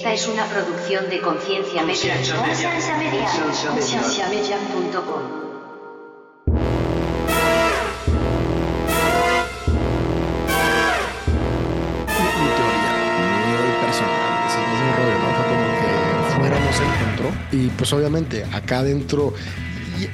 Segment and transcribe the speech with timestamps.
[0.00, 2.14] Esta es una producción de Conciencia Media.
[2.16, 3.28] Conciencia Media.
[3.68, 5.22] Concienciamedia.com.
[12.16, 12.92] mi teoría,
[13.44, 15.28] muy personal, ese es mi rollo, ¿no?
[15.36, 15.90] Fue como que
[16.34, 19.34] fuéramos el centro y pues obviamente acá adentro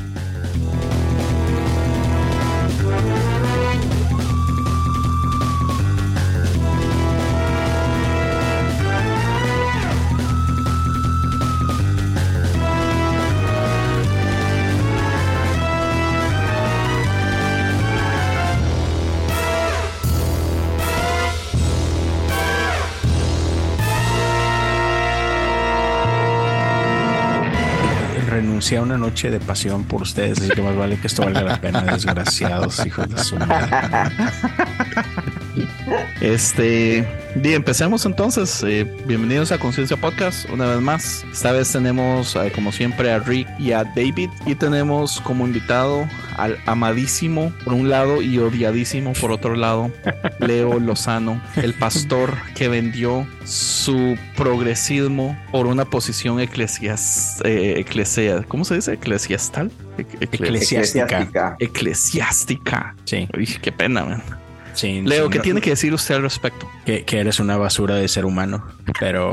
[28.67, 31.41] Renuncié a una noche de pasión por ustedes, así que más vale que esto valga
[31.41, 33.69] la pena, desgraciados hijos de su madre.
[36.19, 38.61] Este, bien, empecemos entonces.
[38.63, 41.25] Eh, bienvenidos a Conciencia Podcast una vez más.
[41.31, 44.29] Esta vez tenemos, eh, como siempre, a Rick y a David.
[44.45, 46.05] Y tenemos como invitado
[46.37, 49.91] al amadísimo por un lado y odiadísimo por otro lado,
[50.39, 58.65] Leo Lozano, el pastor que vendió su progresismo por una posición eclesias, eh, eclesia, ¿cómo
[58.65, 58.93] se dice?
[58.93, 59.71] Eclesiastal.
[59.97, 61.55] Ec- ecle- Eclesiástica.
[61.59, 62.95] Eclesiástica.
[63.05, 64.23] Sí, Uy, qué pena, man.
[64.73, 66.69] sí, Leo, sí, ¿qué no- tiene que decir usted al respecto?
[66.85, 68.63] que, que eres una basura de ser humano,
[68.99, 69.31] pero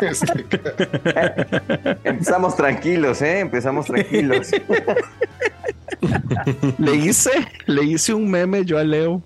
[2.04, 3.40] Empezamos tranquilos, ¿eh?
[3.40, 4.48] Empezamos tranquilos.
[6.78, 7.30] Le hice,
[7.66, 9.22] le hice un meme yo a Leo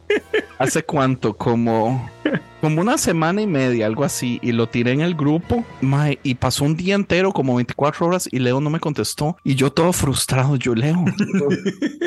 [0.58, 2.10] hace cuánto, como,
[2.60, 6.34] como una semana y media, algo así, y lo tiré en el grupo, mae, y
[6.34, 9.92] pasó un día entero, como 24 horas, y Leo no me contestó, y yo todo
[9.92, 11.04] frustrado, yo Leo,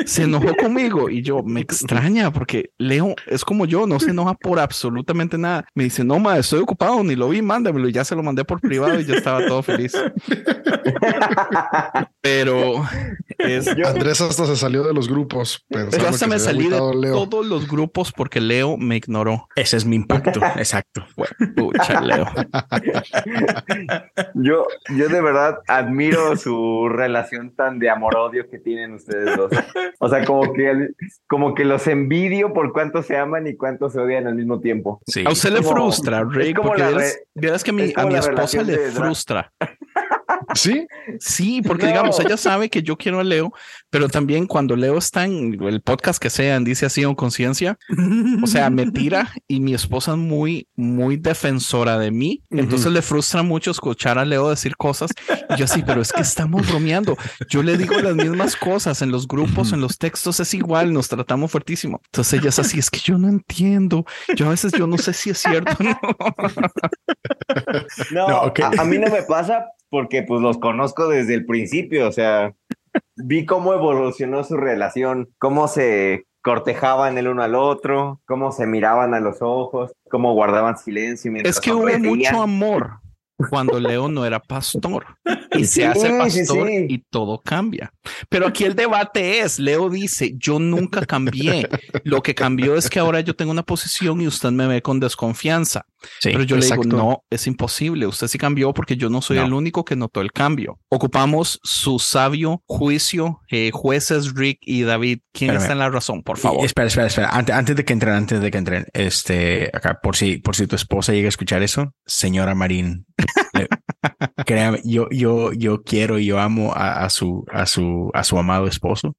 [0.04, 4.34] se enojó conmigo, y yo, me extraña, porque Leo es como yo, no se enoja
[4.34, 8.04] por absolutamente nada, me dice, no, ma, estoy ocupado, ni lo vi, mándamelo, y ya
[8.04, 9.92] se lo mandé por privado, y ya estaba todo feliz.
[12.20, 12.84] Pero
[13.46, 15.64] es, Andrés hasta se salió de los grupos.
[15.70, 17.28] yo hasta me salí de Leo.
[17.28, 19.46] todos los grupos porque Leo me ignoró.
[19.56, 20.40] ese es mi impacto.
[20.56, 21.04] Exacto.
[21.56, 22.26] Pucha, Leo.
[24.34, 29.50] Yo, yo de verdad admiro su relación tan de amor-odio que tienen ustedes dos.
[29.98, 30.88] O sea, como que,
[31.28, 35.00] como que los envidio por cuánto se aman y cuánto se odian al mismo tiempo.
[35.06, 35.24] Sí.
[35.26, 37.94] A usted le como- frustra, Rick, como porque la vieras, re- vieras que mi- es
[37.94, 39.52] como a mi esposa le de frustra.
[40.54, 40.86] Sí,
[41.18, 41.88] Sí, porque No.
[41.92, 43.52] digamos, ella sabe que yo quiero a Leo,
[43.90, 47.78] pero también cuando Leo está en el podcast que sea, en Dice así o Conciencia,
[48.42, 52.42] o sea, me tira y mi esposa es muy, muy defensora de mí.
[52.50, 55.10] Entonces le frustra mucho escuchar a Leo decir cosas.
[55.50, 57.16] Y yo así, pero es que estamos bromeando.
[57.48, 61.08] Yo le digo las mismas cosas en los grupos, en los textos, es igual, nos
[61.08, 62.00] tratamos fuertísimo.
[62.06, 64.04] Entonces ella es así, es que yo no entiendo.
[64.36, 65.72] Yo a veces yo no sé si es cierto.
[65.80, 66.00] o no.
[68.12, 72.12] No, No, a mí no me pasa porque pues los conozco desde el principio, o
[72.12, 72.54] sea,
[73.16, 79.14] vi cómo evolucionó su relación, cómo se cortejaban el uno al otro, cómo se miraban
[79.14, 81.30] a los ojos, cómo guardaban silencio.
[81.30, 83.00] mientras Es que hubo mucho amor
[83.48, 85.06] cuando Leo no era pastor
[85.52, 86.86] y se hace sí, pastor sí.
[86.88, 87.92] y todo cambia.
[88.28, 91.68] Pero aquí el debate es, Leo dice, yo nunca cambié.
[92.04, 95.00] Lo que cambió es que ahora yo tengo una posición y usted me ve con
[95.00, 95.86] desconfianza.
[96.20, 96.84] Sí, Pero yo le exacto.
[96.84, 98.06] digo, no, es imposible.
[98.06, 99.44] Usted sí cambió porque yo no soy No.
[99.46, 100.78] el único que notó el cambio.
[100.88, 105.18] Ocupamos su sabio juicio, eh, jueces Rick y David.
[105.32, 105.62] ¿Quién Espérame.
[105.62, 106.22] está en la razón?
[106.22, 106.64] Por Y- favor.
[106.64, 107.28] espera, espera, espera.
[107.30, 110.66] Antes, antes de que entren, antes de que entren, este, acá, por si, por si
[110.66, 113.06] tu esposa llega a escuchar eso, señora Marín,
[113.54, 113.68] le,
[114.46, 118.38] Créame, yo, yo, yo quiero y yo amo a, a, su, a su, a su
[118.38, 119.14] amado esposo,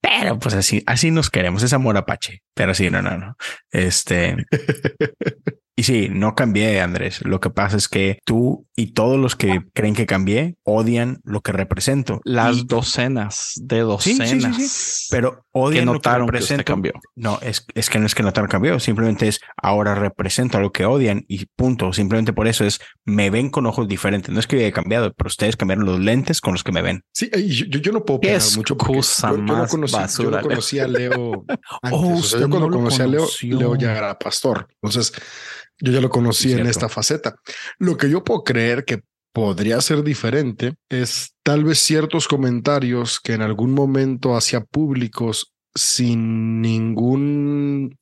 [0.00, 3.34] pero pues así, así nos queremos, es amor apache, pero sí, no, no, no.
[3.70, 4.36] Este,
[5.78, 7.20] y sí, no cambié, Andrés.
[7.24, 11.40] Lo que pasa es que tú y todos los que creen que cambié odian lo
[11.42, 12.20] que represento.
[12.24, 14.56] Las Y- docenas de Sí, sí, sí, docenas.
[14.56, 15.06] sí.
[15.10, 16.64] pero que odian lo que notaron que usted represento.
[16.64, 16.92] cambió.
[17.14, 20.72] No, es, es que no es que notaron cambió, simplemente es ahora represento a lo
[20.72, 21.92] que odian y punto.
[21.92, 24.32] Simplemente por eso es me ven con ojos diferentes.
[24.32, 27.02] No es que haya cambiado, pero ustedes cambiaron los lentes con los que me ven.
[27.12, 29.70] Sí, y yo, yo- yo no puedo opinar mucho porque excusa yo, yo no más
[29.70, 31.44] conocí, yo basura, no conocí a Leo
[31.82, 31.98] antes.
[31.98, 33.26] Oh, o sea, usted yo cuando no lo conocí a Leo.
[33.42, 34.68] Leo ya era pastor.
[34.82, 35.12] Entonces,
[35.80, 37.36] yo ya lo conocí en esta faceta.
[37.78, 39.00] Lo que yo puedo creer que
[39.32, 46.62] podría ser diferente es tal vez ciertos comentarios que en algún momento hacía públicos sin
[46.62, 47.98] ningún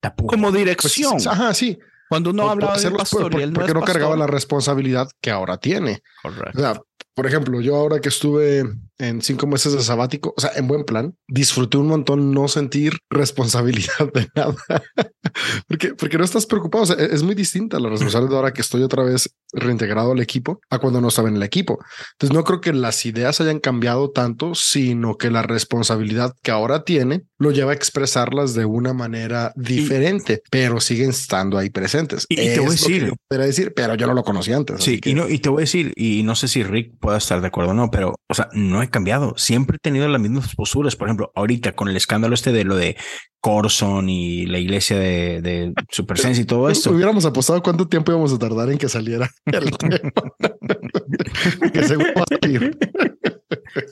[0.00, 0.28] Tapujo.
[0.28, 1.16] Como pues, dirección.
[1.26, 1.78] ajá, sí.
[2.08, 5.08] Cuando uno hablaba hacerlos, pastor por- y él no porque es no cargaba la responsabilidad
[5.20, 6.02] que ahora tiene.
[6.22, 6.56] Correcto.
[6.58, 6.80] O sea,
[7.14, 8.64] por ejemplo, yo ahora que estuve
[8.98, 12.98] en cinco meses de sabático, o sea, en buen plan, disfruté un montón no sentir
[13.10, 14.54] responsabilidad de nada.
[15.68, 16.84] porque, porque no estás preocupado.
[16.84, 20.20] O sea, es muy distinta la responsabilidad de ahora que estoy otra vez reintegrado al
[20.20, 21.78] equipo a cuando no estaba en el equipo.
[22.12, 26.84] Entonces, no creo que las ideas hayan cambiado tanto, sino que la responsabilidad que ahora
[26.84, 32.26] tiene lo lleva a expresarlas de una manera diferente, pero siguen estando ahí presentes.
[32.28, 34.82] Y- y te voy a decir- decir, pero yo no lo conocía antes.
[34.82, 37.18] Sí, que- y, no, y te voy a decir, y no sé si Rick pueda
[37.18, 39.34] estar de acuerdo o no, pero, o sea, no he cambiado.
[39.36, 40.96] Siempre he tenido las mismas posturas.
[40.96, 42.96] Por ejemplo, ahorita con el escándalo este de lo de
[43.40, 46.90] Corson y la iglesia de, de Su Presencia y todo esto.
[46.90, 49.98] Hubiéramos apostado cuánto tiempo íbamos a tardar en que saliera el tema.
[51.72, 52.78] que seguro va a salir.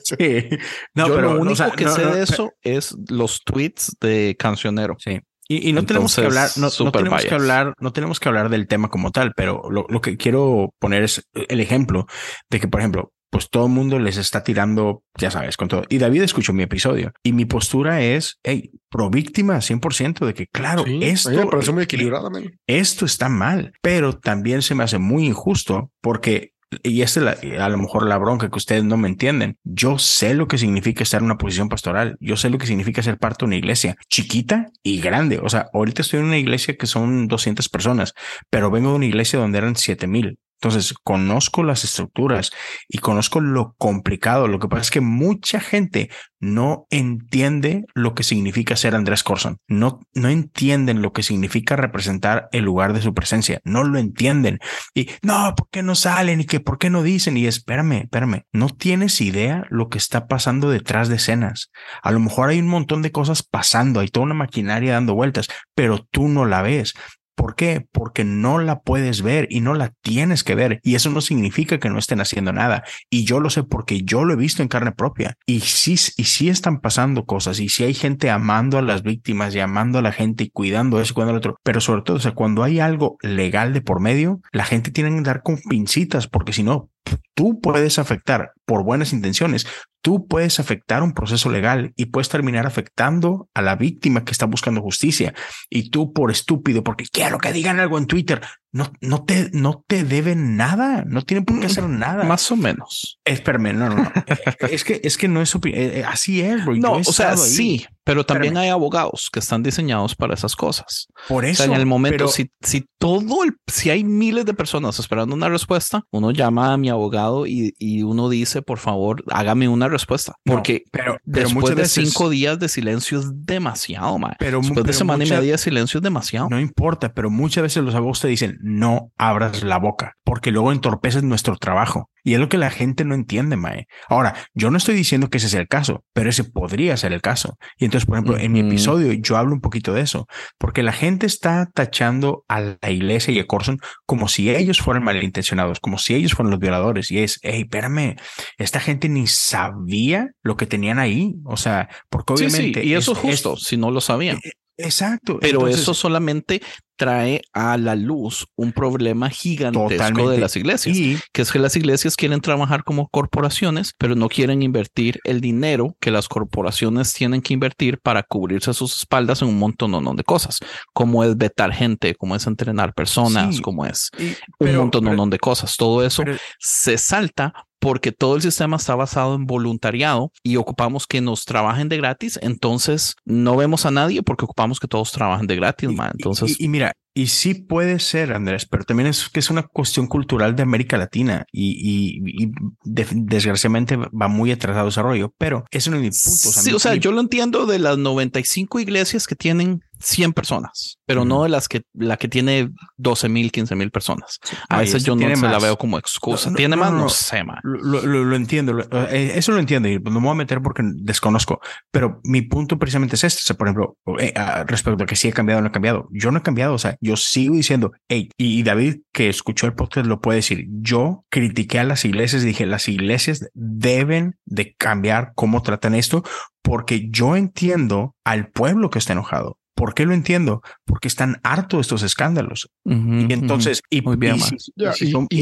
[0.03, 0.57] Sí.
[0.95, 3.43] No, Yo pero lo único o sea, que no, sé no, de eso es los
[3.43, 4.95] tweets de Cancionero.
[4.99, 5.19] Sí.
[5.47, 8.49] Y, y no tenemos que hablar, no, no tenemos que hablar, no tenemos que hablar
[8.49, 12.07] del tema como tal, pero lo, lo que quiero poner es el ejemplo
[12.49, 15.83] de que, por ejemplo, pues todo el mundo les está tirando, ya sabes, con todo.
[15.89, 20.45] Y David escuchó mi episodio y mi postura es, hey, pro víctima 100% de que,
[20.47, 22.29] claro, Sí, esto, me muy equilibrada.
[22.29, 22.43] man.
[22.67, 26.51] esto está mal, pero también se me hace muy injusto porque,
[26.83, 29.97] y esta es la- a lo mejor la bronca que ustedes no me entienden, yo
[29.97, 33.17] sé lo que significa estar en una posición pastoral, yo sé lo que significa ser
[33.17, 35.39] parte de una iglesia chiquita y grande.
[35.41, 38.13] O sea, ahorita estoy en una iglesia que son 200 personas,
[38.51, 40.37] pero vengo de una iglesia donde eran 7000.
[40.63, 42.51] Entonces, conozco las estructuras
[42.87, 44.47] y conozco lo complicado.
[44.47, 49.57] Lo que pasa es que mucha gente no entiende lo que significa ser Andrés Corson.
[49.67, 53.59] No, no entienden lo que significa representar el lugar de su presencia.
[53.65, 54.59] No lo entienden.
[54.93, 56.39] Y no, ¿por qué no salen?
[56.39, 57.35] Y que por qué no dicen?
[57.35, 58.43] Y espérame, espérame.
[58.53, 61.71] No tienes idea lo que está pasando detrás de escenas.
[62.01, 65.49] A lo mejor hay un montón de cosas pasando, hay toda una maquinaria dando vueltas,
[65.75, 66.93] pero tú no la ves.
[67.35, 67.85] ¿Por qué?
[67.91, 70.79] Porque no la puedes ver y no la tienes que ver.
[70.83, 72.83] Y eso no significa que no estén haciendo nada.
[73.09, 75.35] Y yo lo sé porque yo lo he visto en carne propia.
[75.45, 77.59] Y sí, y sí están pasando cosas.
[77.59, 81.01] Y sí hay gente amando a las víctimas y amando a la gente y cuidando
[81.01, 81.57] eso cuidando al otro.
[81.63, 85.15] Pero sobre todo, o sea, cuando hay algo legal de por medio, la gente tiene
[85.15, 86.89] que dar con pincitas porque si no,
[87.33, 89.67] tú puedes afectar por buenas intenciones.
[90.01, 94.45] Tú puedes afectar un proceso legal y puedes terminar afectando a la víctima que está
[94.45, 95.33] buscando justicia.
[95.69, 98.41] Y tú por estúpido, porque quiero que digan algo en Twitter,
[98.73, 102.23] no, no te, no te deben nada, no tienen por qué hacer nada.
[102.25, 103.19] Más o menos.
[103.23, 104.11] Espérame, no, no, no.
[104.69, 106.75] es que, es que no es, eh, eh, así es, bro.
[106.75, 107.37] No, o sea, ahí.
[107.37, 108.63] sí, pero también Espérame.
[108.65, 111.07] hay abogados que están diseñados para esas cosas.
[111.29, 111.63] Por O eso.
[111.63, 115.35] sea, en el momento, pero- si, si todo el, si hay miles de personas esperando
[115.35, 119.87] una respuesta, uno llama a mi abogado y, y uno dice, por favor, hágame una
[119.87, 120.33] respuesta.
[120.45, 124.33] No, Porque pero, pero después de veces- cinco días de silencio es demasiado, man.
[124.39, 126.49] Pero, Después de semana y media de silencio es demasiado.
[126.49, 130.71] No importa, pero muchas veces los abogados te dicen no abras la boca porque luego
[130.71, 132.09] entorpeces nuestro trabajo.
[132.23, 133.87] Y es lo que la gente no entiende, Mae.
[134.07, 137.21] Ahora, yo no estoy diciendo que ese sea el caso, pero ese podría ser el
[137.21, 137.57] caso.
[137.77, 140.27] Y entonces, por ejemplo, en mi episodio yo hablo un poquito de eso,
[140.57, 145.03] porque la gente está tachando a la iglesia y a Corson como si ellos fueran
[145.03, 147.11] malintencionados, como si ellos fueran los violadores.
[147.11, 148.15] Y es, hey, espérame,
[148.57, 151.35] esta gente ni sabía lo que tenían ahí.
[151.43, 152.85] O sea, porque Sí, sí, obviamente.
[152.85, 154.39] y eso es es- justo, es- si no lo sabían.
[154.77, 155.37] Exacto.
[155.39, 156.61] Pero Entonces, eso solamente
[156.95, 161.75] trae a la luz un problema gigantesco de las iglesias, y que es que las
[161.75, 167.41] iglesias quieren trabajar como corporaciones, pero no quieren invertir el dinero que las corporaciones tienen
[167.41, 170.59] que invertir para cubrirse sus espaldas en un montón de cosas,
[170.93, 175.03] como es vetar gente, como es entrenar personas, Sí, como es y- un pero- montón
[175.05, 175.75] pero- de cosas.
[175.75, 177.53] Todo eso pero- se salta
[177.83, 182.39] porque todo el sistema está basado en voluntariado y ocupamos que nos trabajen de gratis.
[182.41, 185.89] Entonces no vemos a nadie porque ocupamos que todos trabajen de gratis.
[185.91, 186.11] Man.
[186.13, 189.63] Entonces, y, y mira, y sí puede ser, Andrés, pero también es que es una
[189.63, 192.51] cuestión cultural de América Latina y, y,
[192.85, 196.49] desgraciadamente va muy atrasado desarrollo, pero eso no es mi punto.
[196.49, 200.33] O sea, sí, o sea, yo lo entiendo de las 95 iglesias que tienen 100
[200.33, 204.39] personas, pero no de las que la que tiene 12 mil, 15 mil personas.
[204.69, 206.53] A veces yo no se la veo como excusa.
[206.53, 207.59] tiene más, no, sé, man.
[207.63, 208.79] Lo, entiendo.
[209.09, 211.61] Eh, eso lo entiendo y no me voy a meter porque desconozco.
[211.91, 213.41] Pero mi punto precisamente es este.
[213.41, 214.33] O sea, por ejemplo, eh,
[214.67, 216.07] respecto a que si he cambiado o no he cambiado.
[216.11, 216.73] Yo no he cambiado.
[216.73, 220.67] O sea, yo sigo diciendo, hey, y David que escuchó el podcast lo puede decir.
[220.69, 226.23] Yo critiqué a las iglesias y dije, las iglesias deben de cambiar cómo tratan esto
[226.61, 229.57] porque yo entiendo al pueblo que está enojado.
[229.75, 230.61] ¿Por qué lo entiendo?
[230.85, 232.69] Porque están hartos de estos escándalos.
[232.85, 234.01] y entonces, y,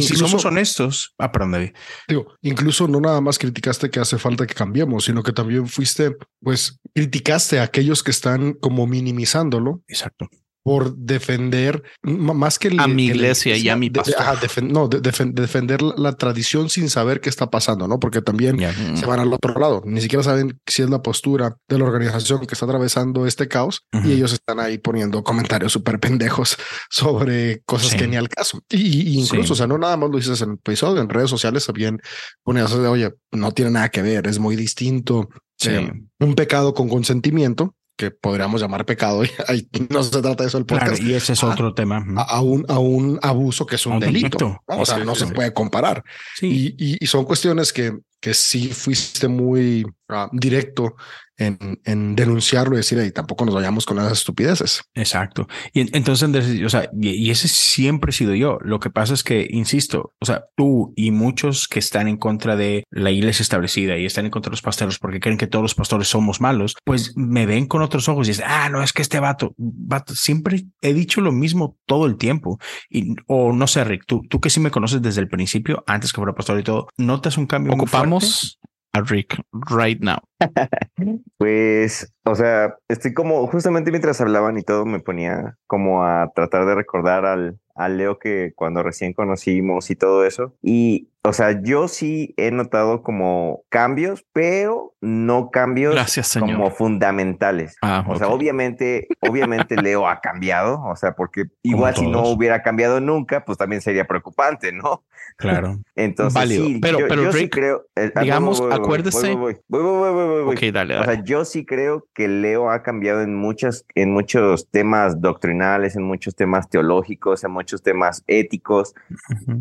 [0.01, 1.71] si, somos honestos, ah, perdón, David.
[2.07, 6.15] Digo, incluso no nada más criticaste que hace falta que cambiemos, sino que también fuiste,
[6.41, 9.83] pues, criticaste a aquellos que están como minimizándolo.
[9.87, 10.29] Exacto
[10.63, 14.63] por defender más que a mi iglesia y a mi pastor.
[14.63, 17.99] no, defender la tradición sin saber qué está pasando, ¿no?
[17.99, 18.59] Porque también
[18.95, 19.81] se van al otro lado.
[19.85, 23.85] Ni siquiera saben si es la postura de la organización que está atravesando este caos
[24.03, 26.57] y ellos están ahí poniendo comentarios súper pendejos
[26.89, 28.61] sobre cosas que ni al caso.
[28.69, 31.65] Y, incluso, o sea, no nada más lo dices en el episodio, en redes sociales
[31.65, 31.99] también
[32.43, 35.29] ponías, oye, no tiene nada que ver, es muy distinto.
[35.63, 40.57] Eh, un pecado con consentimiento que podríamos llamar pecado, y no se trata de eso
[40.57, 40.99] el podcast.
[40.99, 42.03] y ese es otro tema.
[42.17, 44.59] A, un, a un abuso que es un, delito.
[44.65, 46.03] O sea, no se puede comparar.
[46.41, 50.95] Y, y, son cuestiones que, que sí fuiste muy ah, directo
[51.41, 54.83] en, denunciarlo y decir, y tampoco nos vayamos con las estupideces.
[54.93, 55.47] Exacto.
[55.73, 58.59] Y entonces, o sea, y, ese siempre he sido yo.
[58.61, 62.55] Lo que pasa es que, insisto, o sea, tú y muchos que están en contra
[62.55, 65.63] de la iglesia establecida y están en contra de los pastores porque creen que todos
[65.63, 68.93] los pastores somos malos, pues me ven con otros ojos y dicen, ah, no, es
[68.93, 72.59] que este vato, vato, siempre he dicho lo mismo todo el tiempo.
[72.89, 76.11] Y, o no sé, Rick, tú, tú que sí me conoces desde el principio, antes
[76.11, 77.73] que fuera pastor y todo, ¿notas un cambio?
[77.73, 78.59] Ocupamos
[78.93, 80.19] a Rick right now.
[81.37, 86.65] pues, o sea, estoy como, justamente mientras hablaban y todo, me ponía como a tratar
[86.65, 90.55] de recordar al, al Leo que cuando recién conocimos y todo eso.
[90.61, 95.95] Y, o sea, yo sí he notado como cambios, pero no cambios
[96.39, 97.75] como fundamentales.
[97.83, 102.63] Ah, o sea, obviamente, obviamente Leo ha cambiado, o sea, porque igual si no hubiera
[102.63, 105.03] cambiado nunca, pues también sería preocupante, ¿no?
[105.37, 105.79] Claro.
[105.95, 109.35] Entonces, sí, pero, yo, pero sí creo, eh, ah, digamos, acuérdese.
[109.35, 113.35] Voy, voy, voy, Ok, dale, O sea, yo sí creo que Leo ha cambiado en
[113.35, 118.95] muchos, en muchos temas doctrinales, en muchos temas teológicos, en muchos temas éticos,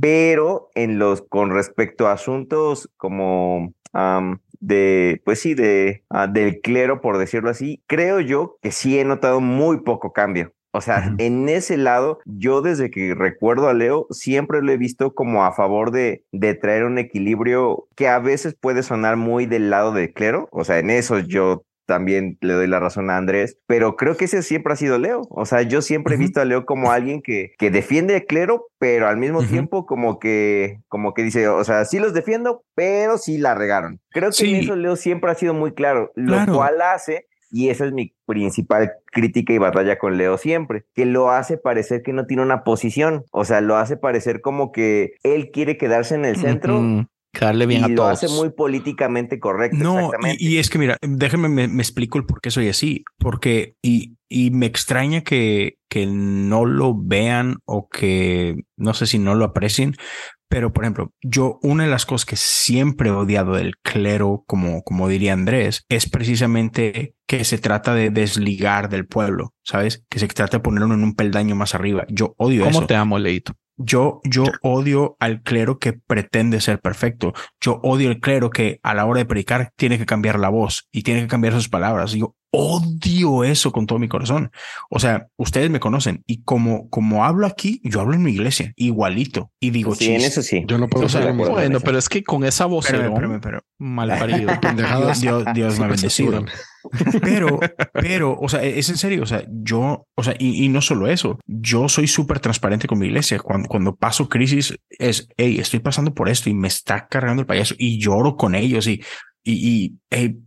[0.01, 3.73] pero en los con respecto a asuntos como
[4.61, 9.05] de, pues sí, de ah, del clero, por decirlo así, creo yo que sí he
[9.05, 10.53] notado muy poco cambio.
[10.73, 15.15] O sea, en ese lado, yo desde que recuerdo a Leo, siempre lo he visto
[15.15, 19.69] como a favor de, de traer un equilibrio que a veces puede sonar muy del
[19.69, 20.49] lado del clero.
[20.53, 24.27] O sea, en eso yo también le doy la razón a Andrés, pero creo que
[24.27, 25.23] ese siempre ha sido Leo.
[25.29, 28.69] O sea, yo siempre he visto a Leo como alguien que, que defiende el clero,
[28.79, 33.19] pero al mismo tiempo como que, como que dice, o sea, sí los defiendo, pero
[33.19, 33.99] sí la regaron.
[34.11, 37.85] Creo que en eso Leo siempre ha sido muy claro, lo cual hace y esa
[37.85, 42.27] es mi principal crítica y batalla con Leo siempre, que lo hace parecer que no
[42.27, 46.37] tiene una posición, o sea, lo hace parecer como que él quiere quedarse en el
[46.37, 46.81] centro.
[47.39, 48.11] Darle bien y a lo todos.
[48.23, 49.79] hace muy políticamente correcto.
[49.79, 54.17] No, y, es que mira, déjenme me, explico el por qué soy así, porque y,
[54.29, 59.45] y me extraña que, que no lo vean o que no sé si no lo
[59.45, 59.95] aprecien,
[60.51, 64.83] pero, por ejemplo, yo una de las cosas que siempre he odiado del clero, como,
[64.83, 70.05] como diría Andrés, es precisamente que se trata de desligar del pueblo, ¿sabes?
[70.11, 72.05] Que se trata de ponerlo en un peldaño más arriba.
[72.09, 72.73] Yo odio eso.
[72.73, 73.55] ¿Cómo te amo, Leito?
[73.77, 77.33] Yo, yo odio al clero que pretende ser perfecto.
[77.61, 80.89] Yo odio al clero que a la hora de predicar tiene que cambiar la voz
[80.91, 82.11] y tiene que cambiar sus palabras.
[82.11, 84.51] Yo odio eso con todo mi corazón.
[84.91, 88.73] O sea, ustedes me conocen y como, como hablo aquí, yo hablo en mi iglesia
[88.77, 90.65] igualito y digo, sí, en eso sí.
[90.67, 93.15] Yo no puedo o bueno, pero es que con esa voz, pero,
[93.79, 94.51] mal parido,
[95.21, 96.45] Dios, Dios me ha bendecido.
[97.21, 97.61] Pero,
[97.93, 101.39] pero, o sea, es en serio, o sea, yo, o sea, y, no solo eso,
[101.47, 103.39] yo soy súper transparente con mi iglesia.
[103.39, 107.47] Cuando, cuando paso crisis, es, hey, estoy pasando por esto y me está cargando el
[107.47, 109.03] payaso y lloro con ellos y
[109.45, 109.99] y,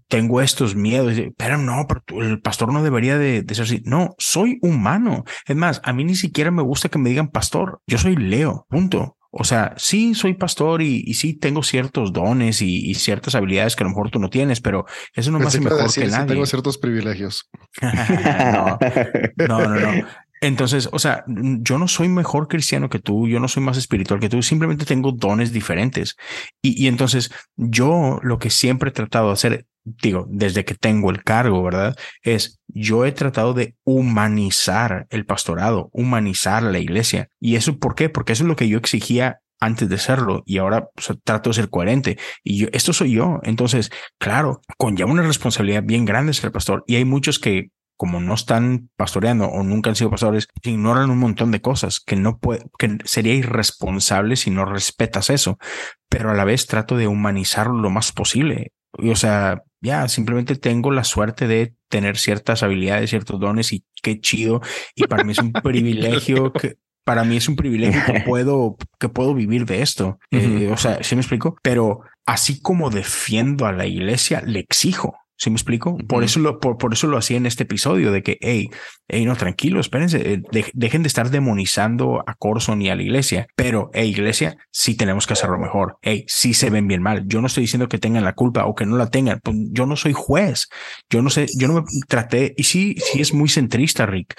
[0.08, 3.82] tengo estos miedos, pero no, pero el pastor no debería de, ser así.
[3.86, 5.24] No, soy humano.
[5.48, 7.82] Es más, a mí ni siquiera me gusta que me digan pastor.
[7.88, 9.18] Yo soy Leo, punto.
[9.36, 13.86] O sea, sí soy pastor y, sí tengo ciertos dones y, ciertas habilidades que a
[13.86, 14.86] lo mejor tú no tienes, pero
[15.16, 16.28] eso no me hace mejor que nadie.
[16.28, 17.50] Tengo ciertos privilegios.
[17.82, 18.78] no,
[19.48, 20.08] no, no,
[20.44, 24.20] Entonces, o sea, yo no soy mejor cristiano que tú, yo no soy más espiritual
[24.20, 26.18] que tú, simplemente tengo dones diferentes.
[26.62, 31.24] Y, entonces yo lo que siempre he tratado de hacer, digo, desde que tengo el
[31.24, 31.96] cargo, ¿verdad?
[32.24, 37.30] Es yo he tratado de humanizar el pastorado, humanizar la iglesia.
[37.40, 38.10] ¿Y eso por qué?
[38.10, 41.52] Porque eso es lo que yo exigía antes de serlo y ahora o sea, trato
[41.52, 43.40] de ser coherente y yo, esto soy yo.
[43.44, 47.70] Entonces, claro, conlleva una responsabilidad bien grande ser pastor y hay muchos que
[48.04, 52.18] como no están pastoreando o nunca han sido pastores, ignoran un montón de cosas que
[52.18, 55.58] no puede, que sería irresponsable si no respetas eso,
[56.10, 58.74] pero a la vez trato de humanizarlo lo más posible.
[58.98, 63.86] Y, o sea, ya simplemente tengo la suerte de tener ciertas habilidades, ciertos dones y
[64.02, 64.60] qué chido.
[64.96, 69.08] Y para mí es un privilegio que, para mí es un privilegio que puedo, que
[69.08, 70.20] puedo vivir de esto.
[70.30, 71.56] Eh, o sea, ¿sí me explico?
[71.64, 75.16] Pero así como defiendo a la iglesia, le exijo.
[75.38, 75.98] ¿Sí me explico?
[76.08, 78.70] Por eso lo, por, por, eso lo hacía en este episodio de que, hey,
[79.08, 83.02] hey, no, tranquilo, espérense, eh, de, dejen de estar demonizando a Corson y a la
[83.02, 83.48] iglesia.
[83.56, 85.98] Pero, hey, iglesia, sí tenemos que hacerlo mejor.
[86.02, 87.24] Hey, sí se ven bien mal.
[87.28, 89.40] Yo no estoy diciendo que tengan la culpa o que no la tengan.
[89.44, 90.68] Pues yo no soy juez.
[91.10, 94.36] Yo no sé, yo no me traté, y sí, sí es muy centrista, Rick,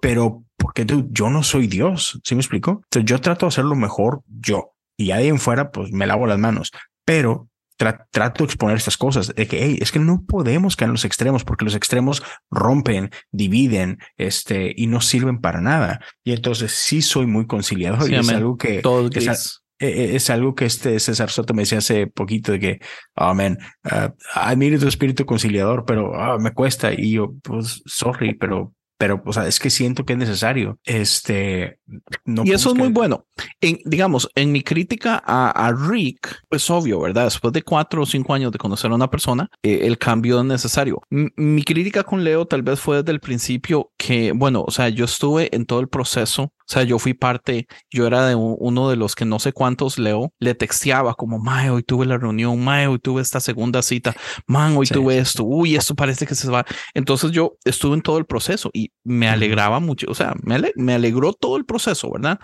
[0.00, 2.20] pero porque dude, yo no soy Dios.
[2.24, 2.82] ¿Sí me explico?
[2.84, 4.72] Entonces yo trato de hacerlo mejor yo.
[4.96, 6.72] Y ahí en fuera, pues me lavo las manos.
[7.04, 7.47] Pero
[7.78, 11.04] trato de exponer estas cosas, de que hey, es que no podemos caer en los
[11.04, 16.00] extremos porque los extremos rompen, dividen, este, y no sirven para nada.
[16.24, 18.36] Y entonces sí soy muy conciliador Sí, y es amén.
[18.42, 19.62] algo que Todo es, gris.
[19.78, 22.80] eh, es algo que este César Soto me decía hace poquito de que,
[23.16, 26.92] oh man, uh, admiro tu espíritu conciliador, pero ah, me cuesta.
[26.92, 30.78] Y yo, pues, sorry, pero, pero, o sea, es que siento que es necesario.
[30.84, 31.78] Este,
[32.24, 33.26] no y eso es muy bueno.
[33.60, 37.24] En, digamos, en mi crítica a, a Rick, es obvio, ¿verdad?
[37.24, 40.44] Después de cuatro o cinco años de conocer a una persona, eh, el cambio es
[40.44, 41.00] necesario.
[41.10, 44.88] M- mi crítica con Leo tal vez fue desde el principio que, bueno, o sea,
[44.88, 46.52] yo estuve en todo el proceso.
[46.68, 49.52] O sea, yo fui parte, yo era de un- uno de los que no sé
[49.52, 53.80] cuántos Leo le texteaba como, Mae, hoy tuve la reunión, Mae, hoy tuve esta segunda
[53.82, 54.14] cita,
[54.46, 56.66] Man, hoy Sí, tuve sí, esto, uy, esto parece que se va.
[56.94, 60.72] Entonces yo estuve en todo el proceso y me alegraba mucho, o sea, me, ale-
[60.76, 62.38] me alegró todo el proceso, ¿verdad?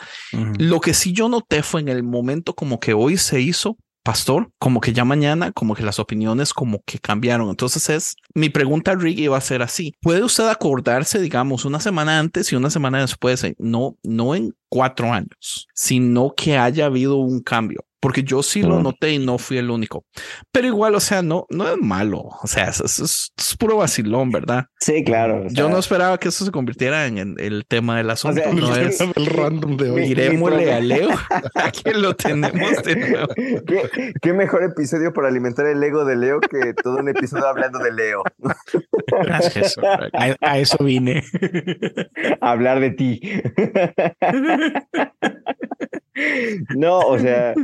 [0.59, 4.51] Lo que sí yo noté fue en el momento como que hoy se hizo pastor,
[4.61, 7.49] como que ya mañana, como que las opiniones como que cambiaron.
[7.49, 9.95] Entonces es, mi pregunta a Rick iba a ser así.
[10.01, 14.53] ¿Puede usted acordarse, digamos, una semana antes y una semana después, eh, no, no en
[14.69, 17.85] cuatro años, sino que haya habido un cambio?
[18.01, 18.83] Porque yo sí lo Mm.
[18.83, 20.05] noté y no fui el único.
[20.53, 22.19] Pero igual, o sea, no, no es malo.
[22.43, 24.67] O sea, es, es- es- es puro vacilón, ¿verdad?
[24.85, 25.45] Sí, claro.
[25.47, 28.43] o Yo no esperaba que eso se convirtiera en, en el tema del asunto.
[28.43, 30.01] sea, no es el random de hoy.
[30.03, 31.09] Mi- Tirémosle mi a Leo.
[31.55, 33.29] Aquí lo tenemos de nuevo.
[33.67, 37.79] ¿Qué, qué mejor episodio para alimentar el ego de Leo que todo un episodio hablando
[37.79, 38.23] de Leo.
[39.23, 39.77] Gracias.
[39.79, 41.25] A, a eso vine.
[42.43, 43.21] Hablar de ti.
[46.77, 47.55] No, o sea,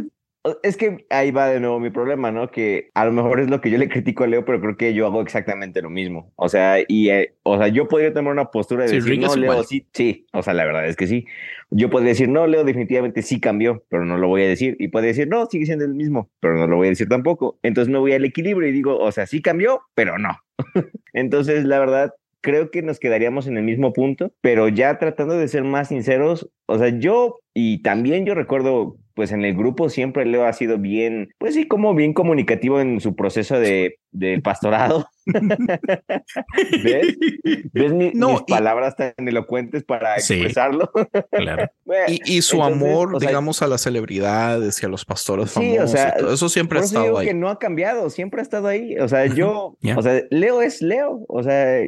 [0.62, 2.50] es que ahí va de nuevo mi problema, ¿no?
[2.50, 4.94] Que a lo mejor es lo que yo le critico a Leo, pero creo que
[4.94, 6.32] yo hago exactamente lo mismo.
[6.36, 9.36] O sea, y, eh, o sea, yo podría tomar una postura de Sí, decir, no,
[9.36, 10.26] Leo, sí, sí.
[10.32, 11.26] O sea, la verdad es que sí.
[11.70, 14.76] Yo podría decir, no, Leo definitivamente sí cambió, pero no lo voy a decir.
[14.78, 17.58] Y puede decir, no, sigue siendo el mismo, pero no lo voy a decir tampoco.
[17.62, 20.38] Entonces me voy al equilibrio y digo, o sea, sí cambió, pero no.
[21.12, 25.48] Entonces, la verdad, creo que nos quedaríamos en el mismo punto, pero ya tratando de
[25.48, 30.24] ser más sinceros, o sea, yo y también yo recuerdo, pues en el grupo siempre
[30.24, 35.08] Leo ha sido bien, pues sí, como bien comunicativo en su proceso de, del pastorado.
[36.84, 37.16] ¿Ves?
[37.72, 40.34] ¿Ves mi- No, mis y- palabras tan elocuentes para Sí.
[40.34, 40.90] expresarlo?
[41.30, 41.68] Claro.
[41.90, 45.04] Bueno, Y, y su entonces, amor, o sea, digamos, a las celebridades y a los
[45.04, 45.90] pastores Sí, o famosos.
[45.90, 47.26] sea, y todo eso siempre ha estado digo ahí.
[47.26, 48.96] que no ha cambiado, siempre ha estado ahí.
[48.98, 51.24] O sea, yo, o sea, Leo es Leo.
[51.28, 51.80] O sea,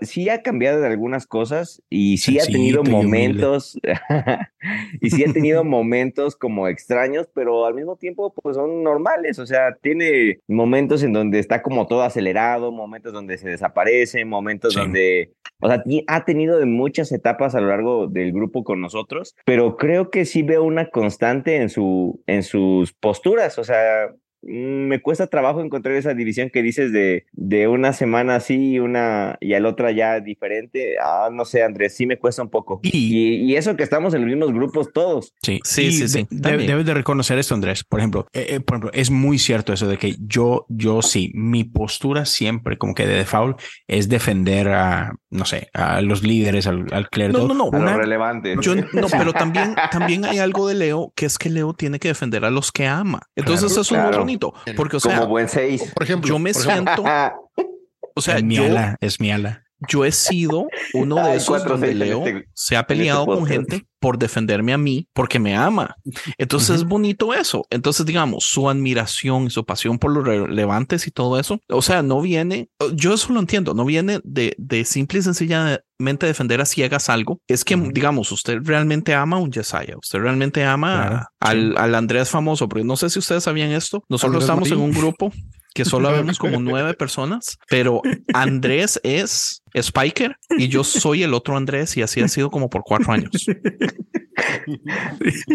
[0.00, 3.78] sí ha cambiado en algunas cosas y sí ha tenido Sencillito y momentos,
[5.00, 9.38] y sí ha tenido momentos como extraños, pero al mismo tiempo, pues son normales.
[9.38, 14.74] O sea, tiene momentos en donde está como todo acelerado, momentos donde se desaparece, momentos
[14.74, 14.78] Sí.
[14.78, 19.34] donde, o sea, ha tenido de muchas etapas a lo largo del grupo con nosotros,
[19.44, 23.58] pero creo que sí veo una constante en, su, en sus posturas.
[23.58, 24.14] O sea,
[24.46, 29.36] me cuesta trabajo encontrar esa división que dices de, de una semana así y una
[29.40, 30.96] y al otra ya diferente.
[31.02, 32.80] Ah, no sé, Andrés, sí me cuesta un poco.
[32.82, 35.34] Y- Y, y eso que estamos en los mismos grupos todos.
[35.42, 36.66] Sí, Sí, Y sí, sí, de- de- también.
[36.68, 37.84] debes de reconocer esto, Andrés.
[37.84, 41.30] Por ejemplo, eh, eh, por ejemplo, es muy cierto eso de que yo, yo sí,
[41.34, 46.68] mi postura siempre, como que de default, es defender a, no sé, a los líderes,
[46.68, 47.32] al, al clero.
[47.32, 47.64] No, no, no.
[47.64, 48.54] A Una- lo relevante.
[48.60, 52.08] Yo no, pero también, también hay algo de Leo que es que Leo tiene que
[52.08, 53.22] defender a los que ama.
[53.34, 54.54] Entonces Claro, eso es muy bonito.
[54.76, 55.92] Porque, o como sea, buen seis.
[55.92, 57.04] Por ejemplo, yo me por ejemplo, siento,
[58.14, 59.63] o sea, es mi yo, ala, es mi ala.
[59.88, 63.86] Yo he sido uno de esos cuatro donde Leo este- se ha peleado con gente
[64.00, 65.96] por defenderme a mí porque me ama.
[66.36, 67.64] Entonces es bonito eso.
[67.70, 71.58] Entonces, digamos, su admiración y su pasión por los relevantes y todo eso.
[71.70, 76.26] O sea, no viene, yo eso lo entiendo, no viene de, de simple y sencillamente
[76.26, 77.40] defender a ciegas algo.
[77.48, 82.28] Es que, digamos, usted realmente ama a un Yesaya, usted realmente ama al, al Andrés
[82.28, 84.04] famoso, porque no sé si ustedes sabían esto.
[84.10, 85.32] Nosotros Andrés estamos en un grupo
[85.74, 88.00] que solo vemos como nueve personas, pero
[88.32, 92.82] Andrés es Spiker y yo soy el otro Andrés y así ha sido como por
[92.84, 93.30] cuatro años.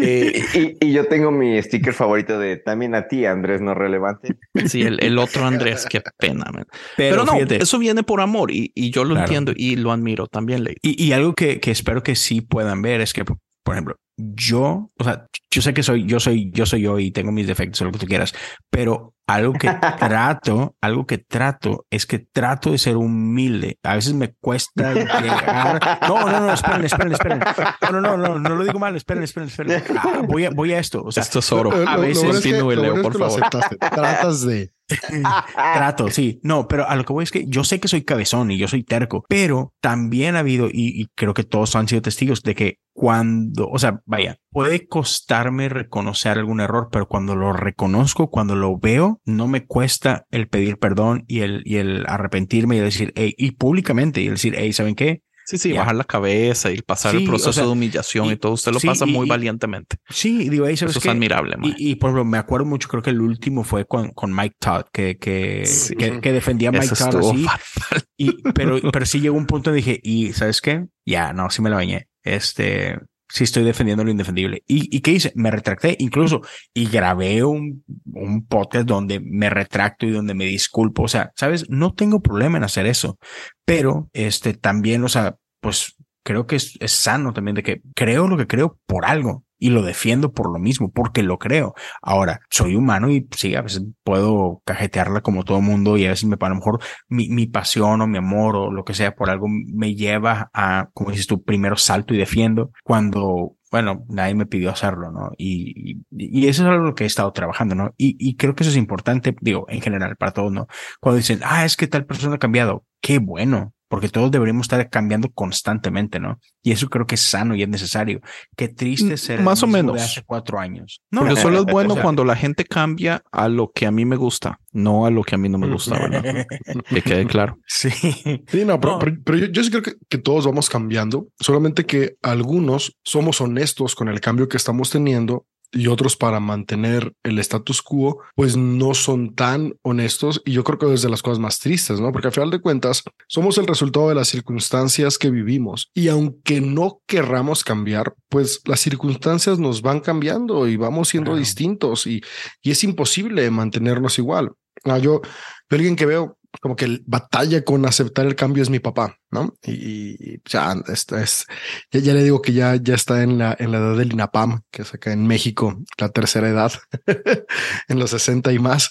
[0.00, 0.42] Eh,
[0.80, 4.36] Y, y yo tengo mi sticker favorito de también a ti, Andrés, no relevante.
[4.66, 6.46] sí, el, el otro Andrés, qué pena.
[6.52, 6.64] man.
[6.96, 9.24] Pero, Pero, no, fíjate, eso viene por amor y, y yo lo Claro.
[9.26, 10.76] entiendo y lo admiro también, Ley.
[10.82, 13.24] Y, y algo que, que espero que sí puedan ver es que,
[13.62, 17.10] por ejemplo, yo, o sea, yo sé que soy, yo soy, yo soy yo y
[17.10, 18.34] tengo mis defectos lo que tú quieras,
[18.70, 19.68] pero algo que
[19.98, 23.78] trato, algo que trato es que trato de ser humilde.
[23.82, 24.92] A veces me cuesta
[25.22, 26.00] llegar.
[26.08, 27.40] No, no, no, esperen, esperen, esperen.
[27.82, 28.96] No, no, no, no, no lo digo mal.
[28.96, 29.82] Esperen, esperen, esperen.
[29.96, 31.02] Ah, voy a, voy a esto.
[31.04, 31.70] O sea, Esto es oro.
[31.86, 33.40] A veces lo Leo, por favor.
[33.78, 34.72] Tratas de.
[35.54, 36.40] Trato, sí.
[36.42, 38.66] No, pero a lo que voy es que yo sé que soy cabezón y yo
[38.66, 42.56] soy terco, pero también ha habido, y, y creo que todos han sido testigos de
[42.56, 48.56] que cuando, o sea, vaya, puede costarme reconocer algún error, pero cuando lo reconozco, cuando
[48.56, 52.84] lo veo, no me cuesta el pedir perdón y el, y el arrepentirme y el
[52.84, 55.22] decir, hey, y públicamente y el decir, hey, ¿saben qué?
[55.46, 58.32] Sí, sí, bajar la cabeza y pasar Sí, el o proceso sea, de humillación y,
[58.32, 58.52] y- todo.
[58.52, 59.96] Usted lo sí, pasa y- muy valientemente.
[60.10, 61.56] Sí, digo, hey, ¿sabes Eso es admirable.
[61.62, 64.56] Y, y, por ejemplo, me acuerdo mucho, creo que el último fue con, con Mike
[64.60, 65.96] Todd, que, que, Sí.
[65.96, 67.46] que, que defendía a Mike Eso Todd así.
[68.18, 70.84] Y, pero, pero sí llegó un punto donde dije, y ¿sabes qué?
[71.06, 72.06] Ya, no, sí me la bañé.
[72.22, 74.62] Este, sí estoy defendiendo lo indefendible.
[74.66, 75.32] ¿Y, y qué hice?
[75.34, 76.42] Me retracté incluso
[76.74, 81.04] y grabé un, un podcast donde me retracto y donde me disculpo.
[81.04, 81.68] O sea, ¿sabes?
[81.70, 83.18] No tengo problema en hacer eso,
[83.64, 88.28] pero este también, o sea, pues creo que es, es sano también de que creo
[88.28, 91.74] lo que creo por algo y lo defiendo por lo mismo, porque lo creo.
[92.02, 96.24] Ahora, soy humano y sí, a veces puedo cajetearla como todo mundo y a veces
[96.24, 99.30] me, a lo mejor mi, mi pasión o mi amor o lo que sea por
[99.30, 104.46] algo me lleva a, como dices tú, primero salto y defiendo cuando, bueno, nadie me
[104.46, 105.30] pidió hacerlo, ¿no?
[105.36, 107.94] Y, y, eso es algo que he estado trabajando, ¿no?
[107.98, 110.66] Y, y creo que eso es importante, digo, en general, para todos, ¿no?
[111.00, 113.74] Cuando dicen, ah, es que tal persona ha cambiado, qué bueno.
[113.90, 116.38] Porque todos deberíamos estar cambiando constantemente, ¿no?
[116.62, 118.20] Y eso creo que es sano y es necesario.
[118.56, 120.00] Qué triste ser el más o de menos.
[120.00, 121.02] hace cuatro años.
[121.10, 124.04] Porque solo es bueno o sea, cuando la gente cambia a lo que a mí
[124.04, 126.46] me gusta, no a lo que a mí no me gusta, ¿verdad?
[126.88, 127.58] Que quede claro.
[127.66, 127.90] Sí.
[127.90, 128.98] Sí, no, pero, No.
[129.00, 133.40] pero- pero yo, yo sí creo que, que todos vamos cambiando, solamente que algunos somos
[133.40, 138.56] honestos con el cambio que estamos teniendo y otros para mantener el status quo, pues
[138.56, 142.10] no son tan honestos y yo creo que es de las cosas más tristes, ¿no?
[142.12, 146.60] Porque al final de cuentas somos el resultado de las circunstancias que vivimos y aunque
[146.60, 151.38] no querramos cambiar, pues las circunstancias nos van cambiando y vamos siendo Claro.
[151.40, 152.20] distintos y,
[152.62, 154.52] y es imposible mantenernos igual.
[154.84, 158.80] Ah, yo, yo alguien que veo como que batalla con aceptar el cambio es mi
[158.80, 159.54] papá, ¿no?
[159.62, 161.46] Y, ya, esto es,
[161.90, 164.62] ya, ya le digo que ya, ya está en la, en la edad del INAPAM,
[164.70, 166.72] que es acá en México, la tercera edad,
[167.88, 168.90] en los 60 y más.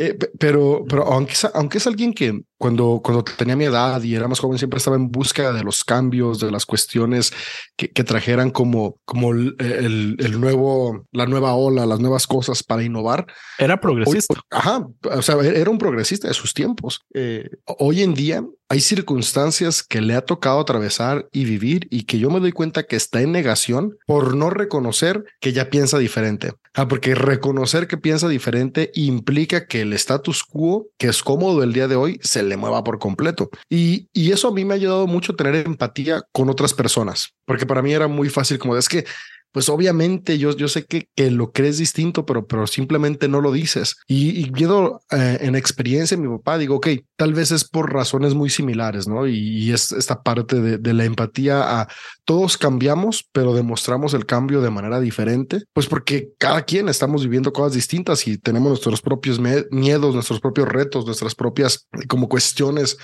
[0.00, 4.14] Eh, pe- pero, pero aunque aunque es alguien que cuando, cuando tenía mi edad y
[4.14, 7.32] era más joven, siempre estaba en busca de los cambios, de las cuestiones
[7.76, 12.62] que, que trajeran como, como el, el, el nuevo, la nueva ola, las nuevas cosas
[12.62, 13.26] para innovar.
[13.58, 14.34] Era Hoy- progresista.
[14.50, 17.00] ajá, o sea, era un progresista de sus tiempos.
[17.12, 22.18] Eh, hoy en día hay circunstancias que le ha tocado atravesar y vivir y que
[22.18, 26.52] yo me doy cuenta que está en negación por no reconocer que ya piensa diferente.
[26.74, 31.72] Ah, porque reconocer que piensa diferente implica que el status quo, que es cómodo el
[31.72, 33.48] día de hoy, se le mueva por completo.
[33.70, 37.34] Y, y eso a mí me ha ayudado mucho a tener empatía con otras personas,
[37.46, 39.06] porque para mí era muy fácil como es que
[39.52, 43.52] pues obviamente yo, yo sé que, que lo crees distinto, pero, pero simplemente no lo
[43.52, 43.96] dices.
[44.06, 48.34] Y, y viendo eh, en experiencia mi papá, digo, ok, tal vez es por razones
[48.34, 49.26] muy similares, ¿no?
[49.26, 51.86] Y, es esta parte de, de la empatía
[52.28, 57.54] todos cambiamos, pero demostramos el cambio de manera diferente, pues porque cada quien estamos viviendo
[57.54, 62.98] cosas distintas y tenemos nuestros propios miedos, nuestros propios retos, nuestras propias eh, como cuestiones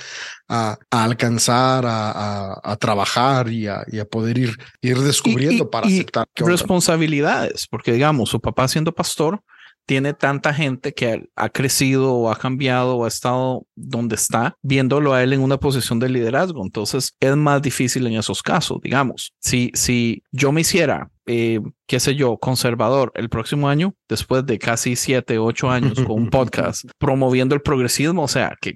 [0.47, 5.67] a, a alcanzar, a, a- a trabajar y a, y poder ir, ir descubriendo Y-
[5.67, 6.27] y- para aceptar.
[6.37, 9.41] responsabilidades, porque digamos, su papá siendo pastor
[9.87, 15.13] tiene tanta gente que ha crecido o ha cambiado o ha estado donde está, viéndolo
[15.13, 16.65] a él en una posición de liderazgo.
[16.65, 19.33] Entonces es más difícil en esos casos, digamos.
[19.41, 24.59] Si, si yo me hiciera, eh, qué sé yo, conservador el próximo año, después de
[24.59, 28.75] casi siete, ocho años con un podcast promoviendo el progresismo, o sea, que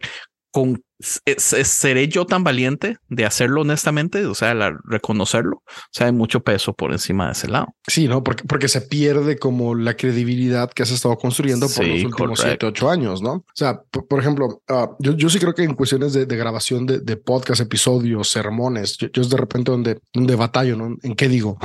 [0.50, 4.26] con ¿seré yo tan valiente de hacerlo honestamente?
[4.26, 5.62] O sea, reconocerlo.
[5.66, 7.74] O sea, hay mucho peso por encima de ese lado.
[7.86, 12.04] Sí, no, porque, porque se pierde como la credibilidad que has estado construyendo por los
[12.04, 13.32] últimos siete, ocho años, ¿no?
[13.32, 16.98] O sea, por, ejemplo, ah, yo, yo, sí creo que en cuestiones de, grabación de,
[16.98, 20.96] de, podcast, episodios, sermones, yo, es de repente donde, donde batallo, ¿no?
[21.02, 21.58] ¿En qué digo?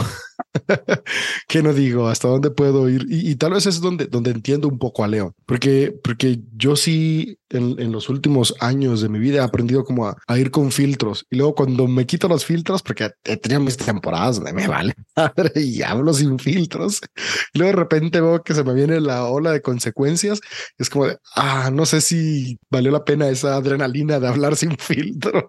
[1.47, 2.07] ¿Qué no digo?
[2.07, 3.05] ¿Hasta dónde puedo ir?
[3.09, 7.39] Y, tal vez es donde, donde entiendo un poco a Leo, porque, porque yo sí
[7.49, 11.25] en, en los últimos años de mi vida he aprendido como a, ir con filtros.
[11.29, 14.93] Y luego cuando me quito los filtros, porque he tenido mis temporadas donde me vale
[15.55, 17.01] y hablo sin filtros,
[17.53, 20.41] y luego de repente veo que se me viene la ola de consecuencias.
[20.77, 24.77] es como de, ah, no sé si valió la pena esa adrenalina de hablar sin
[24.77, 25.45] filtros.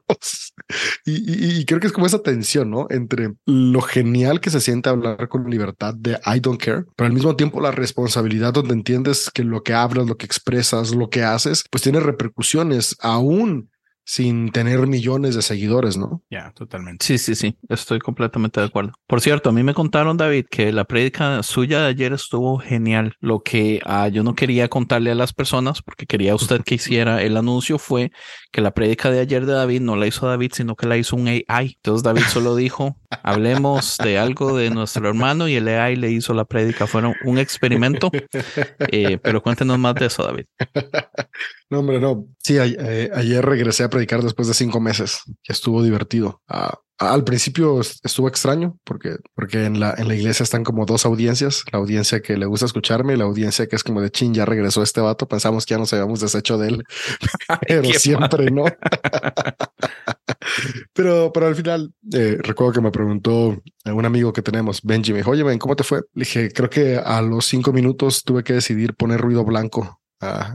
[1.05, 2.87] y, y creo que es como esa tensión, ¿no?
[2.91, 7.13] Entre lo genial que se siente hablar con libertad de I don't care, pero al
[7.13, 11.23] mismo tiempo la responsabilidad donde entiendes que lo que hablas, lo que expresas, lo que
[11.23, 13.64] haces, pues tiene repercusiones aún
[14.05, 16.23] sin tener millones de seguidores, ¿no?
[16.31, 17.05] Ya, totalmente.
[17.05, 18.93] Sí, sí, sí, estoy completamente de acuerdo.
[19.07, 23.17] Por cierto, a mí me contaron, David, que la prédica suya de ayer estuvo genial.
[23.21, 27.23] Lo que ah, yo no quería contarle a las personas, porque quería usted que hiciera
[27.23, 28.13] el anuncio, fue
[28.53, 31.17] que la prédica de ayer de David no la hizo David, sino que la hizo
[31.17, 31.45] un AI.
[31.49, 36.35] Entonces David solo dijo, hablemos de algo de nuestro hermano y el AI le hizo
[36.35, 36.87] la prédica.
[36.87, 38.11] Fueron un experimento,
[38.93, 40.45] eh, pero cuéntenos más de eso, David.
[41.75, 42.29] No, hombre, no.
[42.39, 45.23] Sí, eh, ayer regresé a predicar después de cinco meses.
[45.43, 46.41] que estuvo divertido.
[46.47, 51.05] Ah, al principio estuvo extraño porque, porque en la, en la iglesia están como dos
[51.05, 54.33] audiencias, la audiencia que le gusta escucharme y la audiencia que es como de chin,
[54.33, 56.85] ya regresó este vato, pensamos que ya nos habíamos deshecho de él,
[57.67, 58.67] pero siempre no.
[60.93, 65.19] pero, pero al final eh, recuerdo que me preguntó un amigo que tenemos, Benji, me
[65.19, 66.03] dijo, oye, Ben, ¿cómo te fue?
[66.13, 70.01] Le dije, creo que a los cinco minutos tuve que decidir poner ruido blanco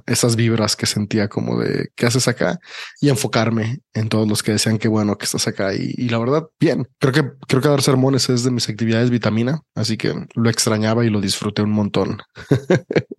[0.05, 2.59] esas vibras que sentía como de qué haces acá
[3.01, 6.47] y enfocarme en todos los que decían que bueno que estás acá y, la verdad
[6.59, 6.87] bien.
[6.99, 11.05] Creo que creo que dar sermones es de mis actividades vitamina así que lo extrañaba
[11.05, 12.21] y lo disfruté un montón.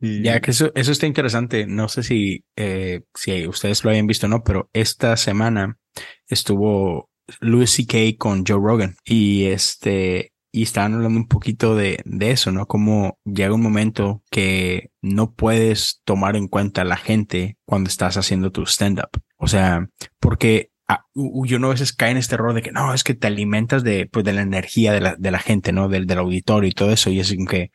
[0.00, 1.66] Ya que eso eso está interesante.
[1.66, 5.78] No sé si eh, si ustedes lo habían visto o no pero esta semana
[6.26, 7.08] estuvo
[7.40, 8.16] Louis C.K.
[8.18, 12.66] con Joe Rogan y este y estaban hablando un poquito de, de, eso, ¿no?
[12.66, 18.16] Como llega un momento que no puedes tomar en cuenta a la gente cuando estás
[18.16, 19.10] haciendo tu stand-up.
[19.36, 19.88] O sea,
[20.20, 23.14] porque ah, yo no a veces cae en este error de que no, es que
[23.14, 25.88] te alimentas de, pues, de la energía de la, de la gente, ¿no?
[25.88, 27.10] Del, del auditorio y todo eso.
[27.10, 27.70] Y es como que,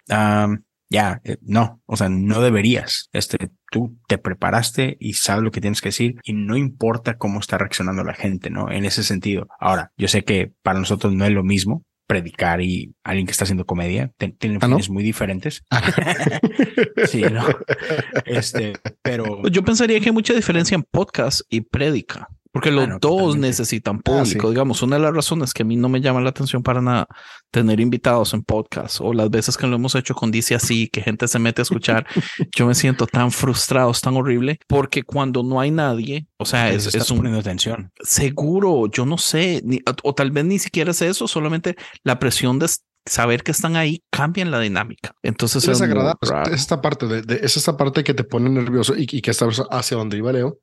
[0.90, 3.10] ya, eh, no, o sea, no deberías.
[3.14, 7.40] Este, tú te preparaste y sabes lo que tienes que decir y no importa cómo
[7.40, 8.72] está reaccionando la gente, ¿no?
[8.72, 9.48] En ese sentido.
[9.60, 11.84] Ahora, yo sé que para nosotros no es lo mismo,
[12.14, 14.14] predicar y alguien que está haciendo comedia.
[14.18, 15.64] Tienen ¿Ah, fines muy diferentes.
[15.72, 15.82] Ah.
[17.08, 17.44] sí, no.
[18.26, 19.42] Este, pero.
[19.50, 22.30] Yo pensaría que hay mucha diferencia en podcast y prédica.
[22.54, 24.52] Porque los dos necesitan ah, público.
[24.52, 27.08] Digamos, una de las razones que a mí no me llama la atención para nada
[27.50, 31.02] tener invitados en podcast o las veces que lo hemos hecho con Dice Así, que
[31.02, 32.06] gente se mete a escuchar,
[32.56, 36.70] yo me siento tan frustrado, es tan horrible, porque cuando no hay nadie, o sea,
[36.72, 37.18] es, es un...
[37.18, 37.92] poniendo atención.
[38.04, 39.64] Seguro, yo no sé,
[40.04, 42.68] o tal vez ni siquiera es eso, solamente la presión de
[43.06, 45.16] saber que están ahí cambia la dinámica.
[45.24, 46.20] Entonces es agradable.
[46.52, 49.98] esta parte de, es esta parte que te pone nervioso y, y que está hacia
[49.98, 50.60] donde iba Leo,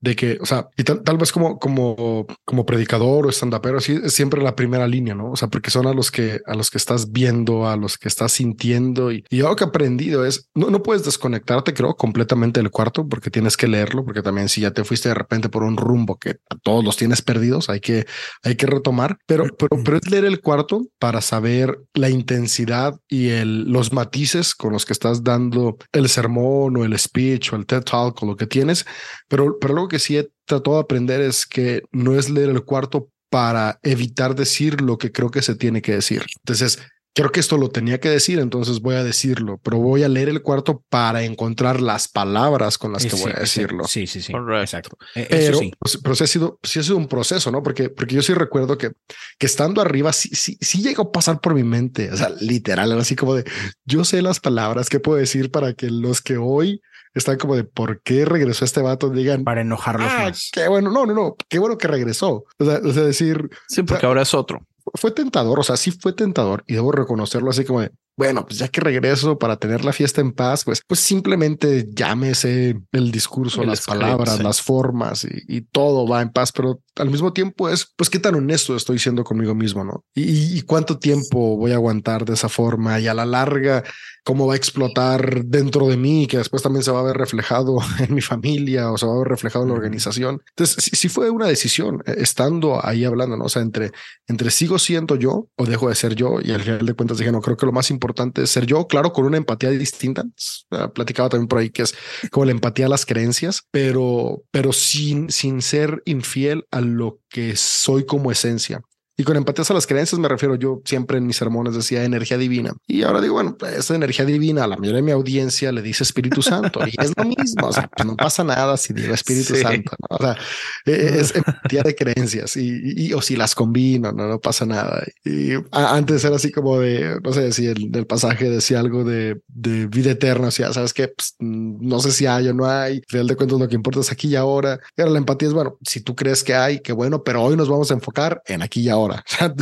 [0.00, 3.30] de que, o sea, y tal, tal vez como, como, como predicador o
[3.62, 5.30] pero así es siempre la primera línea, ¿no?
[5.32, 8.08] O sea, porque son a los que, a los que estás viendo, a los que
[8.08, 9.12] estás sintiendo.
[9.12, 13.08] Y, y algo que he aprendido es, no, no puedes desconectarte, creo, completamente del cuarto,
[13.08, 16.18] porque tienes que leerlo, porque también si ya te fuiste de repente por un rumbo
[16.18, 18.06] que a todos los tienes perdidos, hay que,
[18.42, 23.28] hay que retomar, pero, pero, pero es leer el cuarto para saber la intensidad y
[23.28, 27.66] el, los matices con los que estás dando el sermón o el speech o el
[27.66, 28.86] TED Talk o lo que tienes,
[29.28, 33.10] pero, pero que sí he tratado de aprender es que no es leer el cuarto
[33.30, 36.24] para evitar decir lo que creo que se tiene que decir.
[36.38, 36.78] Entonces,
[37.16, 40.28] creo que esto lo tenía que decir, entonces voy a decirlo, pero voy a leer
[40.28, 43.84] el cuarto para encontrar las palabras con las que voy a decirlo.
[43.84, 44.34] Sí, sí, sí.
[44.60, 44.98] Exacto.
[45.14, 45.72] E, pero, sí.
[45.78, 47.62] Pues, pero sí ha sido, sí ha sido un proceso, ¿no?
[47.62, 48.92] Porque, porque yo sí recuerdo que,
[49.38, 52.92] que estando arriba, sí, sí, sí llegó a pasar por mi mente, o sea, literal,
[52.92, 53.44] así como de,
[53.86, 56.82] yo sé las palabras que puedo decir para que los que hoy
[57.16, 59.10] están como de por qué regresó este vato.
[59.10, 62.44] Digan para enojarlos ah, Qué bueno, no, no, no, qué bueno que regresó.
[62.58, 64.66] O sea, decir, sí, porque ahora es otro.
[64.94, 68.58] Fue tentador, o sea, sí fue tentador y debo reconocerlo así como de bueno, pues
[68.58, 73.60] ya que regreso para tener la fiesta en paz, pues, pues simplemente llámese el discurso,
[73.60, 74.42] El las script, palabras, sí.
[74.42, 78.18] las formas y, y todo va en paz, pero al mismo tiempo es, pues qué
[78.18, 80.02] tan honesto estoy siendo conmigo mismo, ¿no?
[80.14, 83.84] Y, y cuánto tiempo voy a aguantar de esa forma y a la larga,
[84.26, 87.78] cómo va a explotar dentro de mí, que después también se va a ver reflejado
[88.00, 90.42] en mi familia o se va a ver reflejado en la organización.
[90.48, 93.44] Entonces, sí, sí fue una decisión eh, estando ahí hablando, ¿no?
[93.44, 93.92] O sea, entre,
[94.26, 97.30] entre sigo siendo yo o dejo de ser yo y al final de cuentas dije,
[97.30, 100.24] no, creo que lo más importante es ser yo, claro, con una empatía distinta.
[100.72, 101.94] Eh, Platicaba también por ahí que es
[102.32, 107.54] como la empatía a las creencias, pero, pero sin, sin ser infiel a lo que
[107.54, 108.82] soy como esencia.
[109.18, 112.36] Y con empatías a las creencias me refiero yo siempre en mis sermones decía energía
[112.36, 112.74] divina.
[112.86, 115.80] Y ahora digo, bueno, pues, esa energía divina a la mayoría de mi audiencia le
[115.80, 117.68] dice Espíritu Santo y es lo mismo.
[117.68, 119.62] O sea, pues no pasa nada si digo Espíritu Sí.
[119.62, 119.92] Santo.
[120.10, 120.16] ¿no?
[120.16, 120.36] O sea,
[120.84, 125.02] eh, es empatía de creencias y, y- o si las combino, no, no pasa nada.
[125.24, 129.40] Y antes era así como de, no sé si el del pasaje decía algo de,
[129.48, 130.48] de vida eterna.
[130.48, 132.96] O sea, sabes que no sé si hay o no hay.
[132.96, 134.78] Al final de cuentas, lo que importa es aquí y ahora.
[134.96, 137.56] Y ahora la empatía es bueno, si tú crees que hay, qué bueno, pero hoy
[137.56, 139.05] nos vamos a enfocar en aquí y ahora.
[139.26, 139.54] O sea,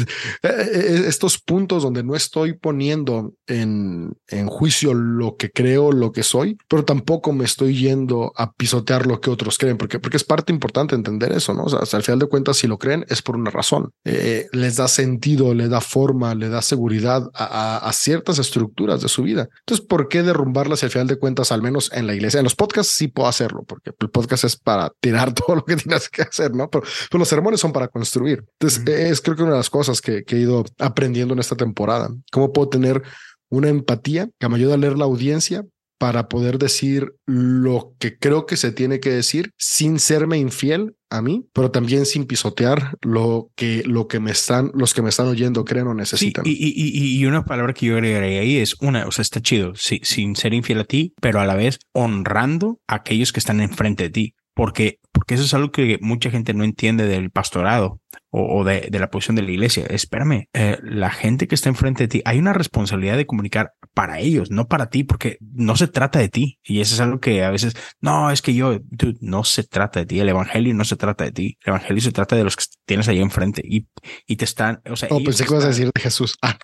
[0.43, 6.13] eh, eh, Estos puntos donde no estoy poniendo en, en juicio lo que creo, lo
[6.13, 10.17] que soy, pero tampoco me estoy yendo a pisotear lo que otros creen, porque, porque
[10.17, 11.65] es parte importante entender eso, ¿no?
[11.65, 13.91] O sea, al final de cuentas, si lo creen, es por una razón.
[14.05, 19.01] Eh, les da sentido, le da forma, le da seguridad a, a- a ciertas estructuras
[19.03, 19.49] de su vida.
[19.61, 22.39] Entonces, ¿por qué derrumbarlas si al final de cuentas, al menos en la iglesia?
[22.39, 25.77] En los podcasts sí puedo hacerlo, porque el podcast es para tirar todo lo que
[25.77, 26.69] tienes que hacer, ¿no?
[26.71, 28.45] Pero, pero los sermones son para construir.
[28.59, 31.57] Entonces, es creo que una de las cosas que, que he ido aprendiendo en esta
[31.57, 32.09] temporada.
[32.33, 33.03] ¿Cómo puedo tener
[33.51, 35.65] una empatía que me ayude a leer la audiencia
[35.97, 41.23] para poder decir lo que creo que se tiene que decir sin serme infiel a
[41.23, 45.29] mí, pero también sin pisotear lo que, lo que me están, los que me están
[45.29, 46.45] oyendo creen o necesitan.
[46.47, 49.41] y, y, y- y una palabra que yo agregaría ahí es una, o sea, está
[49.41, 53.39] chido, sí, sin ser infiel a ti, pero a la vez honrando a aquellos que
[53.41, 54.35] están enfrente de ti.
[54.57, 58.01] Porque, porque eso es algo que mucha gente no entiende del pastorado
[58.37, 59.87] o, o de, de la posición de la iglesia.
[59.87, 64.19] Espérame, eh, la gente que está enfrente de ti, hay una responsabilidad de comunicar para
[64.19, 66.59] ellos, no para ti, porque no se trata de ti.
[66.65, 70.01] Y eso es algo que a veces, no, es que yo, dude, no se trata
[70.01, 70.19] de ti.
[70.19, 71.59] El evangelio no se trata de ti.
[71.65, 73.87] El evangelio se trata de los que tienes ahí enfrente y,
[74.27, 76.37] y te están, o sea, Oh, pensé que ibas a decir de Jesús.
[76.43, 76.59] Ah.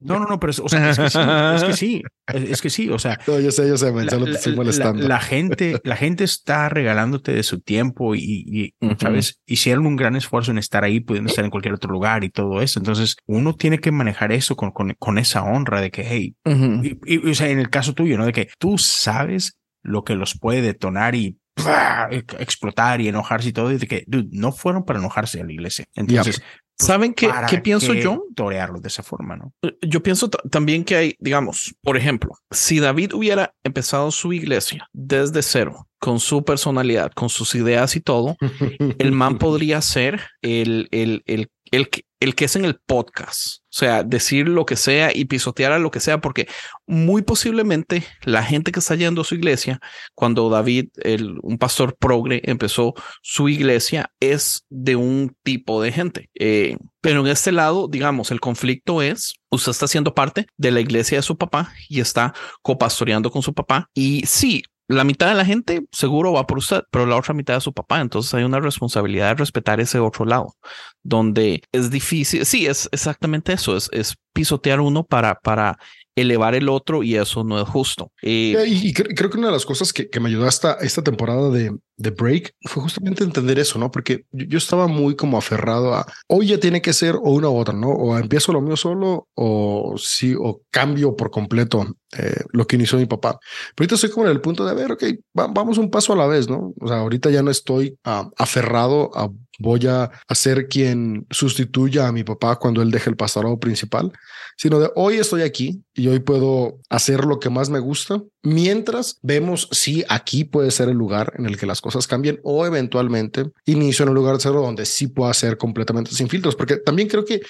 [0.00, 1.18] No, no, no, pero es, o sea, es que sí,
[1.54, 4.06] es que sí, es, es que sí, o sea, No, yo sé, yo sé, man,
[4.06, 5.06] la, solo te la- estoy la- molestando.
[5.08, 8.96] la gente, la gente está regalándote de su tiempo y, y, Ujú.
[8.98, 12.30] sabes, hicieron un gran esfuerzo en estar ahí, pudiendo estar en cualquier otro lugar y
[12.30, 12.78] todo eso.
[12.80, 16.82] Entonces, uno tiene que manejar eso con, con, con esa honra de que, hey, Ujú.
[16.84, 18.26] y, y, o sea, en el caso tuyo, ¿no?
[18.26, 22.08] De que tú sabes lo que los puede detonar y ¡pah!
[22.10, 25.44] ex- explotar y enojarse y todo, y de que, dude, no fueron para enojarse a
[25.44, 25.84] la iglesia.
[25.94, 26.42] Entonces,
[26.78, 28.24] ¿Saben qué, ¿para qué pienso qué yo?
[28.34, 29.52] Torearlos de esa forma, ¿no?
[29.82, 34.88] Yo pienso ta- también que hay, digamos, por ejemplo, si David hubiera empezado su iglesia
[34.94, 38.36] desde cero, con su personalidad, con sus ideas y todo,
[38.98, 43.58] el man podría ser el, el, el, el, que- el que es en el podcast.
[43.72, 46.48] O sea, decir lo que sea y pisotear a lo que sea, porque
[46.86, 49.78] muy posiblemente la gente que está yendo a su iglesia,
[50.14, 56.28] cuando David, el, un pastor progre, empezó su iglesia, es de un tipo de gente.
[56.34, 60.80] Eh, pero en este lado, digamos, el conflicto es, usted está siendo parte de la
[60.80, 63.88] iglesia de su papá y está copastoreando con su papá.
[63.94, 67.56] Y sí, la mitad de la gente seguro va por usted, pero la otra mitad
[67.56, 68.00] es su papá.
[68.00, 70.54] Entonces hay una responsabilidad de respetar ese otro lado,
[71.02, 72.44] donde es difícil.
[72.44, 73.76] Sí, es exactamente eso.
[73.76, 75.76] Es, pisotear uno para, para
[76.14, 78.12] elevar el otro y eso no es justo.
[78.22, 80.46] Eh, Eh, Y, y cre- creo que una de las cosas que, que me ayudó
[80.46, 83.90] hasta esta temporada de, de Break fue justamente entender eso, ¿no?
[83.90, 87.56] Porque yo, estaba muy como aferrado a hoy ya tiene que ser o una u
[87.58, 87.90] otra, ¿no?
[87.90, 91.86] O empiezo lo mío solo o sí, o cambio por completo
[92.16, 93.38] eh, lo que inició mi papá.
[93.74, 95.04] Pero ahorita estoy como en el punto de, a ver, ok,
[95.38, 96.72] va- vamos un paso a la vez, ¿no?
[96.80, 99.28] O sea, ahorita ya no estoy ah, aferrado a
[99.62, 104.10] voy a ser quien sustituya a mi papá cuando él deje el pastorado principal,
[104.56, 109.18] sino de hoy estoy aquí y hoy puedo hacer lo que más me gusta, mientras
[109.22, 113.50] vemos si aquí puede ser el lugar en el que las cosas cambien o eventualmente
[113.66, 117.24] inicio en un lugar cero donde sí pueda ser completamente sin filtros, porque también creo
[117.24, 117.40] que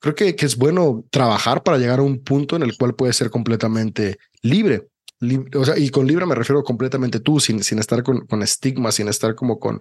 [0.00, 3.12] creo que, que es bueno trabajar para llegar a un punto en el cual puede
[3.12, 4.88] ser completamente libre.
[5.20, 8.42] Lib- o sea, y con libre me refiero completamente tú, sin, sin estar con, con
[8.42, 9.78] estigmas, sin estar como con,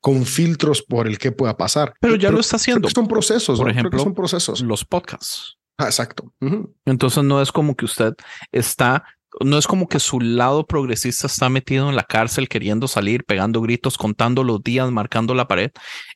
[0.00, 1.94] con filtros por el que pueda pasar.
[2.00, 2.90] Pero ya lo está haciendo.
[2.90, 3.72] son procesos, Por ¿no?
[3.72, 4.60] Creo que ejemplo, son procesos.
[4.62, 5.56] los podcasts.
[5.78, 6.34] Ah, exacto.
[6.84, 8.14] Entonces no es como que usted
[8.50, 9.04] está,
[9.42, 13.60] no es como que su lado progresista está metido en la cárcel queriendo salir, pegando
[13.60, 15.70] gritos, contando los días, marcando la pared.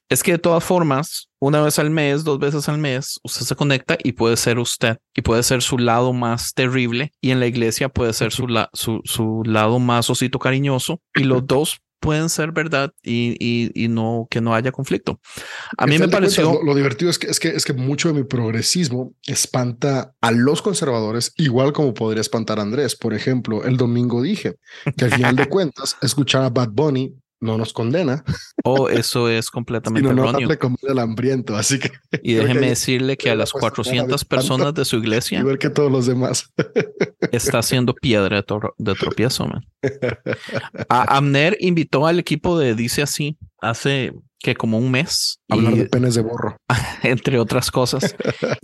[0.09, 3.57] Es que de todas formas, una vez al mes, dos veces al mes, usted se
[3.57, 7.47] conecta y puede ser usted y puede ser su lado más terrible y en la
[7.47, 12.29] iglesia puede ser su, la, su, su lado más osito cariñoso y los dos pueden
[12.29, 15.21] ser verdad y, y, y no que no haya conflicto.
[15.79, 18.15] A mí me pareció lo, lo, divertido es que, es que es que mucho de
[18.15, 22.95] mi progresismo espanta a los conservadores, igual como podría espantar a Andrés.
[22.95, 24.57] Por ejemplo, el domingo dije
[24.97, 27.15] que al final de cuentas escuchar a Bad Bunny
[27.45, 28.25] no nos condena.
[28.65, 30.49] Oh, eso es completamente sino erróneo.
[30.49, 31.93] No comer el hambriento, así que.
[32.23, 35.41] Y déjeme que decirle que a las 400 personas de su iglesia.
[35.41, 36.51] Igual que todos los demás.
[37.31, 39.67] está haciendo piedra de, tro de tropiezo, man.
[40.89, 43.37] A Amner invitó al equipo de Dice Así
[43.71, 45.41] hace que como un mes.
[45.49, 46.57] Hablar y, de penes de borro.
[47.03, 48.15] Entre otras cosas.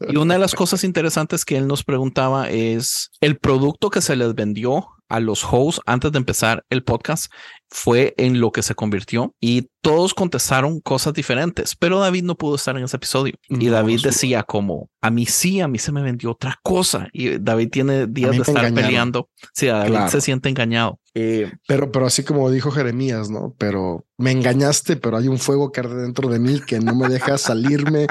[0.09, 4.17] y una de las cosas interesantes que él nos preguntaba es el producto que se
[4.17, 7.33] les vendió a los hosts antes de empezar el podcast
[7.69, 12.57] fue en lo que se convirtió y todos contestaron cosas diferentes, pero David no pudo
[12.57, 15.93] estar en ese episodio y no, David decía como a mí sí, a mí se
[15.93, 18.75] me vendió otra cosa y David tiene días de estar engañaron.
[18.75, 19.31] peleando.
[19.55, 20.11] Sí, David claro.
[20.11, 21.01] se siente engañado.
[21.15, 23.55] Eh, pero, pero así como dijo Jeremías, ¿no?
[23.59, 27.09] Pero me engañaste, pero hay un fuego que arde dentro de mí que no me
[27.09, 28.07] deja salirme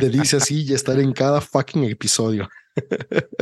[0.00, 2.48] de dice así y estar en cada fucking episodio.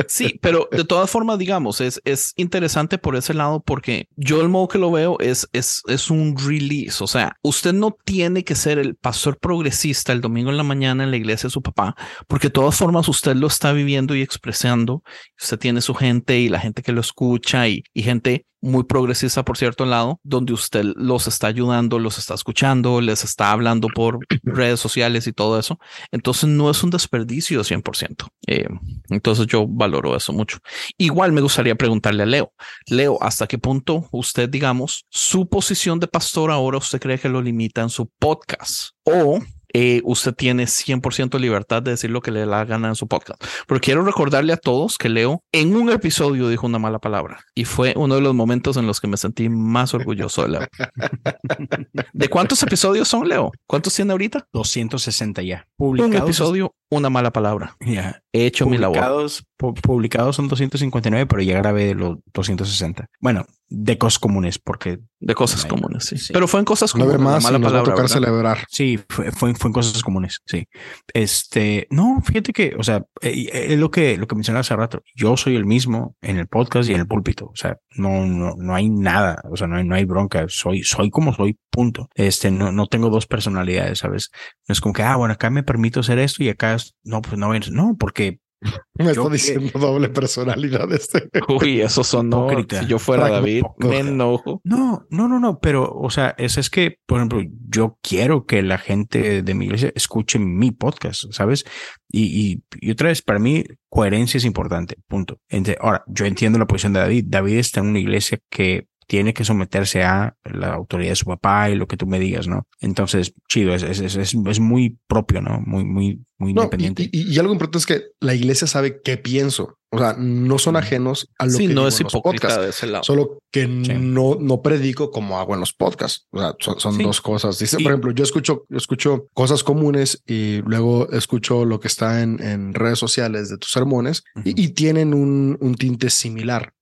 [0.07, 4.49] Sí, pero de todas formas, digamos, es, es interesante por ese lado porque yo el
[4.49, 7.03] modo que lo veo es, es, es un release.
[7.03, 11.03] O sea, usted no tiene que ser el pastor progresista el domingo en la mañana
[11.03, 11.95] en la iglesia de su papá,
[12.27, 15.03] porque de todas formas usted lo está viviendo y expresando.
[15.41, 19.43] Usted tiene su gente y la gente que lo escucha y, y gente muy progresista,
[19.43, 24.19] por cierto lado, donde usted los está ayudando, los está escuchando, les está hablando por
[24.43, 25.79] redes sociales y todo eso.
[26.11, 28.27] Entonces no es un desperdicio 100%.
[28.47, 28.67] Eh,
[29.09, 30.59] entonces yo valoro eso mucho.
[30.97, 32.53] Igual me gustaría preguntarle a Leo,
[32.87, 37.41] Leo, ¿hasta qué punto usted, digamos, su posición de pastor ahora usted cree que lo
[37.41, 38.91] limita en su podcast?
[39.03, 39.39] O
[39.73, 43.07] eh, usted tiene 100% libertad de decir lo que le da la gana en su
[43.07, 43.43] podcast.
[43.67, 47.65] Pero quiero recordarle a todos que Leo en un episodio dijo una mala palabra y
[47.65, 50.67] fue uno de los momentos en los que me sentí más orgulloso de Leo.
[52.13, 53.51] ¿De cuántos episodios son, Leo?
[53.67, 54.47] ¿Cuántos tiene ahorita?
[54.53, 55.67] 260 ya.
[55.75, 56.15] Publicados.
[56.15, 57.75] Un episodio, una mala palabra.
[57.79, 58.21] Yeah.
[58.31, 59.29] He hecho mi labor.
[59.57, 63.07] Publicados son 259, pero ya grabé los 260.
[63.21, 64.99] Bueno, de cosas comunes, porque.
[65.19, 66.17] De cosas comunes, sí.
[66.17, 66.33] sí.
[66.33, 67.17] Pero fue en cosas comunes.
[67.17, 67.89] Más mala y nos palabra.
[67.89, 68.65] Va a tocar celebrar.
[68.69, 70.67] Sí, fue, fue, fue, en cosas comunes, sí.
[71.13, 75.01] Este, no, fíjate que, o sea, es lo que, lo que mencionaba hace rato.
[75.15, 77.45] Yo soy el mismo en el podcast y en el púlpito.
[77.45, 79.41] O sea, no, no, no hay nada.
[79.49, 80.45] O sea, no hay, no hay bronca.
[80.49, 82.09] Soy, soy como soy, punto.
[82.15, 84.29] Este, no, no tengo dos personalidades, ¿sabes?
[84.67, 87.37] No es como que, ah, bueno, acá me permito hacer esto y acá, no, pues
[87.37, 88.39] no, no, porque
[88.95, 89.79] me está diciendo que...
[89.79, 91.29] doble personalidad este.
[91.49, 92.47] Uy, eso sonó.
[92.49, 94.61] Si yo fuera David, me enojo.
[94.63, 98.61] No, no, no, no, pero, o sea, es, es que, por ejemplo, yo quiero que
[98.61, 101.65] la gente de mi iglesia escuche mi podcast, ¿sabes?
[102.09, 105.39] Y, y, y otra vez, para mí, coherencia es importante, punto.
[105.79, 107.25] Ahora, yo entiendo la posición de David.
[107.27, 111.69] David está en una iglesia que tiene que someterse a la autoridad de su papá
[111.69, 112.67] y lo que tú me digas, ¿no?
[112.79, 115.61] Entonces, chido, es, es, es, es muy propio, ¿no?
[115.61, 117.09] Muy, muy, muy no, independiente.
[117.11, 119.77] Y, y, y, algo importante es que la iglesia sabe qué pienso.
[119.91, 122.47] O sea, no son ajenos a lo sí, que no digo es en los hipócrita
[122.47, 123.03] podcasts, de ese lado.
[123.03, 123.93] solo que Sí.
[123.99, 126.25] no, no predico como hago en los podcasts.
[126.31, 127.03] O sea, son, son Sí.
[127.03, 127.59] dos cosas.
[127.59, 132.21] Dice, por ejemplo, yo escucho, yo escucho cosas comunes y luego escucho lo que está
[132.23, 136.73] en, en redes sociales de tus sermones y- tienen un, un tinte similar.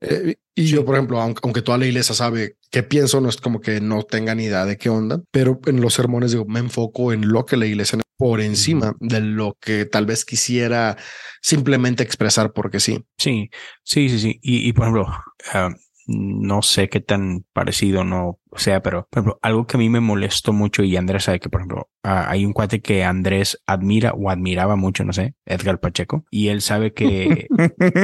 [0.00, 3.36] Eh, y yo, por ejemplo, aunque, aunque toda la iglesia sabe qué pienso, no es
[3.36, 6.60] como que no tenga ni idea de qué onda, pero en los sermones digo, me
[6.60, 10.96] enfoco en lo que la iglesia por encima de lo que tal vez quisiera
[11.40, 13.02] simplemente expresar porque sí.
[13.16, 13.50] Sí,
[13.82, 14.38] sí, sí, sí.
[14.42, 15.08] Y, y por ejemplo,
[15.54, 15.70] ah,
[16.06, 20.00] no sé qué tan parecido no sea, pero por ejemplo, algo que a mí me
[20.00, 24.12] molestó mucho y Andrés sabe que, por ejemplo, ah, hay un cuate que Andrés admira
[24.12, 27.46] o admiraba mucho, no sé, Edgar Pacheco, y él sabe que,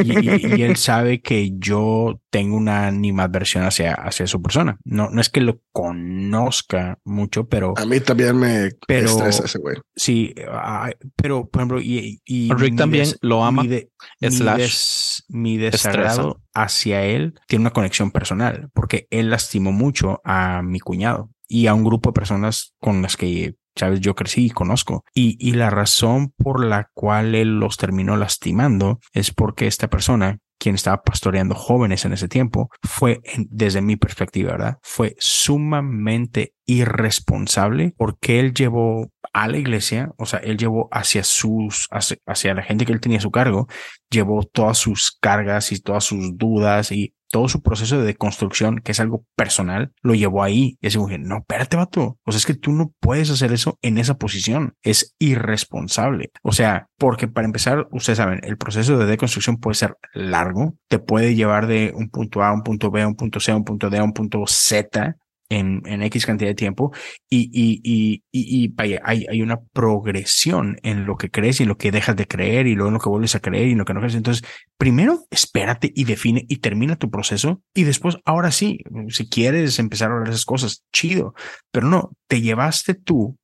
[0.05, 4.79] y, y- y él sabe que yo tengo una animadversión hacia, hacia su persona.
[4.85, 9.59] No, no es que lo conozca mucho, pero A mí también me Pero- estresa ese
[9.59, 9.77] güey.
[9.95, 13.91] sí, ah, pero por ejemplo, y, y Rick mi también des- lo ama, mi de-
[14.21, 20.21] mi slash des- mi desagrado hacia él tiene una conexión personal, porque él lastimó mucho
[20.25, 24.47] a mi cuñado y a un grupo de personas con las que, sabes, yo crecí
[24.47, 25.05] y conozco.
[25.15, 30.39] Y, y la razón por la cual él los terminó lastimando es porque esta persona,
[30.59, 34.79] quien estaba pastoreando jóvenes en ese tiempo, fue, desde mi perspectiva, ¿verdad?
[34.83, 41.87] Fue sumamente irresponsable porque él llevó a la iglesia, o sea, él llevó hacia sus,
[41.91, 43.69] hacia, hacia la gente que él tenía a su cargo,
[44.11, 48.93] llevó todas sus cargas y todas sus dudas y todo su proceso de deconstrucción, que
[48.93, 50.79] es algo personal, lo llevó ahí.
[50.81, 52.17] Y así dije, no, espérate, vato.
[52.25, 54.73] O sea, es que tú no puedes hacer eso en esa posición.
[54.83, 56.31] Es irresponsable.
[56.43, 60.99] O sea, porque para empezar, ustedes saben, el proceso de deconstrucción puede ser largo, te
[60.99, 63.57] puede llevar de un punto A a un punto B, a un punto C, a
[63.57, 65.17] un punto D, a un punto Z
[65.49, 66.93] en, en X cantidad de tiempo
[67.29, 68.75] y, y, y, y,
[69.05, 72.67] hay, hay una progresión en lo que crees y en lo que dejas de creer
[72.67, 74.15] y luego en lo que vuelves a creer y en lo que no crees.
[74.15, 79.79] Entonces, primero espérate y define y termina tu proceso y después, ahora sí, si quieres
[79.79, 81.35] empezar a hablar esas cosas, chido,
[81.71, 83.39] pero no, te llevaste tú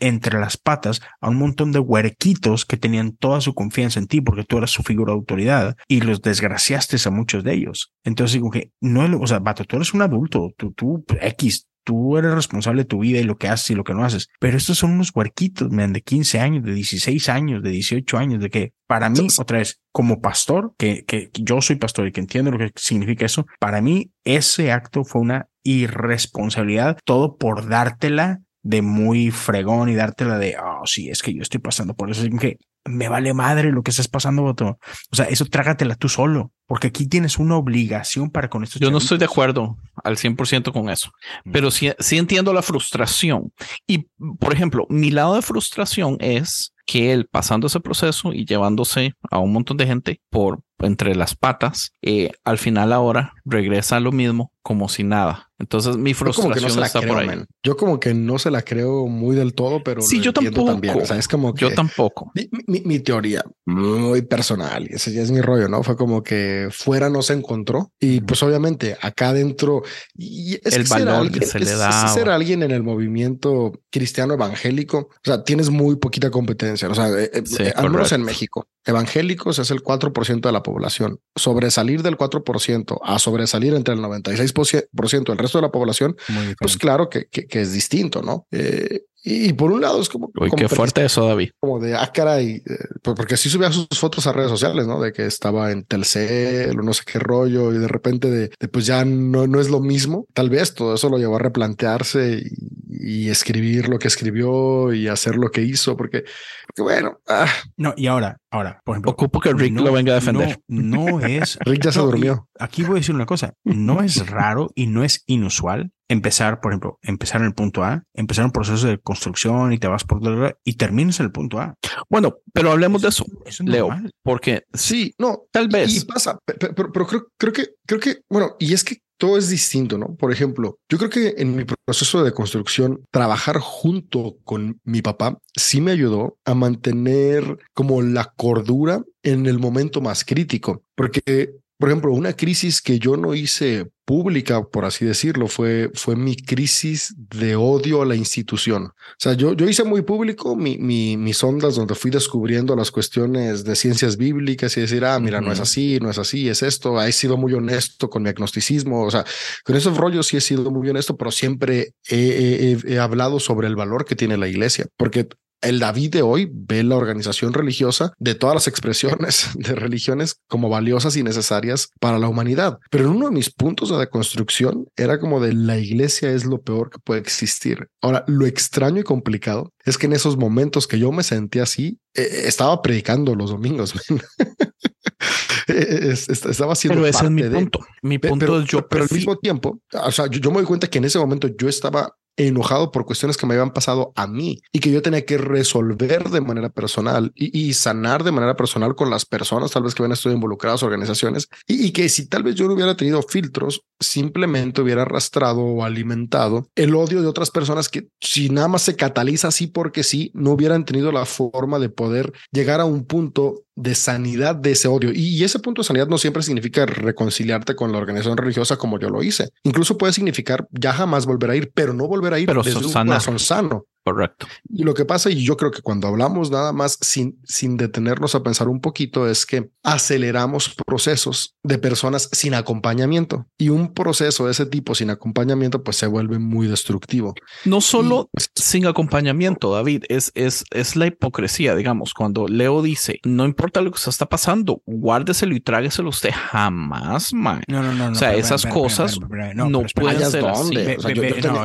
[0.00, 4.20] entre las patas a un montón de huerquitos que tenían toda su confianza en ti
[4.20, 7.92] porque tú eras su figura de autoridad y los desgraciaste a muchos de ellos.
[8.04, 12.16] Entonces digo que no, o sea, vato, tú eres un adulto, tú, tú, X, tú
[12.16, 14.28] eres responsable de tu vida y lo que haces y lo que no haces.
[14.40, 18.42] Pero estos son unos huerquitos, man, de 15 años, de 16 años, de 18 años,
[18.42, 22.20] de que para mí, otra vez, como pastor, que, que yo soy pastor y que
[22.20, 28.40] entiendo lo que significa eso, para mí ese acto fue una irresponsabilidad, todo por dártela
[28.66, 32.24] de muy fregón y dártela de, oh, sí, es que yo estoy pasando por eso.
[32.24, 34.78] Es que me vale madre lo que estás pasando, Boto.
[35.12, 38.80] O sea, eso trágatela tú solo, porque aquí tienes una obligación para con esto.
[38.80, 41.12] Yo no estoy de acuerdo al 100% con eso,
[41.52, 43.52] pero sí, sí entiendo la frustración.
[43.86, 44.08] Y,
[44.40, 49.38] por ejemplo, mi lado de frustración es que él pasando ese proceso y llevándose a
[49.38, 54.12] un montón de gente por entre las patas, eh, al final ahora regresa a lo
[54.12, 55.50] mismo como si nada.
[55.58, 57.44] Entonces mi frustración está por ahí.
[57.62, 60.72] Yo como que no se la creo muy del todo, pero sí, yo tampoco.
[60.72, 61.00] También.
[61.00, 62.32] O sea, es como que yo tampoco.
[62.34, 65.84] Mi, mi, teoría muy personal ese ya es mi rollo, ¿no?
[65.84, 69.82] Fue como que fuera no se encontró y pues obviamente acá adentro
[70.14, 72.08] y es el valor que se le da.
[72.08, 76.88] Ser alguien en el movimiento cristiano evangélico, o sea, tienes muy poquita competencia.
[76.88, 81.20] O sea, eh, eh, al menos en México, evangélicos es el 4% de la población.
[81.36, 86.16] Sobresalir del 4% a sobresalir entre el 96% del resto de la población,
[86.58, 88.46] pues claro que, que, es distinto, ¿no?
[88.50, 90.30] Eh, y, por un lado es como...
[90.40, 91.50] Uy, qué fuerte eso, David.
[91.58, 95.00] Como de, ah, caray, eh, porque sí subía sus fotos a redes sociales, ¿no?
[95.00, 98.86] De que estaba en Telcel o no sé qué rollo y de repente de, pues
[98.86, 100.26] ya no, no es lo mismo.
[100.32, 102.40] Tal vez todo eso lo llevó a replantearse
[102.88, 106.24] y, escribir lo que escribió y hacer lo que hizo, porque,
[106.66, 107.18] porque bueno.
[107.26, 107.48] Ah.
[107.76, 109.10] No, y ahora, ahora, por ejemplo.
[109.10, 110.60] Ocupo que Rick lo venga a defender.
[110.68, 111.58] No, es...
[111.64, 112.48] Rick ya se durmió.
[112.60, 116.72] Aquí voy a decir una cosa, no es raro y no es inusual empezar, por
[116.72, 120.20] ejemplo, empezar en el punto A, empezar un proceso de construcción y te vas por
[120.64, 121.74] y terminas en el punto A.
[122.08, 123.24] Bueno, pero hablemos de eso,
[123.60, 123.90] Leo,
[124.22, 125.94] porque sí, no, tal vez.
[125.94, 129.98] Y pasa, pero, creo, creo que, creo que, bueno, y es que todo es distinto,
[129.98, 130.14] ¿no?
[130.14, 135.38] Por ejemplo, yo creo que en mi proceso de construcción, trabajar junto con mi papá
[135.54, 141.90] sí me ayudó a mantener como la cordura en el momento más crítico, porque por
[141.90, 147.14] ejemplo, una crisis que yo no hice pública, por así decirlo, fue, fue mi crisis
[147.16, 148.84] de odio a la institución.
[148.84, 152.90] O sea, yo, yo hice muy público mi, mi, mis ondas donde fui descubriendo las
[152.90, 156.62] cuestiones de ciencias bíblicas y decir, ah, mira, no es así, no es así, es
[156.62, 157.02] esto.
[157.02, 159.04] He sido muy honesto con mi agnosticismo.
[159.04, 159.26] O sea,
[159.64, 163.76] con esos rollos sí he sido muy honesto, pero siempre he, he hablado sobre el
[163.76, 165.28] valor que tiene la iglesia, porque
[165.60, 170.68] el David de hoy ve la organización religiosa de todas las expresiones de religiones como
[170.68, 172.78] valiosas y necesarias para la humanidad.
[172.90, 176.60] Pero en uno de mis puntos de deconstrucción era como de la iglesia es lo
[176.60, 177.88] peor que puede existir.
[178.00, 181.98] Ahora, lo extraño y complicado es que en esos momentos que yo me sentía así,
[182.14, 183.94] eh, estaba predicando los domingos.
[185.68, 187.80] estaba haciendo pero ese es mi punto.
[188.02, 188.86] Mi punto es yo.
[188.88, 191.48] Pero al mismo tiempo, o sea, yo, yo me doy cuenta que en ese momento
[191.48, 195.24] yo estaba enojado por cuestiones que me habían pasado a mí y que yo tenía
[195.24, 199.94] que resolver de manera personal y, sanar de manera personal con las personas tal vez
[199.94, 203.82] que habían estado involucradas, organizaciones, y, que si tal vez yo no hubiera tenido filtros,
[204.00, 208.96] simplemente hubiera arrastrado o alimentado el odio de otras personas que si nada más se
[208.96, 213.65] cataliza así porque sí, no hubieran tenido la forma de poder llegar a un punto
[213.76, 215.12] de sanidad de ese odio.
[215.14, 219.10] Y, ese punto de sanidad no siempre significa reconciliarte con la organización religiosa como yo
[219.10, 219.50] lo hice.
[219.62, 222.84] Incluso puede significar ya jamás volver a ir, pero no volver a ir pero desde
[222.84, 223.84] un corazón sano.
[224.06, 224.46] Correcto.
[224.68, 228.36] Y lo que pasa, y yo creo que cuando hablamos nada más sin, sin detenernos
[228.36, 233.46] a pensar un poquito, es que aceleramos procesos de personas sin acompañamiento.
[233.58, 237.34] Y un proceso de ese tipo sin acompañamiento, pues se vuelve muy destructivo.
[237.64, 243.18] No solo pues, sin acompañamiento, David, es, es, es la hipocresía, digamos, cuando Leo dice,
[243.24, 247.60] no importa lo que se está pasando, guárdeselo y trágueselo usted jamás, man.
[247.66, 248.12] No, no, no.
[248.12, 249.18] O sea, esas cosas
[249.56, 250.76] no, pueden ser así.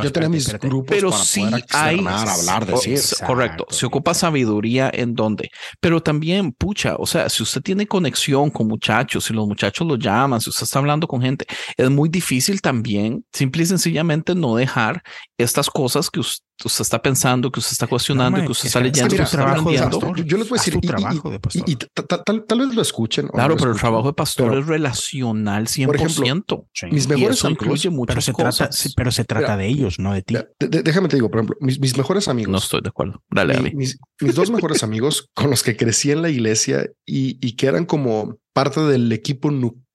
[0.01, 2.01] yo, tenía mis grupos pero para sí poder hay
[2.39, 2.93] hablar, decir.
[2.95, 3.65] s- correcto.
[3.69, 5.49] Se ocupa sabiduría en dónde.
[5.79, 9.95] Pero también, pucha, o sea, si usted tiene conexión con muchachos, si los muchachos lo
[9.95, 11.45] llaman, si usted está hablando con gente,
[11.77, 15.01] es muy difícil también, simple y sencillamente, no dejar
[15.37, 18.75] estas cosas que us- usted está pensando, que usted está cuestionando, mae, que usted es
[18.75, 20.23] está leyendo, que que usted está trabajo pastor.
[20.25, 21.63] Yo les voy a decir, tu y- y- trabajo de pastor.
[21.67, 23.27] Y, y ta- ta- tal, tal vez lo escuchen.
[23.29, 23.81] Claro, no lo pero el escuchen.
[23.89, 26.67] trabajo de pastor Pero- es relacional 100%.
[26.73, 26.85] Sí.
[26.91, 27.63] Mis y mejores eso amigos.
[27.65, 28.57] incluye muchas pero se cosas.
[28.57, 30.33] trata, pero se trata Mira, de ellos, no de ti.
[30.35, 32.51] Mira, de- de- déjame te digo, por ejemplo, mis, mis mejores amigos.
[32.51, 33.21] No estoy de acuerdo.
[33.29, 33.75] Dale, mi- Abby.
[33.75, 37.67] mis, mis dos mejores amigos con los que crecí en la iglesia y, y que
[37.67, 39.49] eran como parte del equipo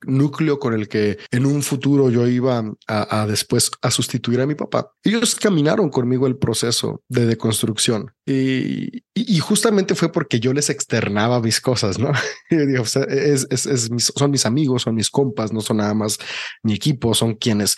[0.06, 4.46] núcleo con el que en un futuro yo iba a, a después a sustituir a
[4.46, 4.92] mi papá.
[5.04, 10.70] Ellos caminaron conmigo el proceso de deconstrucción y, y- y justamente fue porque yo les
[10.70, 12.12] externaba mis cosas, ¿no?
[12.50, 15.76] Digo, o sea, es, es- es mis- son mis amigos, son mis compas, no son
[15.78, 16.18] nada más
[16.62, 17.76] mi equipo, son quienes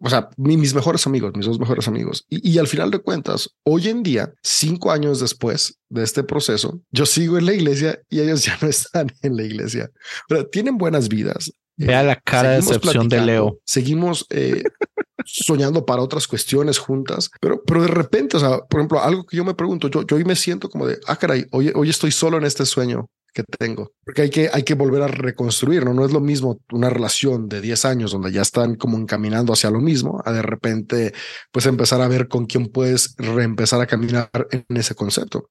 [0.00, 2.24] o sea, mi- mis mejores amigos, mis dos mejores amigos.
[2.28, 6.80] Y, y al final de cuentas, hoy en día, cinco años después de este proceso,
[6.90, 9.90] yo sigo en la iglesia y ellos ya no están en la iglesia.
[10.28, 11.50] Pero tienen buenas vidas.
[11.76, 13.58] Vea la cara de seguimos decepción de Leo.
[13.64, 14.62] Seguimos eh,
[15.24, 19.36] soñando para otras cuestiones juntas, pero, pero de repente, o sea, por ejemplo, algo que
[19.36, 22.12] yo me pregunto, yo, yo hoy me siento como de, ah, caray, hoy, hoy estoy
[22.12, 25.92] solo en este sueño que tengo, porque hay que, hay que volver a reconstruir, ¿no?
[25.92, 29.70] No es lo mismo una relación de 10 años donde ya están como encaminando hacia
[29.70, 31.12] lo mismo, a de repente,
[31.52, 35.50] pues empezar a ver con quién puedes reempezar a caminar en ese concepto.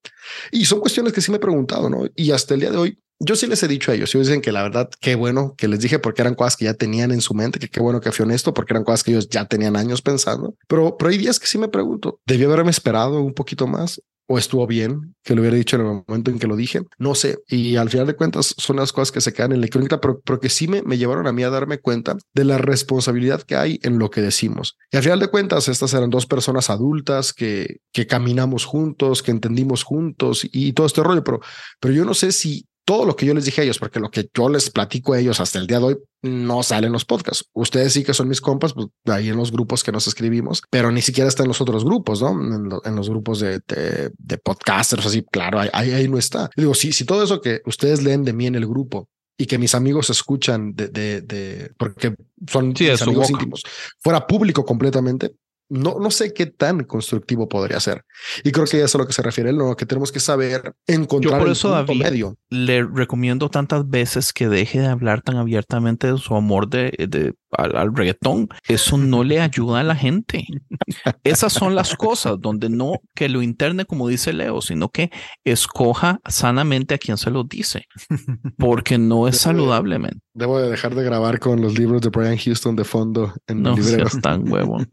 [0.52, 2.06] Y son cuestiones que sí me he preguntado, ¿no?
[2.16, 4.42] Y hasta el día de hoy, yo sí les he dicho a ellos, ellos dicen
[4.42, 7.22] que la verdad, qué bueno que les dije porque eran cosas que ya tenían en
[7.22, 9.76] su mente, que qué bueno que fui honesto porque eran cosas que ellos ya tenían
[9.76, 10.56] años pensando.
[10.68, 14.02] Pero, pero hay días que sí me pregunto, ¿debí haberme esperado un poquito más?
[14.26, 16.82] ¿O estuvo bien que lo hubiera dicho en el momento en que lo dije?
[16.98, 17.40] No sé.
[17.48, 20.22] Y al final de cuentas son las cosas que se quedan en la crónica, pero,
[20.24, 23.56] pero que sí me, me llevaron a mí a darme cuenta de la responsabilidad que
[23.56, 24.78] hay en lo que decimos.
[24.92, 29.32] Y al final de cuentas, estas eran dos personas adultas que, que caminamos juntos, que
[29.32, 31.42] entendimos juntos y, todo este rollo, pero,
[31.80, 34.10] pero yo no sé si todo lo que yo les dije a ellos, porque lo
[34.12, 37.06] que yo les platico a ellos hasta el día de hoy no sale en los
[37.06, 37.46] podcasts.
[37.54, 40.92] Ustedes sí que son mis compas, pues ahí en los grupos que nos escribimos, pero
[40.92, 42.32] ni siquiera está en los otros grupos, ¿no?
[42.32, 46.50] En, lo- en los grupos de, de, de podcasters, así, claro, ahí, ahí, no está.
[46.56, 49.08] Digo, si, si todo eso que ustedes leen de mí en el grupo
[49.38, 52.16] y que mis amigos escuchan de, de, de porque
[52.48, 53.64] son Sí, mis amigos íntimos,
[54.00, 55.32] fuera público completamente,
[55.74, 58.04] no, no sé qué tan constructivo podría ser.
[58.44, 59.76] Y creo que eso es a lo que se refiere él, ¿no?
[59.76, 62.38] que tenemos que saber encontrar por el eso, punto David, medio.
[62.50, 67.34] le recomiendo tantas veces que deje de hablar tan abiertamente de su amor de, de-
[67.58, 68.50] al, al reggaetón.
[68.68, 70.46] Eso no le ayuda a la gente.
[71.24, 75.12] Esas son las cosas donde no que lo interne como dice Leo, sino que
[75.44, 77.86] escoja sanamente a quien se lo dice,
[78.58, 80.22] porque no es saludable, men.
[80.34, 83.76] Debo de dejar de grabar con los libros de Brian Houston de fondo en No
[83.76, 84.10] el librero.
[84.22, 84.78] tan huevo.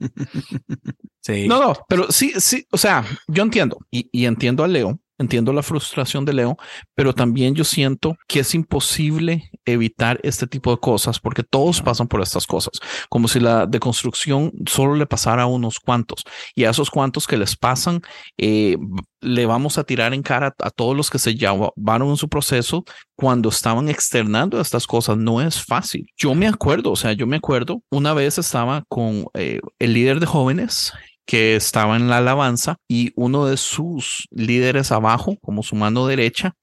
[1.22, 1.46] Sí.
[1.46, 5.52] No, no, pero sí, sí, o sea, yo entiendo y, y entiendo a Leo, entiendo
[5.52, 6.56] la frustración de Leo,
[6.94, 12.08] pero también yo siento que es imposible evitar este tipo de cosas porque todos pasan
[12.08, 16.70] por estas cosas, como si la deconstrucción solo le pasara a unos cuantos y a
[16.70, 18.00] esos cuantos que les pasan,
[18.38, 18.78] eh,
[19.20, 22.84] le vamos a tirar en cara a todos los que se llevaron en su proceso
[23.14, 25.18] cuando estaban externando estas cosas.
[25.18, 26.06] No es fácil.
[26.16, 30.20] Yo me acuerdo, o sea, yo me acuerdo, una vez estaba con eh, el líder
[30.20, 30.94] de jóvenes
[31.30, 36.54] que estaba en la alabanza y uno de sus líderes abajo, como su mano derecha,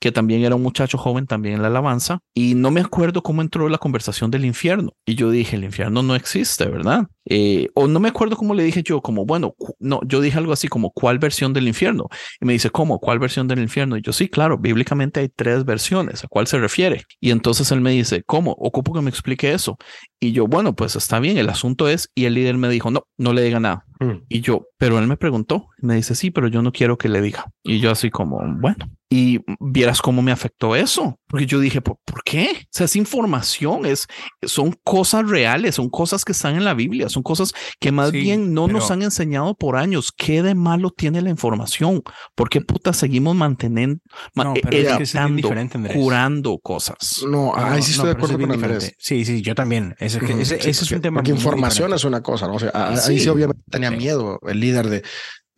[0.00, 3.40] que también era un muchacho joven también en la alabanza, y no me acuerdo cómo
[3.40, 4.90] entró la conversación del infierno.
[5.06, 7.06] Y yo dije, el infierno no existe, ¿verdad?
[7.24, 10.52] Eh, o no me acuerdo cómo le dije yo, como, bueno, no, yo dije algo
[10.52, 12.08] así como, ¿cuál versión del infierno?
[12.40, 12.98] Y me dice, ¿cómo?
[12.98, 13.96] ¿Cuál versión del infierno?
[13.96, 17.04] Y yo, sí, claro, bíblicamente hay tres versiones, ¿a cuál se refiere?
[17.20, 18.56] Y entonces él me dice, ¿cómo?
[18.58, 19.76] Ocupo que me explique eso.
[20.18, 23.06] Y yo, bueno, pues está bien, el asunto es, y el líder me dijo, no,
[23.18, 23.85] no le diga nada.
[24.00, 24.24] Mm.
[24.28, 27.20] Y yo, pero él me preguntó, me dice, sí, pero yo no quiero que le
[27.20, 27.46] diga.
[27.62, 31.98] Y yo así como, bueno, y vieras cómo me afectó eso, porque yo dije, ¿por,
[32.04, 32.48] por qué?
[32.64, 34.06] O sea, es información, es,
[34.42, 38.18] son cosas reales, son cosas que están en la Biblia, son cosas que más Sí,
[38.20, 40.10] bien no nos pero- han enseñado por años.
[40.16, 42.02] ¿Qué de malo tiene la información?
[42.34, 44.00] ¿Por qué puta seguimos manteniendo,
[44.34, 45.50] ma- No, pero es que es editando,
[45.94, 47.22] curando cosas?
[47.28, 48.94] No, ahí sí estoy de pero eso acuerdo con Andrés.
[48.98, 49.94] Sí, sí, yo también.
[50.00, 51.96] Ese, Ujú, ese- sí, ese es un tema Porque muy información diferente.
[51.96, 52.54] es una cosa, ¿no?
[52.54, 53.20] O sea, a- ahí Sí.
[53.20, 53.96] sí obviamente tenía Sí.
[53.96, 55.02] miedo el líder de...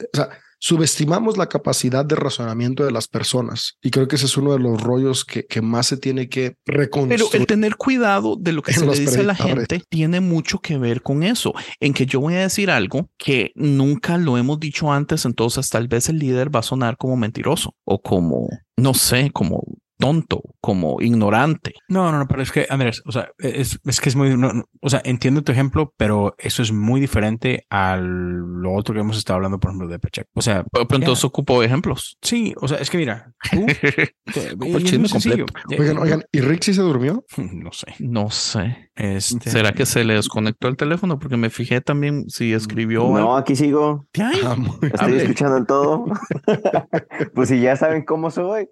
[0.00, 0.28] O sea,
[0.58, 4.58] subestimamos la capacidad de razonamiento de las personas y creo que ese es uno de
[4.58, 7.40] los rollos que, que más se tiene que Pero reconstruir.
[7.40, 10.78] el tener cuidado de lo que se le dice a la gente tiene mucho que
[10.78, 14.92] ver con eso, en que yo voy a decir algo que nunca lo hemos dicho
[14.92, 19.30] antes, entonces tal vez el líder va a sonar como mentiroso o como, no sé,
[19.32, 19.62] como
[19.98, 21.74] tonto, como ignorante.
[21.88, 24.52] No, no, no, pero es que, Andrés, o sea, es, es que es muy, no,
[24.52, 29.00] no, o sea, entiendo tu ejemplo, pero eso es muy diferente a lo otro que
[29.00, 30.26] hemos estado hablando, por ejemplo, de Pechek.
[30.34, 32.16] O sea, Pero, pero entonces ocupo ejemplos.
[32.22, 33.66] sí, o sea, es que mira, tú,
[34.32, 35.46] te- el chisme completo.
[35.78, 37.24] Oigan, oigan, ¿y Rick sí se durmió?
[37.58, 37.94] No sé.
[37.98, 38.90] No sé.
[38.94, 41.18] Este, ¿Será que se le desconectó el teléfono?
[41.18, 43.18] Porque me fijé también si escribió algo.
[43.18, 44.06] No, aquí sigo.
[44.20, 46.04] Ah, Estoy escuchando el todo.
[47.34, 48.68] pues si ya saben cómo soy.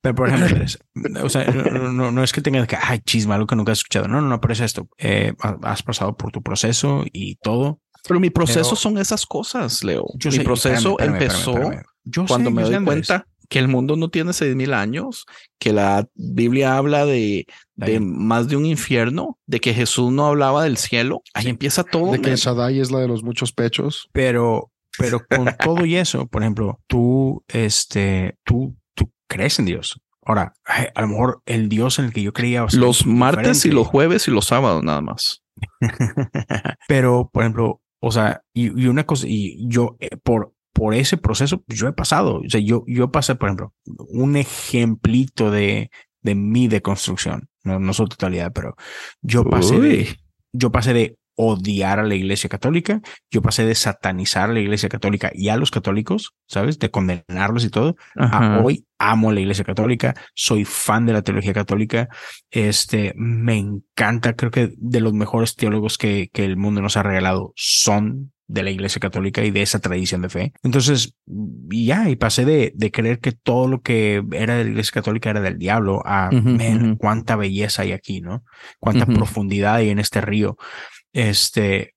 [0.00, 0.78] Pero por ejemplo, Andrés,
[1.22, 3.78] o sea, no, no, no es que tengas que, ay, chisme, algo que nunca has
[3.78, 4.06] escuchado.
[4.08, 4.88] No, no, no, pero es esto.
[4.98, 7.80] Eh, ha- has pasado por tu proceso y todo.
[8.06, 10.04] Pero mi proceso Pero- son esas cosas, Leo.
[10.14, 11.84] Yo mi sé, proceso espérame, espérame, empezó espérame, espérame.
[12.04, 13.06] Yo cuando sé, me yo doy Andrés.
[13.08, 15.26] cuenta que el mundo no tiene seis mil años,
[15.58, 20.62] que la Biblia habla de, de más de un infierno, de que Jesús no hablaba
[20.64, 21.22] del cielo.
[21.34, 22.12] Ahí empieza todo.
[22.12, 22.36] De que.
[22.36, 24.08] Shaddai es la de los muchos pechos.
[24.12, 28.76] Pero, pero con todo y eso, por ejemplo, tú, este, tú
[29.28, 30.00] crees en Dios.
[30.24, 32.66] Ahora, ay, a lo mejor el Dios en el que yo creía.
[32.72, 35.42] Los martes y los jueves y los sábados nada más.
[36.88, 41.16] Pero, por ejemplo, o sea, y, y una cosa, y yo eh, por, por ese
[41.16, 43.74] proceso, yo he pasado, o sea, yo, yo pasé, por ejemplo,
[44.10, 45.90] un ejemplito de,
[46.22, 48.76] de mi deconstrucción, no, no su totalidad, pero
[49.20, 50.16] yo pasé de,
[50.52, 54.88] yo pasé de odiar a la iglesia católica, yo pasé de satanizar a la iglesia
[54.88, 56.80] católica y a los católicos, ¿sabes?
[56.80, 61.52] De condenarlos y todo, a hoy amo la iglesia católica, soy fan de la teología
[61.54, 62.08] católica,
[62.50, 67.04] este, me encanta, creo que de los mejores teólogos que, que el mundo nos ha
[67.04, 70.52] regalado son de la iglesia católica y de esa tradición de fe.
[70.62, 71.14] Entonces,
[71.68, 75.28] ya, y pasé de, de creer que todo lo que era de la iglesia católica
[75.30, 76.98] era del diablo a, Ujú, "Man, ujú.
[76.98, 78.44] cuánta belleza hay aquí, ¿no?
[78.80, 80.56] Cuánta profundidad hay en este río.
[81.12, 81.94] Este,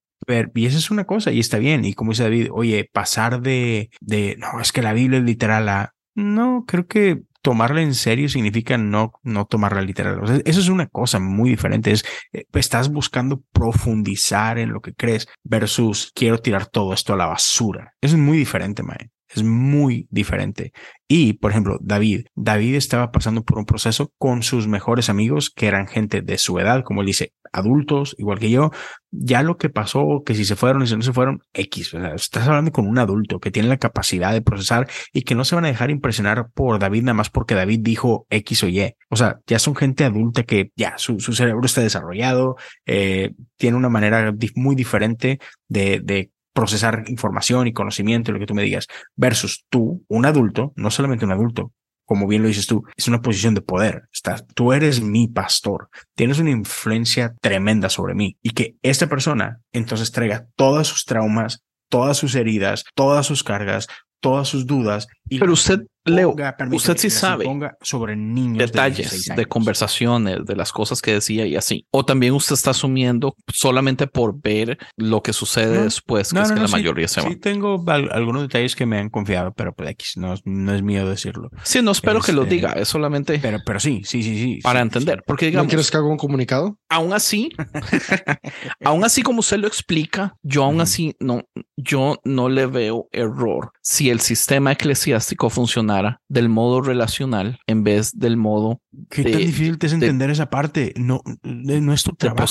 [0.56, 1.86] y esa es una cosa, y está bien.
[1.86, 5.70] Y como dice David, oye, pasar de, de no, es que la Biblia es literal
[5.70, 10.42] a no, creo que tomarla en serio significa no, no tomarla literal.
[10.46, 11.92] Eso es una cosa muy diferente.
[11.92, 17.18] Es, eh, estás buscando profundizar en lo que crees versus quiero tirar todo esto a
[17.18, 17.94] la basura.
[18.02, 19.10] Eso es muy diferente, Mae.
[19.34, 20.74] Es muy diferente.
[21.08, 22.26] Y, por ejemplo, David.
[22.36, 26.58] David estaba pasando por un proceso con sus mejores amigos, que eran gente de su
[26.60, 28.72] edad, como él dice, adultos, igual que yo.
[29.12, 31.94] Ya lo que pasó, que si se fueron y si no se fueron, X.
[31.94, 35.36] O sea, estás hablando con un adulto que tiene la capacidad de procesar y que
[35.36, 38.68] no se van a dejar impresionar por David nada más porque David dijo X o
[38.68, 38.96] Y.
[39.10, 42.56] O sea, ya son gente adulta que ya su, su cerebro está desarrollado,
[42.86, 48.54] eh, tiene una manera muy diferente de, de procesar información y conocimiento, lo que tú
[48.54, 51.72] me digas, versus tú, un adulto, no solamente un adulto,
[52.06, 54.04] como bien lo dices tú, es una posición de poder.
[54.12, 59.62] Estás, tú eres mi pastor, tienes una influencia tremenda sobre mí y que esta persona
[59.72, 63.88] entonces traiga todas sus traumas, todas sus heridas, todas sus cargas,
[64.20, 65.08] todas sus dudas.
[65.30, 66.36] Y Pero usted, Leo,
[66.72, 67.46] usted sí sabe
[67.82, 69.48] sobre niños de detalles 16 de años.
[69.48, 71.86] conversaciones, de las cosas que decía y así.
[71.92, 76.42] O también usted está asumiendo solamente por ver lo que sucede No, después, que No,
[76.44, 77.40] es no, que no, la sí, mayoría se sí van.
[77.40, 80.82] tengo al- algunos detalles que me han confiado, pero pues X, no, es- no es
[80.82, 81.50] mío decirlo.
[81.64, 84.60] Sí, no espero que lo Este, diga, es solamente Pero, pero sí, sí, sí, sí.
[84.64, 85.24] para sí, entender.
[85.28, 86.78] Porque ¿No digamos, quieres que haga un comunicado?
[86.90, 87.50] aún así,
[88.84, 91.44] aún así como usted lo explica, yo aún así no,
[91.78, 95.50] yo no le veo error si el sistema eclesiástico
[95.92, 99.98] funcionara del modo relacional en vez del modo ¿Qué de- tan difícil te es de-
[100.06, 100.94] entender esa parte?
[100.98, 102.48] No, de- no es tu trabajo.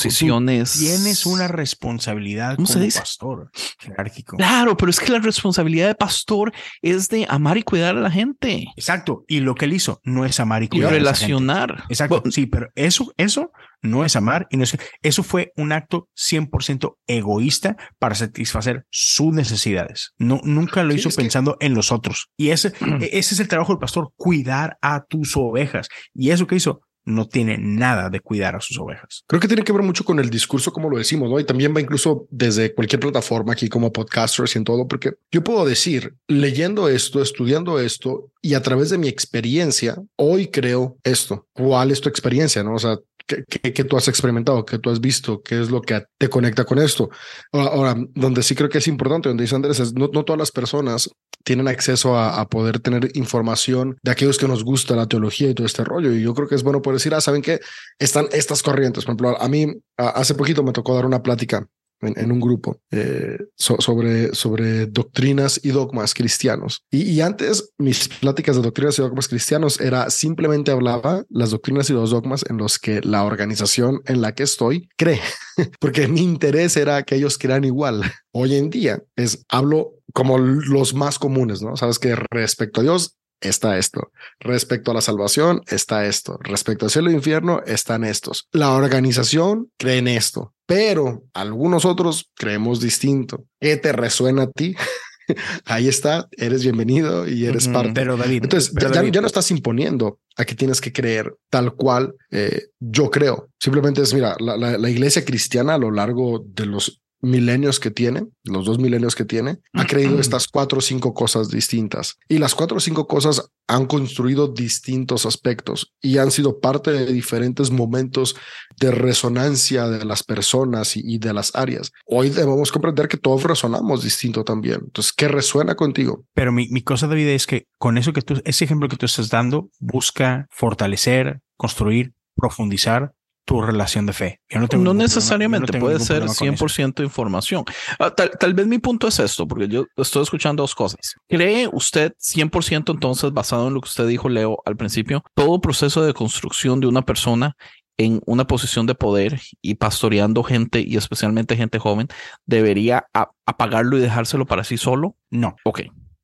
[0.77, 0.79] Tú.
[0.79, 3.01] Tienes una responsabilidad ¿Cómo como se dice?
[3.01, 4.37] pastor jerárquico.
[4.37, 8.11] Claro, pero es que la responsabilidad de pastor es de amar y cuidar a la
[8.11, 9.25] gente Exacto.
[9.29, 10.93] Y lo que él hizo no es amar y y cuidar.
[10.93, 11.05] a esa gente.
[11.11, 11.85] relacionar.
[11.89, 12.17] Exacto.
[12.21, 13.51] Bueno, Sí, pero eso, eso
[13.83, 19.33] no es amar y no es, eso fue un acto 100% egoísta para satisfacer sus
[19.33, 20.13] necesidades.
[20.19, 22.29] No, nunca lo Sí, hizo que- pensando en los otros.
[22.37, 22.69] Y ese,
[23.01, 25.89] e- ese es el trabajo del pastor, cuidar a tus ovejas.
[26.15, 29.25] Y eso que hizo no tiene nada de cuidar a sus ovejas.
[29.27, 31.41] Creo que tiene que ver mucho con el discurso, como lo decimos, ¿no?
[31.41, 35.43] Y también va incluso desde cualquier plataforma aquí como podcasters y en todo, porque yo
[35.43, 41.49] puedo decir, leyendo esto, estudiando esto y a través de mi experiencia, hoy creo esto.
[41.55, 42.63] ¿Cuál es tu experiencia?
[42.63, 42.75] No?
[42.75, 42.99] O sea,
[43.37, 44.65] ¿qué, qué, qué tú has experimentado?
[44.65, 45.41] ¿Qué tú has visto?
[45.43, 47.09] ¿Qué es lo que te conecta con esto?
[47.53, 50.39] Ahora, ahora, donde sí creo que es importante, donde dice Andrés, es no, no todas
[50.39, 51.09] las personas
[51.45, 55.55] tienen acceso a, a poder tener información de aquellos que nos gusta la teología y
[55.55, 56.13] todo este rollo.
[56.15, 57.61] Y yo creo que es bueno poder decir, ah, ¿saben qué?
[57.99, 59.05] Están estas corrientes.
[59.05, 59.67] Por ejemplo, a mí
[59.97, 61.67] a- hace poquito me tocó dar una plática
[62.03, 66.85] en, un grupo eh, so- sobre, sobre doctrinas y dogmas cristianos.
[66.91, 71.91] Y, y antes mis pláticas de doctrinas y dogmas cristianos era simplemente hablaba las doctrinas
[71.91, 75.21] y los dogmas en los que la organización en la que estoy cree,
[75.81, 78.03] porque mi interés era que ellos crean igual.
[78.33, 81.77] Hoy en día es hablo como los más comunes, ¿no?
[81.77, 84.13] Sabes que respecto a Dios está esto.
[84.39, 86.39] Respecto a la salvación, está esto.
[86.43, 88.49] Respecto al cielo e infierno, están estos.
[88.53, 93.45] La organización cree en esto, pero algunos otros creemos distinto.
[93.61, 94.77] ¿Qué te resuena a ti?
[95.65, 97.91] Ahí está, eres bienvenido y eres parte.
[97.93, 101.35] Pero David, Entonces, pero ya, David, ya no estás imponiendo a que tienes que creer
[101.51, 103.49] tal cual eh, yo creo.
[103.59, 107.91] Simplemente es, mira, la, la- la iglesia cristiana a lo largo de los milenios que
[107.91, 112.17] tiene, los dos milenios que tiene, ha creído estas cuatro o cinco cosas distintas.
[112.29, 117.13] Y las cuatro o cinco cosas han construido distintos aspectos y han sido parte de
[117.13, 118.37] diferentes momentos
[118.79, 121.93] de resonancia de las personas y, y de las áreas.
[122.07, 124.81] Hoy debemos comprender que todos resonamos distinto también.
[124.85, 126.25] Entonces, ¿qué resuena contigo?
[126.35, 129.07] Pero mi, mi cosa, David, es que con eso que tú, ese ejemplo que tú
[129.07, 133.13] estás dando, busca fortalecer, construir, profundizar
[133.51, 134.41] tu relación de fe.
[134.49, 136.67] Yo no, tengo No ningún problema- yo necesariamente no tengo puede ser problema con eso.
[136.67, 137.65] 100% información.
[137.99, 141.01] Ah, tal, tal vez mi punto es esto, porque yo estoy escuchando dos cosas.
[141.29, 146.01] ¿Cree usted 100% entonces, basado en lo que usted dijo, Leo, al principio, todo proceso
[146.05, 147.57] de construcción de una persona
[147.99, 152.07] en una posición de poder y pastoreando gente y especialmente gente joven,
[152.47, 153.07] debería
[153.47, 155.17] apagarlo y dejárselo para sí solo?
[155.29, 155.81] No, Ok.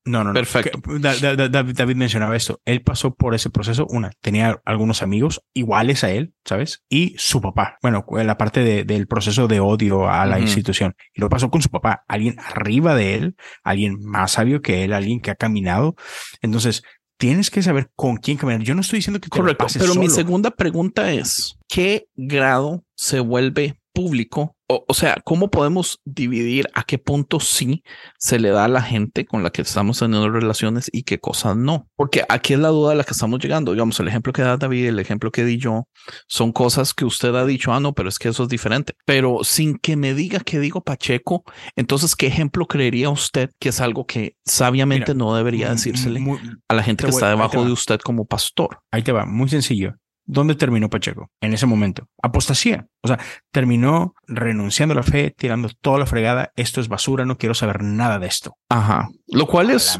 [0.07, 0.30] No, no.
[0.30, 0.34] no.
[0.34, 0.80] Perfecto.
[0.98, 2.61] David, mencionaba esto.
[2.64, 3.86] Él pasó por ese proceso.
[3.90, 6.82] Una, tenía algunos amigos iguales a él, ¿sabes?
[6.88, 7.76] Y su papá.
[7.82, 10.44] Bueno, la parte de- del proceso de odio a la Ujú.
[10.44, 10.94] institución.
[11.14, 12.04] Y lo pasó con su papá.
[12.09, 15.94] Alguien arriba de él, alguien más sabio que él, alguien que ha caminado.
[16.40, 16.82] Entonces,
[17.18, 18.62] tienes que saber con quién caminar.
[18.62, 19.64] Yo no estoy diciendo que te la Correcto.
[19.64, 20.14] pases Pero mi solo.
[20.16, 24.55] segunda pregunta es, ¿qué grado se vuelve público?
[24.68, 27.84] O, o sea, ¿cómo podemos dividir a qué punto sí
[28.18, 31.56] se le da a la gente con la que estamos teniendo relaciones y qué cosas
[31.56, 31.88] no?
[31.94, 33.70] Porque aquí es la duda a la que estamos llegando.
[33.72, 35.86] Digamos, el ejemplo que da David, el ejemplo que di yo,
[36.26, 38.94] son cosas que usted ha dicho, ah, no, pero es que eso es diferente.
[39.04, 41.44] Pero sin que me diga que digo Pacheco,
[41.76, 46.18] entonces, ¿qué ejemplo creería usted que es algo que sabiamente Mira, no debería Mm, decírsele
[46.20, 48.80] muy- a la gente te que voy- está debajo de usted como pastor?
[48.90, 49.94] Ahí te va, muy sencillo.
[50.26, 51.30] ¿Dónde terminó Pacheco?
[51.40, 52.08] En ese momento.
[52.22, 52.86] Apostasía.
[53.02, 53.18] O sea,
[53.52, 56.52] terminó renunciando a la fe, tirando toda la fregada.
[56.56, 58.54] Esto es basura, no quiero saber nada de esto.
[58.68, 59.08] Ajá.
[59.28, 59.98] Lo cual es,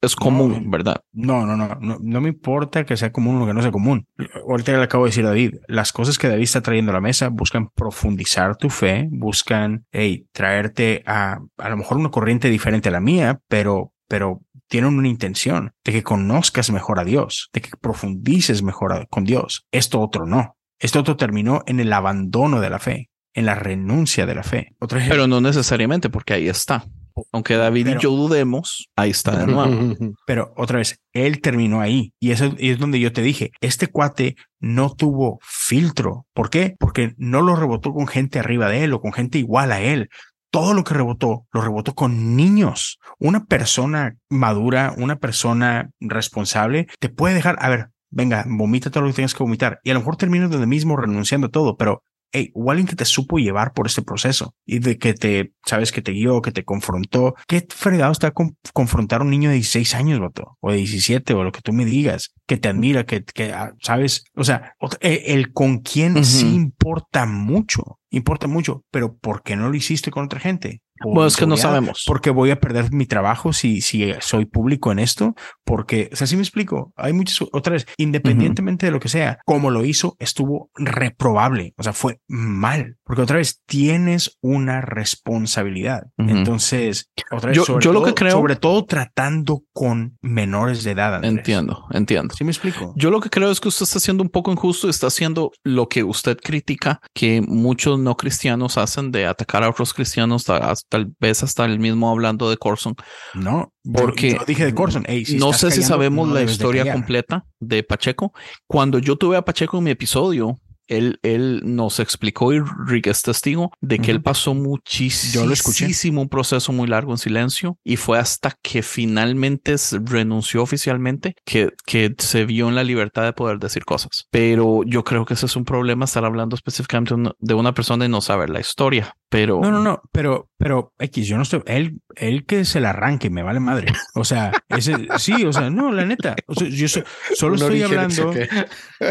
[0.00, 0.70] es, común, No.
[0.70, 1.02] ¿verdad?
[1.12, 4.06] No, no, no, no, no me importa que sea común o que no sea común.
[4.48, 7.02] Ahorita le acabo de decir a David, las cosas que David está trayendo a la
[7.02, 12.88] mesa buscan profundizar tu fe, buscan, hey, traerte a a lo mejor una corriente diferente
[12.88, 14.40] a la mía, pero, pero
[14.70, 19.24] tienen una intención de que conozcas mejor a Dios, de que profundices mejor a- con
[19.24, 19.66] Dios.
[19.72, 20.56] Esto otro no.
[20.78, 24.74] Esto otro terminó en el abandono de la fe, en la renuncia de la fe.
[24.78, 25.16] Otro ejemplo.
[25.16, 26.84] Pero no necesariamente porque ahí está.
[27.32, 29.66] Aunque David Pero- y yo dudemos, ahí está de nuevo.
[30.26, 32.14] Pero otra vez, él terminó ahí.
[32.20, 36.26] Y eso es donde yo te dije, este cuate no tuvo filtro.
[36.32, 36.76] ¿Por qué?
[36.78, 40.08] Porque no lo rebotó con gente arriba de él o con gente igual a él.
[40.50, 42.98] Todo lo que rebotó, lo rebotó con niños.
[43.18, 49.10] Una persona madura, una persona responsable, te puede dejar, a ver, venga, vomita todo lo
[49.10, 49.80] que tengas que vomitar.
[49.84, 52.02] Y a lo mejor terminas donde mismo renunciando a todo, pero
[52.32, 52.52] hey,
[52.86, 56.40] que te supo llevar por este proceso y de que te, sabes, que te guió,
[56.42, 57.34] que te confrontó.
[57.46, 60.56] ¿Qué fregado está con confrontar a un niño de 16 años, vato?
[60.60, 63.72] O de 17, o lo que tú me digas, que te admira, que, que ah,
[63.82, 66.24] sabes, o sea, eh, el con quién Ujú.
[66.24, 70.82] sí importa mucho, importa mucho, pero ¿por qué no lo hiciste con otra gente?
[71.00, 72.04] Por Bueno, es que no inseguridad, sabemos.
[72.06, 75.34] Porque voy a perder mi trabajo si, si soy público en esto,
[75.64, 76.92] porque, o sea, sí me explico.
[76.96, 81.72] Hay muchas, otra vez, independientemente de lo que sea, como lo hizo, estuvo reprobable.
[81.78, 86.04] O sea, fue mal, porque otra vez tienes una responsabilidad.
[86.18, 86.30] Ujú.
[86.30, 90.84] Entonces, otra vez, Yo- sobre yo lo que todo- creo- sobre todo tratando con menores
[90.84, 91.14] de edad.
[91.16, 91.32] Andrés.
[91.32, 92.34] Entiendo, entiendo.
[92.36, 92.92] Sí me explico.
[92.96, 95.52] Yo lo que creo es que usted está siendo un poco injusto y está haciendo
[95.64, 100.44] lo que usted critica que muchos no cristianos hacen de atacar a otros cristianos,
[100.90, 102.94] tal vez hasta el mismo hablando de Corson.
[103.34, 105.04] no, Porque yo dije de Corson.
[105.06, 106.96] "Ey, si no sé si sabemos no la de historia callar".
[106.96, 108.34] completa de Pacheco.
[108.66, 113.22] Cuando yo tuve a Pacheco en mi episodio, él, él nos explicó y Rick es
[113.22, 114.10] testigo de que Ujú.
[114.10, 115.84] él pasó Yo lo escuché.
[115.84, 121.70] muchísimo, un proceso muy largo en silencio y fue hasta que finalmente renunció oficialmente que,
[121.86, 124.26] que se vio en la libertad de poder decir cosas.
[124.32, 128.08] Pero yo creo que ese es un problema estar hablando específicamente de una persona y
[128.08, 129.14] no saber la historia.
[129.30, 132.90] Pero No, no, no, pero, pero X, yo no estoy, él, él que se la
[132.90, 133.86] arranque, me vale madre.
[134.16, 137.04] O sea, ese, sí, o sea, no, la neta, o sea, yo so-
[137.36, 138.48] solo Un estoy hablando, ¿sí qué?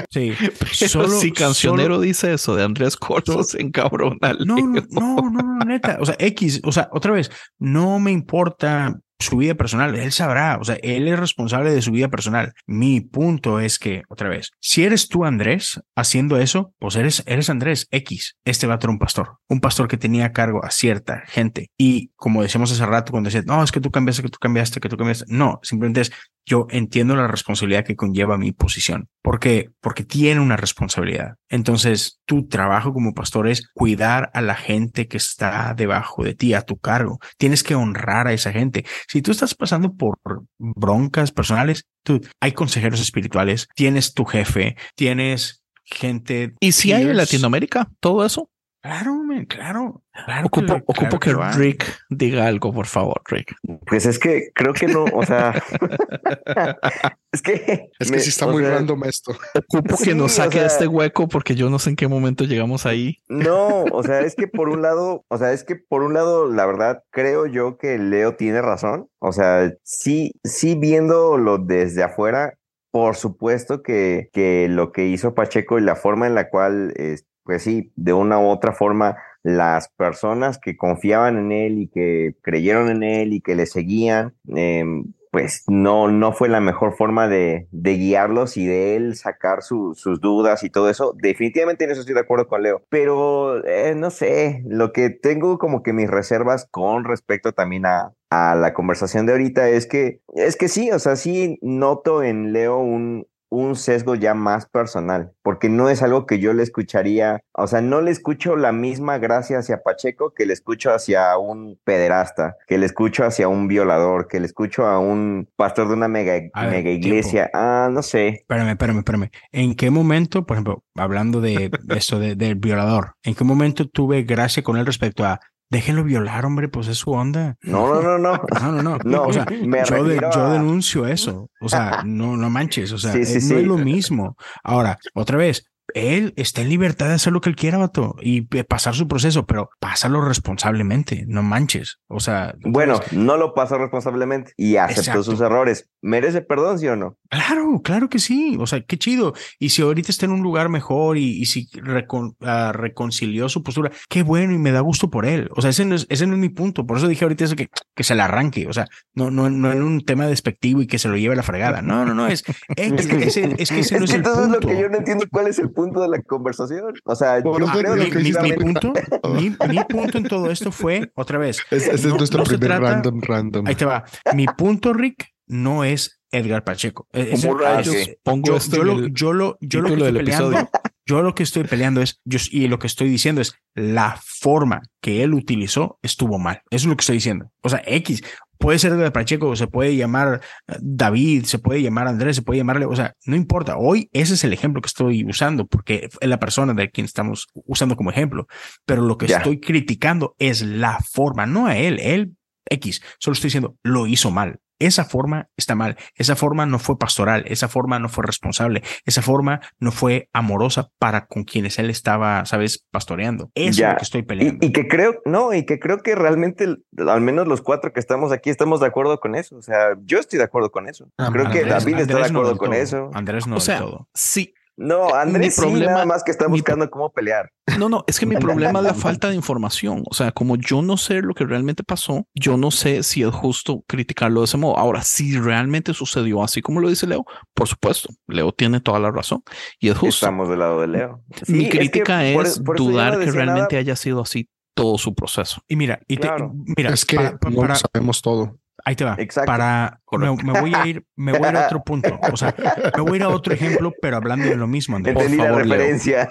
[0.12, 0.34] sí,
[0.78, 4.34] Pero solo, si Cancionero solo- dice eso de Andrés Corso, se encabrona.
[4.46, 9.00] no, no, no, no, neta, o sea, X, o sea, otra vez, no me importa
[9.20, 12.54] su vida personal, él sabrá, o sea, él es responsable de su vida personal.
[12.66, 17.50] Mi punto es que, otra vez, si eres tú Andrés haciendo eso, pues eres, eres
[17.50, 18.38] Andrés X.
[18.46, 21.70] Este va a ser un pastor, un pastor que tenía a cargo a cierta gente.
[21.78, 24.80] Y como decíamos hace rato cuando decía, no, es que tú cambiaste, que tú cambiaste,
[24.80, 25.26] que tú cambiaste.
[25.28, 26.12] No, simplemente es,
[26.46, 29.08] yo entiendo la responsabilidad que conlleva mi posición.
[29.22, 29.70] ¿Por qué?
[29.82, 31.36] Porque tiene una responsabilidad.
[31.48, 36.54] Entonces, tu trabajo como pastor es cuidar a la gente que está debajo de ti,
[36.54, 37.20] a tu cargo.
[37.38, 38.86] Tienes que honrar a esa gente.
[39.10, 40.20] Si tú estás pasando por
[40.60, 46.54] broncas personales, tú, hay consejeros espirituales, tienes tu jefe, tienes gente.
[46.60, 48.52] ¿Y si hay en Latinoamérica todo eso?
[48.82, 49.14] Claro,
[49.50, 50.02] claro.
[50.14, 53.54] claro ocupo que, ocupo que, Rick diga algo, por favor, Rick.
[53.86, 55.52] Pues es que creo que no, o sea,
[57.34, 59.34] es que es que sí está muy sea, random esto.
[59.54, 62.08] Ocupo sí, que nos saque o sea, este hueco porque yo no sé en qué
[62.08, 63.18] momento llegamos ahí.
[63.28, 66.50] No, o sea, es que por un lado, o sea, es que por un lado,
[66.50, 69.10] la verdad, creo yo que Leo tiene razón.
[69.20, 72.54] O sea, sí, sí viéndolo desde afuera,
[72.92, 77.29] por supuesto que, que lo que hizo Pacheco y la forma en la cual este,
[77.50, 82.36] pues sí, de una u otra forma, las personas que confiaban en él y que
[82.44, 84.86] creyeron en él y que le seguían, eh,
[85.32, 89.96] pues no, no fue la mejor forma de, de guiarlos y de él sacar su,
[89.96, 91.16] sus dudas y todo eso.
[91.20, 92.84] Definitivamente en eso estoy de acuerdo con Leo.
[92.90, 98.14] Pero eh, no sé, lo que tengo como que mis reservas con respecto también a,
[98.30, 102.54] a la conversación de ahorita es que, es que sí, o sea, sí noto en
[102.54, 107.42] Leo un, un sesgo ya más personal, porque no es algo que yo le escucharía,
[107.54, 111.80] o sea, no le escucho la misma gracia hacia Pacheco que le escucho hacia un
[111.84, 116.08] pederasta, que le escucho hacia un violador, que le escucho a un pastor de una
[116.08, 117.50] mega, ver, mega iglesia.
[117.52, 117.58] Tiempo.
[117.58, 118.28] Ah, no sé.
[118.30, 119.32] Espérame, espérame, espérame.
[119.52, 124.24] ¿En qué momento, por ejemplo, hablando de esto de, del violador, en qué momento tuve
[124.24, 125.40] gracia con él respecto a
[125.72, 127.58] Déjenlo violar, hombre, pues es su onda.
[127.62, 128.42] No, no, no, no.
[128.62, 128.98] No, no, no.
[129.04, 131.50] no o sea, yo, de, yo, denuncio eso.
[131.62, 132.92] O sea, no, no manches.
[132.92, 133.56] O sea, sí, sí, no sí.
[133.56, 134.36] es lo mismo.
[134.64, 135.64] Ahora, otra vez,
[135.94, 139.46] él está en libertad de hacer lo que él quiera, vato, y pasar su proceso,
[139.46, 142.00] pero pásalo responsablemente, no manches.
[142.08, 142.56] O sea.
[142.62, 145.24] Bueno, no lo pasó responsablemente y aceptó Exacto.
[145.24, 145.90] sus errores.
[146.02, 147.18] ¿Merece perdón, sí o no?
[147.30, 148.58] Claro, claro que sí.
[148.60, 149.34] O sea, qué chido.
[149.60, 153.64] Y si ahorita está en un lugar mejor y, y si recon, uh, reconcilió su
[153.64, 155.50] postura, qué bueno y me da gusto por él.
[155.56, 156.86] O sea, ese no es, ese no es mi punto.
[156.86, 158.68] Por eso dije ahorita eso que, que se le arranque.
[158.68, 161.38] O sea, no, no, no en un tema despectivo y que se lo lleve a
[161.38, 161.82] la fregada.
[161.82, 162.28] No, no, no.
[162.28, 162.44] Es,
[162.76, 164.60] es, que, ese, es que ese es no que es el todo punto.
[164.60, 166.94] Es lo que yo no entiendo cuál es el punto de la conversación.
[167.06, 168.94] O sea, yo ah, creo mi, que mi, mi, punto,
[169.34, 171.60] mi, mi, punto en todo esto fue, otra vez.
[171.72, 173.68] Ese es no, nuestro no primer trata- random random.
[173.68, 174.04] Ahí te va.
[174.36, 177.08] Mi punto, Rick, no es Edgar Pacheco.
[177.12, 180.14] Es- ¿Cómo es- rayos pongo yo, esto yo lo, yo lo, yo lo que estoy
[180.14, 180.70] peleando, episodio?
[181.06, 184.82] yo lo que estoy peleando es, yo, y lo que estoy diciendo es, la forma
[185.02, 186.62] que él utilizó estuvo mal.
[186.70, 187.52] Eso es lo que estoy diciendo.
[187.62, 188.22] O sea, X,
[188.60, 192.60] puede ser Edgar Pacheco, se puede llamar eh, David, se puede llamar Andrés, se puede
[192.60, 193.78] llamarle, o sea, no importa.
[193.78, 197.48] Hoy ese es el ejemplo que estoy usando porque es la persona de quien estamos
[197.54, 198.48] usando como ejemplo.
[198.86, 202.00] Pero lo que estoy criticando es la forma, no a él.
[202.00, 202.36] Él,
[202.70, 204.60] X, solo estoy diciendo, lo hizo mal.
[204.80, 205.98] Esa forma está mal.
[206.16, 207.44] Esa forma no fue pastoral.
[207.48, 208.82] Esa forma no fue responsable.
[209.06, 213.52] Esa forma no fue amorosa para con quienes él estaba, sabes, pastoreando.
[213.56, 213.92] Eso es Ya.
[213.92, 214.66] lo que estoy peleando.
[214.66, 216.66] Y, y que creo, no, y que creo que realmente,
[216.98, 219.58] al menos los cuatro que estamos aquí, estamos de acuerdo con eso.
[219.58, 221.10] O sea, yo estoy de acuerdo con eso.
[221.18, 222.80] Ah, creo que Andrés- David está de no acuerdo con todo.
[222.80, 223.10] eso.
[223.14, 224.08] Andrés no O todo.
[224.14, 224.54] sí.
[224.82, 227.52] No, Andrés sí, problema- nada más que está mi- buscando cómo pelear.
[227.78, 228.36] No, no, es que mi
[228.70, 230.04] problema es la falta de información.
[230.10, 233.30] O sea, como yo no sé lo que realmente pasó, yo no sé si es
[233.34, 234.78] justo criticarlo de ese modo.
[234.78, 239.12] Ahora, si realmente sucedió así como lo dice Leo, por supuesto, Leo tiene toda la
[239.12, 239.44] razón
[239.80, 240.26] y es justo.
[240.26, 241.24] Estamos del lado de Leo.
[241.46, 243.80] Sí, Mi es que crítica es, por- por eso yo dudar no que realmente nada.
[243.80, 245.62] haya sido así todo su proceso.
[245.68, 246.54] Y mira, y te- Claro.
[246.78, 248.58] mira, es que para- no para- sabemos todo.
[248.90, 249.16] Ahí te va.
[249.18, 249.46] Exacto.
[249.48, 252.20] Para me, me voy a ir, me voy a ir a otro punto.
[252.32, 252.54] O sea,
[252.98, 255.14] me voy a ir a otro ejemplo, pero hablando de lo mismo, Andrés.
[255.14, 256.30] Por Entendí favor, la referencia.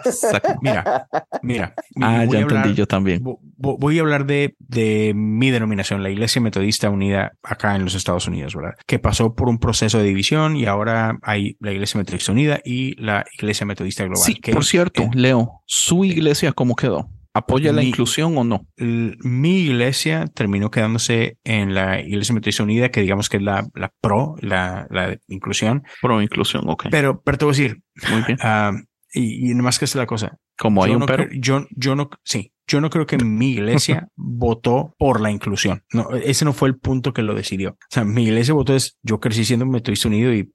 [0.60, 1.06] Mira,
[1.42, 1.74] mira.
[2.00, 3.22] Ah, voy ya a entendí hablar- yo también.
[3.22, 7.84] vo- vo- Voy a hablar de, de mi denominación, la Iglesia Metodista Unida acá en
[7.84, 8.74] los Estados Unidos, ¿verdad?
[8.86, 13.00] Que pasó por un proceso de división y ahora hay la Iglesia Metodista Unida y
[13.00, 14.22] la Iglesia Metodista Global.
[14.22, 17.08] Sí, que, por cierto, eh, Leo, ¿su iglesia cómo quedó?
[17.38, 18.66] ¿Apoya la Mi- inclusión o no?
[18.76, 23.92] mi iglesia terminó quedándose en la Iglesia Metodista Unida, que digamos que es la, la
[24.00, 24.86] pro, la,
[25.28, 25.82] inclusión.
[26.02, 26.86] Pro inclusión, ok.
[26.90, 28.38] Pero, pero te voy a decir, Muy bien.
[28.42, 28.72] ah,
[29.12, 30.36] y, y nomás que es la cosa.
[30.58, 31.26] Como hay yo un no pero.
[31.28, 35.82] creo- yo, yo no, sí, yo no creo que mi iglesia votó por la inclusión.
[35.92, 37.70] No, ese no fue el punto que lo decidió.
[37.70, 40.50] O sea, mi iglesia votó es, yo crecí siendo metodista unido y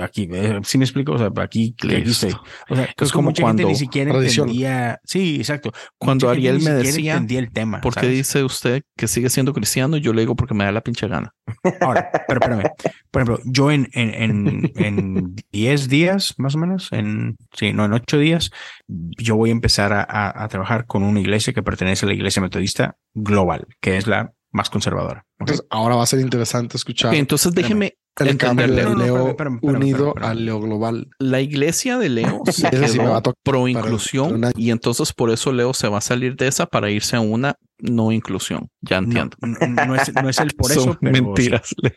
[0.00, 2.32] aquí, eh, sí me explico, o sea, aquí, aquí estoy.
[2.68, 4.48] O sea, Es como mucha gente cuando- ni siquiera tradición.
[4.48, 5.00] entendía.
[5.04, 5.72] Sí, exacto.
[5.98, 7.80] Cuando Mucha gente Ariel me decía, entendía el tema.
[7.80, 9.96] ¿Por qué dice usted que sigue siendo cristiano?
[9.96, 11.32] Yo le digo porque me da la pinche gana.
[11.80, 12.62] Ahora, pero espérame.
[13.10, 17.84] Por ejemplo, yo en, en, en, en 10 días, más o menos, en, sí, no,
[17.84, 18.50] en 8 días,
[18.88, 22.14] yo voy a empezar a, a- a trabajar con una iglesia que pertenece a la
[22.14, 25.20] iglesia metodista global, que es la más conservadora.
[25.20, 25.40] ¿ok?
[25.40, 28.96] Entonces, ahora va a ser interesante escuchar Ok, entonces déjeme el cambio de No, no,
[28.96, 31.08] Leo espérame, espérame, espérame, unido al Leo global.
[31.18, 32.52] La iglesia de Leo se
[32.88, 36.36] sí me va a pro inclusión y entonces por eso Leo se va a salir
[36.36, 38.68] de esa para irse a una no inclusión.
[38.80, 39.36] Ya entiendo.
[39.40, 41.92] no, no es, es el por eso, Son pero mentiras, Leo.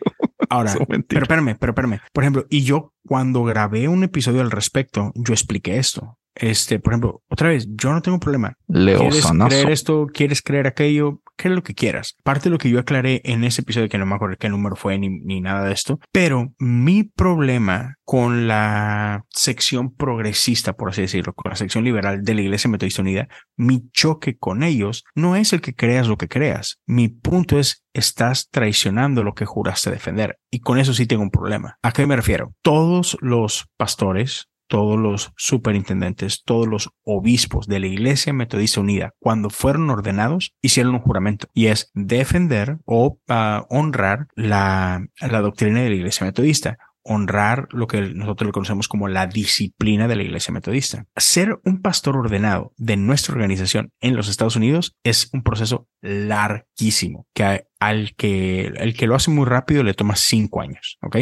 [0.50, 1.24] Ahora, Son pero mentiras.
[1.24, 2.00] espérame, pero espérame.
[2.14, 6.18] Por ejemplo, y yo cuando grabé un episodio al respecto, yo expliqué esto.
[6.34, 8.54] Este, por ejemplo, otra vez, yo no tengo problema.
[8.68, 9.50] Leo ¿Quieres Sanazo.
[9.50, 10.08] creer esto?
[10.14, 11.22] ¿Quieres creer aquello?
[11.36, 12.16] Creer lo que quieras.
[12.24, 14.76] Parte de lo que yo aclaré en ese episodio, que no me acuerdo qué número
[14.76, 21.02] fue ni, ni nada de esto, pero mi problema con la sección progresista, por así
[21.02, 23.28] decirlo, con la sección liberal de la Iglesia Metodista Unida,
[23.58, 26.80] mi choque con ellos no es el que creas lo que creas.
[26.86, 30.38] Mi punto es, estás traicionando lo que juraste defender.
[30.52, 31.78] Y con eso sí tengo un problema.
[31.82, 32.54] ¿A qué me refiero?
[32.62, 39.50] Todos los pastores, todos los superintendentes, todos los obispos de la Iglesia Metodista Unida, cuando
[39.50, 45.96] fueron ordenados, hicieron un juramento y es defender o ah, honrar la, doctrina de la
[45.96, 51.06] Iglesia Metodista honrar lo que nosotros le conocemos como la disciplina de la iglesia metodista.
[51.16, 57.28] Ser un pastor ordenado de nuestra organización en los Estados Unidos es un proceso larguísimo,
[57.34, 61.18] que al que el que lo hace muy rápido le toma cinco años, ¿ok?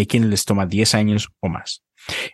[0.00, 1.82] Hay quienes les toma 10 años o más.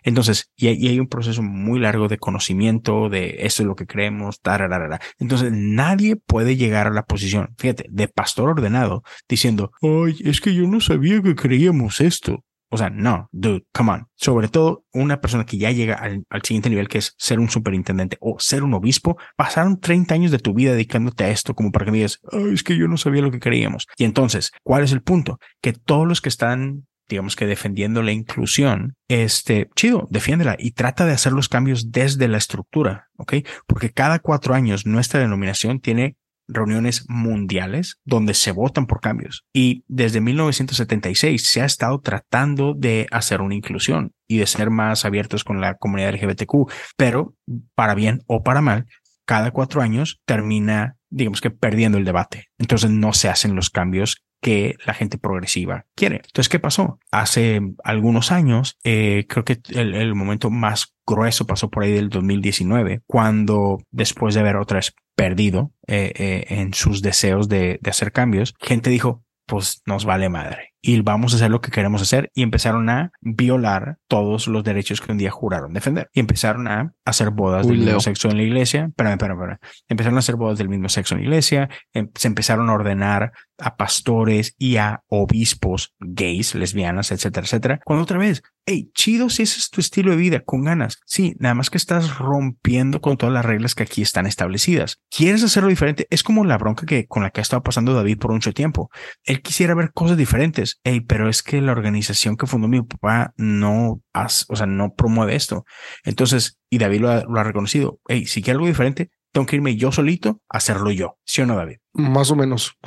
[0.03, 3.75] Entonces, y hay, y hay un proceso muy largo de conocimiento de esto es lo
[3.75, 4.99] que creemos, tararara.
[5.19, 10.53] Entonces, nadie puede llegar a la posición, fíjate, de pastor ordenado diciendo, ay, es que
[10.53, 12.43] yo no sabía que creíamos esto.
[12.69, 14.07] O sea, no, dude, come on.
[14.15, 17.49] Sobre todo una persona que ya llega al, al siguiente nivel, que es ser un
[17.49, 21.71] superintendente o ser un obispo, pasaron 30 años de tu vida dedicándote a esto como
[21.71, 23.87] para que me digas, "Ay, es que yo no sabía lo que creíamos.
[23.97, 25.39] Y entonces, ¿cuál es el punto?
[25.61, 31.05] Que todos los que están digamos que defendiendo la inclusión, este, chido, defiéndela y trata
[31.05, 33.35] de hacer los cambios desde la estructura, ¿ok?
[33.67, 39.45] Porque cada cuatro años nuestra denominación tiene reuniones mundiales donde se votan por cambios.
[39.53, 45.05] Y desde 1976 se ha estado tratando de hacer una inclusión y de ser más
[45.05, 47.35] abiertos con la comunidad LGBTQ, pero
[47.73, 48.85] para bien o para mal,
[49.25, 52.49] cada cuatro años termina, digamos que perdiendo el debate.
[52.59, 56.17] Entonces no se hacen los cambios que la gente progresiva quiere.
[56.17, 56.99] Entonces, ¿qué pasó?
[57.09, 62.09] Hace algunos años, eh, creo que el, el momento más grueso pasó por ahí del
[62.09, 67.89] 2019, cuando después de haber otra vez perdido eh, eh, en sus deseos de, de
[67.89, 72.03] hacer cambios, gente dijo, pues nos vale madre y vamos a hacer lo que queremos
[72.03, 76.67] hacer y empezaron a violar todos los derechos que un día juraron defender y empezaron
[76.67, 78.85] a hacer bodas Uy, del mismo sexo en la iglesia.
[78.89, 79.59] Espérame, espérame, espérame.
[79.87, 83.31] Empezaron a hacer bodas del mismo sexo en la iglesia, em- se empezaron a ordenar
[83.57, 87.79] a pastores y a obispos gays, lesbianas, etcétera, etcétera.
[87.85, 90.99] Cuando otra vez, hey, chido si ese es tu estilo de vida, con ganas.
[91.05, 94.99] Sí, nada más que estás rompiendo con todas las reglas que aquí están establecidas.
[95.09, 96.07] ¿Quieres hacerlo diferente?
[96.09, 98.89] Es como la bronca que con la que ha estado pasando David por mucho tiempo.
[99.23, 100.79] Él quisiera ver cosas diferentes.
[100.83, 104.93] Hey, pero es que la organización que fundó mi papá no hace, o sea, no
[104.93, 105.65] promueve esto.
[106.03, 107.99] Entonces, y David lo ha, lo ha reconocido.
[108.07, 111.17] Hey, si quiero algo diferente, tengo que irme yo solito a hacerlo yo.
[111.25, 111.75] ¿Sí o no, David?
[111.93, 112.77] Más o menos.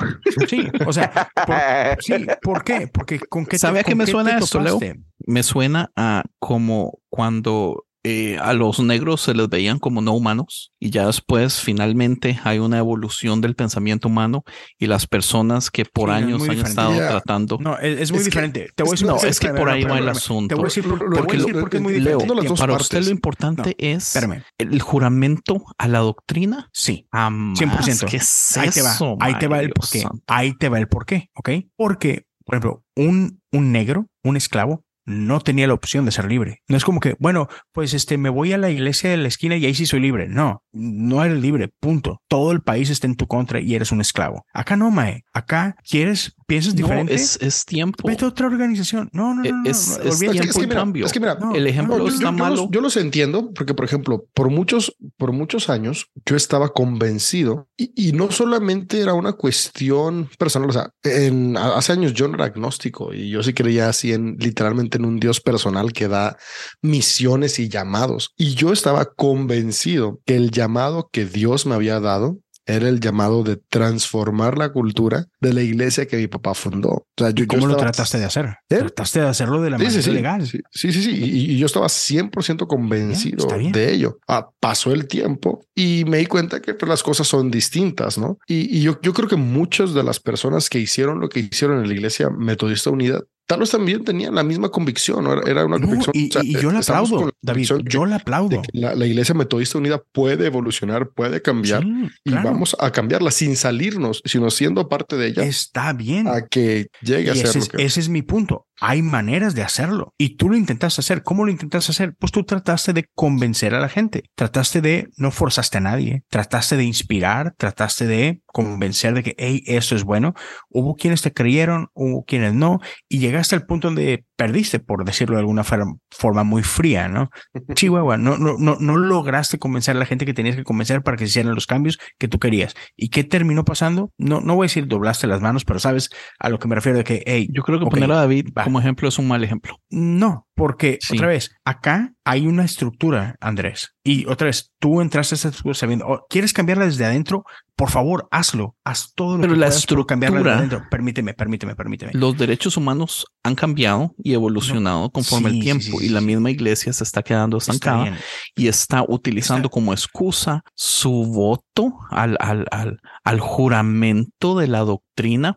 [0.48, 2.86] Sí, o sea, por- sí, ¿por qué?
[2.88, 4.80] Porque con qué te- ¿Sabe a qué me qué suena esto, Leo?
[5.26, 10.72] Me suena a como cuando eh, a los negros se les veían como no humanos
[10.80, 14.44] y ya después finalmente hay una evolución del pensamiento humano
[14.78, 16.68] y las personas que por Sí, no, es años han diferente.
[16.70, 17.08] estado Ya.
[17.10, 17.58] tratando.
[17.60, 18.68] No, es, es muy Es que- diferente.
[18.74, 19.28] te voy a decir no, por qué.
[19.28, 20.48] es que por ahí va el asunto.
[20.48, 21.82] Te voy a decir, por- Lo- te voy a lo- decir lo- por qué es
[21.82, 22.22] muy Leo, diferente.
[22.24, 22.84] entiendo las dos Para partes.
[22.86, 24.42] usted lo importante es Espérame.
[24.58, 26.68] el juramento a la doctrina.
[26.72, 27.06] Sí.
[27.12, 27.58] Jamás.
[27.58, 28.06] 100%.
[28.06, 30.00] ¿Qué es ahí te va, eso, ahí te va el porqué.
[30.00, 30.22] santo?
[30.26, 31.50] Ahí te va el porqué, ¿ok?
[31.76, 36.62] Porque, por ejemplo, un, un negro, un esclavo, no tenía la opción de ser libre.
[36.68, 39.56] No es como que, bueno, pues este, me voy a la iglesia de la esquina
[39.56, 40.28] y ahí sí soy libre.
[40.28, 42.20] No, no eres libre, punto.
[42.28, 44.44] Todo el país está en tu contra y eres un esclavo.
[44.52, 45.24] Acá no, Mae.
[45.32, 47.14] Acá quieres, piensas No, diferente.
[47.14, 48.06] es, es tiempo.
[48.06, 49.08] Vete a otra organización.
[49.12, 51.06] No, no, no, no, no, Es- no, es tiempo es que mira, cambio.
[51.06, 52.56] es que mira, No, el ejemplo No, yo- está yo, yo malo.
[52.56, 57.68] los, yo los entiendo porque, por ejemplo, por muchos, por muchos años yo estaba convencido
[57.76, 60.68] y, y no solamente era una cuestión personal.
[60.68, 64.36] O sea, en, hace años yo no era agnóstico y yo sí creía así en
[64.38, 66.36] literalmente en un Dios personal que da
[66.82, 68.30] misiones y llamados.
[68.36, 72.38] Y yo estaba convencido que el llamado que Dios me había dado
[72.70, 76.90] era el llamado de transformar la cultura de la iglesia que mi papá fundó.
[76.90, 78.44] O sea, yo, ¿Y ¿Cómo yo lo estaba- trataste de hacer?
[78.68, 78.76] ¿Eh?
[78.76, 80.46] Trataste de hacerlo de la Sí, manera sí, legal.
[80.46, 83.72] sí, sí, sí, sí, Y, y yo estaba 100% convencido bien.
[83.72, 84.18] de ello.
[84.28, 88.36] Ah, pasó el tiempo y me di cuenta que pues, las cosas son distintas, ¿no?
[88.46, 91.80] Y, y yo, yo creo que muchas de las personas que hicieron lo que hicieron
[91.80, 95.42] en la Iglesia Metodista Unida, tal vez también tenían la misma convicción, ¿no?
[95.44, 96.14] Era, una No, convicción.
[96.14, 97.68] y, o sea, y yo con aplaudo, la David.
[97.86, 98.62] Yo de aplaudo.
[98.72, 102.50] la, la Iglesia Metodista Unida puede evolucionar, puede cambiar Sí, y claro.
[102.50, 106.28] vamos a cambiarla sin salirnos, sino siendo parte de ella Está bien.
[106.28, 108.66] a que llegue a ser ese lo que ese es mi punto.
[108.80, 111.24] Hay maneras de hacerlo y tú lo intentaste hacer.
[111.24, 112.14] ¿Cómo lo intentaste hacer?
[112.16, 114.22] Pues tú trataste de convencer a la gente.
[114.36, 116.22] Trataste de, no forzaste a nadie.
[116.28, 120.34] Trataste de inspirar, trataste de convencer de que, hey, esto es bueno.
[120.68, 125.36] Hubo quienes te creyeron, hubo quienes no, y llegaste al punto donde perdiste, por decirlo
[125.36, 127.30] de alguna forma muy fría, ¿no?
[127.74, 131.16] Chihuahua, no, no, no, no lograste convencer a la gente que tenías que convencer para
[131.16, 132.74] que se hicieran los cambios que tú querías.
[132.96, 134.12] ¿Y qué terminó pasando?
[134.18, 136.98] No, no voy a decir doblaste las manos, pero sabes a lo que me refiero
[136.98, 138.64] de que, hey, Yo creo que Ok, poner a David va.
[138.64, 139.76] como ejemplo es un mal ejemplo.
[139.90, 141.16] no, porque Sí.
[141.16, 143.94] otra vez, acá hay una estructura, Andrés.
[144.04, 147.44] Y otra vez, tú entraste a esa estructura sabiendo, oh, ¿quieres cambiarla desde adentro?
[147.74, 148.76] Por favor, hazlo.
[148.84, 150.90] Haz todo lo Pero que la puedas por cambiarla desde estructura- adentro.
[150.90, 152.12] Permíteme, permíteme, permíteme.
[152.12, 156.50] Los derechos humanos han cambiado y evolucionado conforme Sí, el tiempo sí, y la misma
[156.50, 158.16] iglesia se está quedando estancada
[158.54, 164.80] y está utilizando Está- como excusa su voto al, al, al, al juramento de la
[164.80, 165.56] doctrina,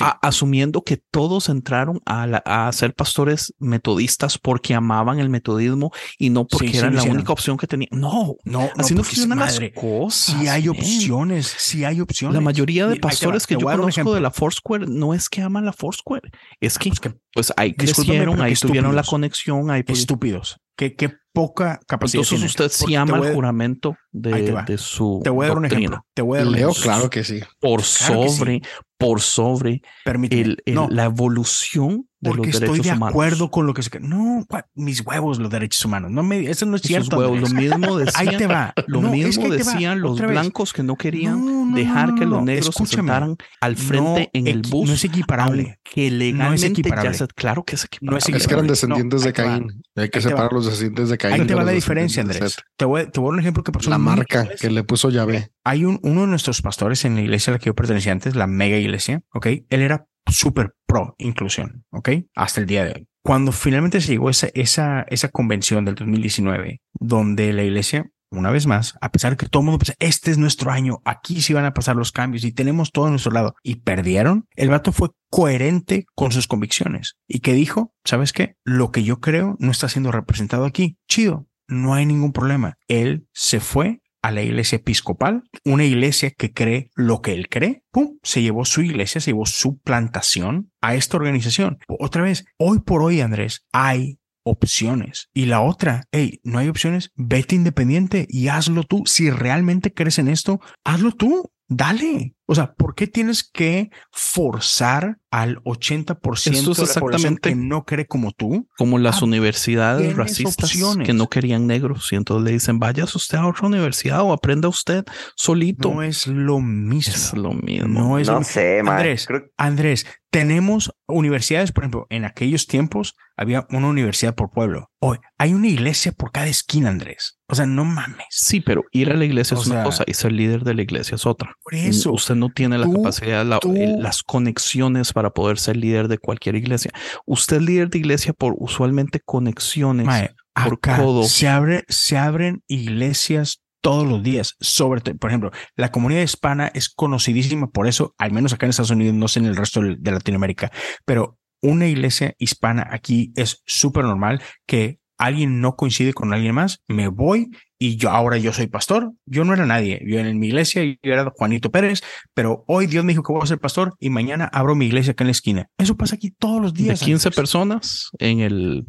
[0.00, 5.92] a- asumiendo que todos entraron a, la- a ser pastores metodistas porque amaban el metodismo
[6.18, 7.16] y no porque era la hicieron.
[7.18, 7.90] única opción que tenían.
[7.92, 10.36] No, No, así no porque funcionan las cosas.
[10.40, 12.34] Si hay opciones, si hay opciones.
[12.34, 15.72] La mayoría de pastores que yo conozco de la Foursquare no es que aman la
[15.72, 16.30] Foursquare,
[16.60, 19.08] es que Pues que pues ahí crecieron, ahí tuvieron la estúpidos.
[19.10, 20.56] conexión, ahí pues, estúpidos.
[20.74, 25.44] Qué, qué poca capacidad entonces usted te ama el juramento de, de su Te voy
[25.44, 25.80] a dar un doctrina.
[25.86, 26.06] ejemplo.
[26.14, 27.40] Te voy a dar Leo, claro que sí.
[27.60, 28.36] por Claro que sí.
[28.38, 28.62] sobre,
[28.98, 30.42] por sobre Permíteme.
[30.42, 33.12] el, el- no, la evolución de porque los estoy derechos de humanos.
[33.12, 34.00] acuerdo con lo que se...
[34.00, 36.10] No, mis huevos, los derechos humanos.
[36.10, 36.48] No me...
[36.50, 37.18] Eso no es Esos cierto.
[37.18, 38.74] huevos, lo mismo Ahí decían, te va.
[38.86, 42.08] lo No, es mismo que ahí decían los blancos que no querían No, no, dejar
[42.08, 42.44] no, no, que los no.
[42.44, 44.88] negros se sentaran al frente No en el bus.
[44.88, 45.78] No es equiparable.
[45.86, 47.10] Aunque legalmente equiparable.
[47.12, 48.10] ya se, claro que es equiparable.
[48.12, 48.70] No es Es que eran equiparable.
[48.70, 49.32] descendientes No, de ahí.
[49.32, 49.82] Caín.
[49.96, 51.40] Hay que Ahí separar los descendientes de Caín.
[51.40, 52.56] Ahí te va la diferencia, Andrés.
[52.76, 53.90] Te voy, te voy a dar un ejemplo que pasó.
[53.90, 55.50] La marca que le puso Yahvé.
[55.64, 58.36] Hay un, uno de nuestros pastores en la iglesia a la que yo pertenecía antes,
[58.36, 59.46] la mega iglesia, ¿ok?
[59.68, 62.10] Él era súper pro inclusión, ¿ok?
[62.34, 63.08] Hasta el día de hoy.
[63.22, 68.66] Cuando finalmente se llegó esa, esa, esa convención del 2019, donde la iglesia, una vez
[68.66, 71.52] más, a pesar de que todo el mundo pensaba, este es nuestro año, aquí sí
[71.52, 74.92] van a pasar los cambios y tenemos todo a nuestro lado, y perdieron, el vato
[74.92, 78.54] fue coherente con sus convicciones y que dijo, ¿sabes qué?
[78.64, 80.96] Lo que yo creo no está siendo representado aquí.
[81.08, 82.78] Chido, no hay ningún problema.
[82.86, 87.84] Él se fue a la iglesia episcopal, una iglesia que cree lo que él cree,
[87.92, 88.18] ¡pum!
[88.24, 91.78] Se llevó su iglesia, se llevó su plantación a esta organización.
[91.86, 95.28] Otra vez, hoy por hoy, Andrés, hay opciones.
[95.32, 99.04] Y la otra, hey, no hay opciones, vete independiente y hazlo tú.
[99.06, 101.52] Si realmente crees en esto, hazlo tú.
[101.68, 102.35] Dale.
[102.48, 107.48] O sea, ¿por qué tienes que forzar al 80% Esto es de la población exactamente-
[107.50, 108.68] que no cree como tú?
[108.78, 111.06] Como las Ah, universidades racistas opciones.
[111.06, 114.68] que no querían negros y entonces le dicen, váyase usted a otra universidad o aprenda
[114.68, 115.04] usted
[115.34, 115.92] solito.
[115.92, 117.14] No es lo mismo.
[117.14, 117.88] es lo mismo.
[117.88, 118.96] No es No lo- sé, man.
[118.98, 124.90] Andrés, Creo- Andrés, tenemos universidades, por ejemplo, en aquellos tiempos había una universidad por pueblo.
[125.00, 127.38] Hoy hay una iglesia por cada esquina, Andrés.
[127.48, 128.26] O sea, no mames.
[128.30, 130.82] Sí, pero ir a la iglesia O es una cosa y ser líder de la
[130.82, 131.54] iglesia es otra.
[131.62, 132.12] Por eso.
[132.12, 133.58] Usted no tiene la capacidad, la-
[133.98, 136.92] las conexiones para poder ser líder de cualquier iglesia.
[137.24, 140.06] Usted es líder de iglesia por usualmente conexiones.
[140.06, 140.30] Mae,
[140.64, 144.54] por acá se abre, se abren iglesias todos los días.
[144.60, 148.70] Sobre todo, por ejemplo, la comunidad hispana es conocidísima por eso, al menos acá en
[148.70, 150.72] Estados Unidos, no sé en el resto de Latinoamérica,
[151.04, 156.80] pero una iglesia hispana aquí es súper normal que alguien no coincide con alguien más,
[156.88, 159.12] me voy y yo ahora yo soy pastor.
[159.26, 160.00] Yo no era nadie.
[160.06, 162.02] Yo en mi iglesia yo era Juanito Pérez,
[162.34, 165.12] pero hoy Dios me dijo que voy a ser pastor y mañana abro mi iglesia
[165.12, 165.68] acá en la esquina.
[165.78, 167.00] Eso pasa aquí todos los de días.
[167.00, 167.36] 15 Andrés.
[167.36, 168.86] personas en el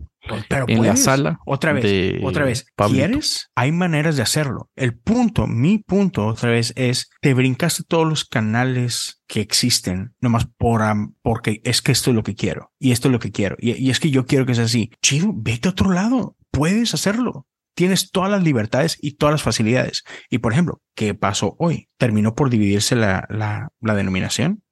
[0.49, 2.65] Pero en la sala Otra vez, de otra vez.
[2.76, 3.05] Pablito.
[3.05, 3.49] ¿Quieres?
[3.55, 4.69] Hay maneras de hacerlo.
[4.76, 10.47] El punto, mi punto, otra vez, es te brincaste todos los canales que existen, nomás
[10.57, 13.31] por am- porque es que esto es lo que quiero y esto es lo que
[13.31, 14.91] quiero y, y es que yo quiero que sea así.
[15.01, 16.35] Chido, vete a otro lado.
[16.51, 17.45] Puedes hacerlo.
[17.77, 20.03] Tienes todas las libertades y todas las facilidades.
[20.31, 21.87] Y por ejemplo, ¿qué pasó hoy?
[21.97, 24.63] Terminó por dividirse la, la, la denominación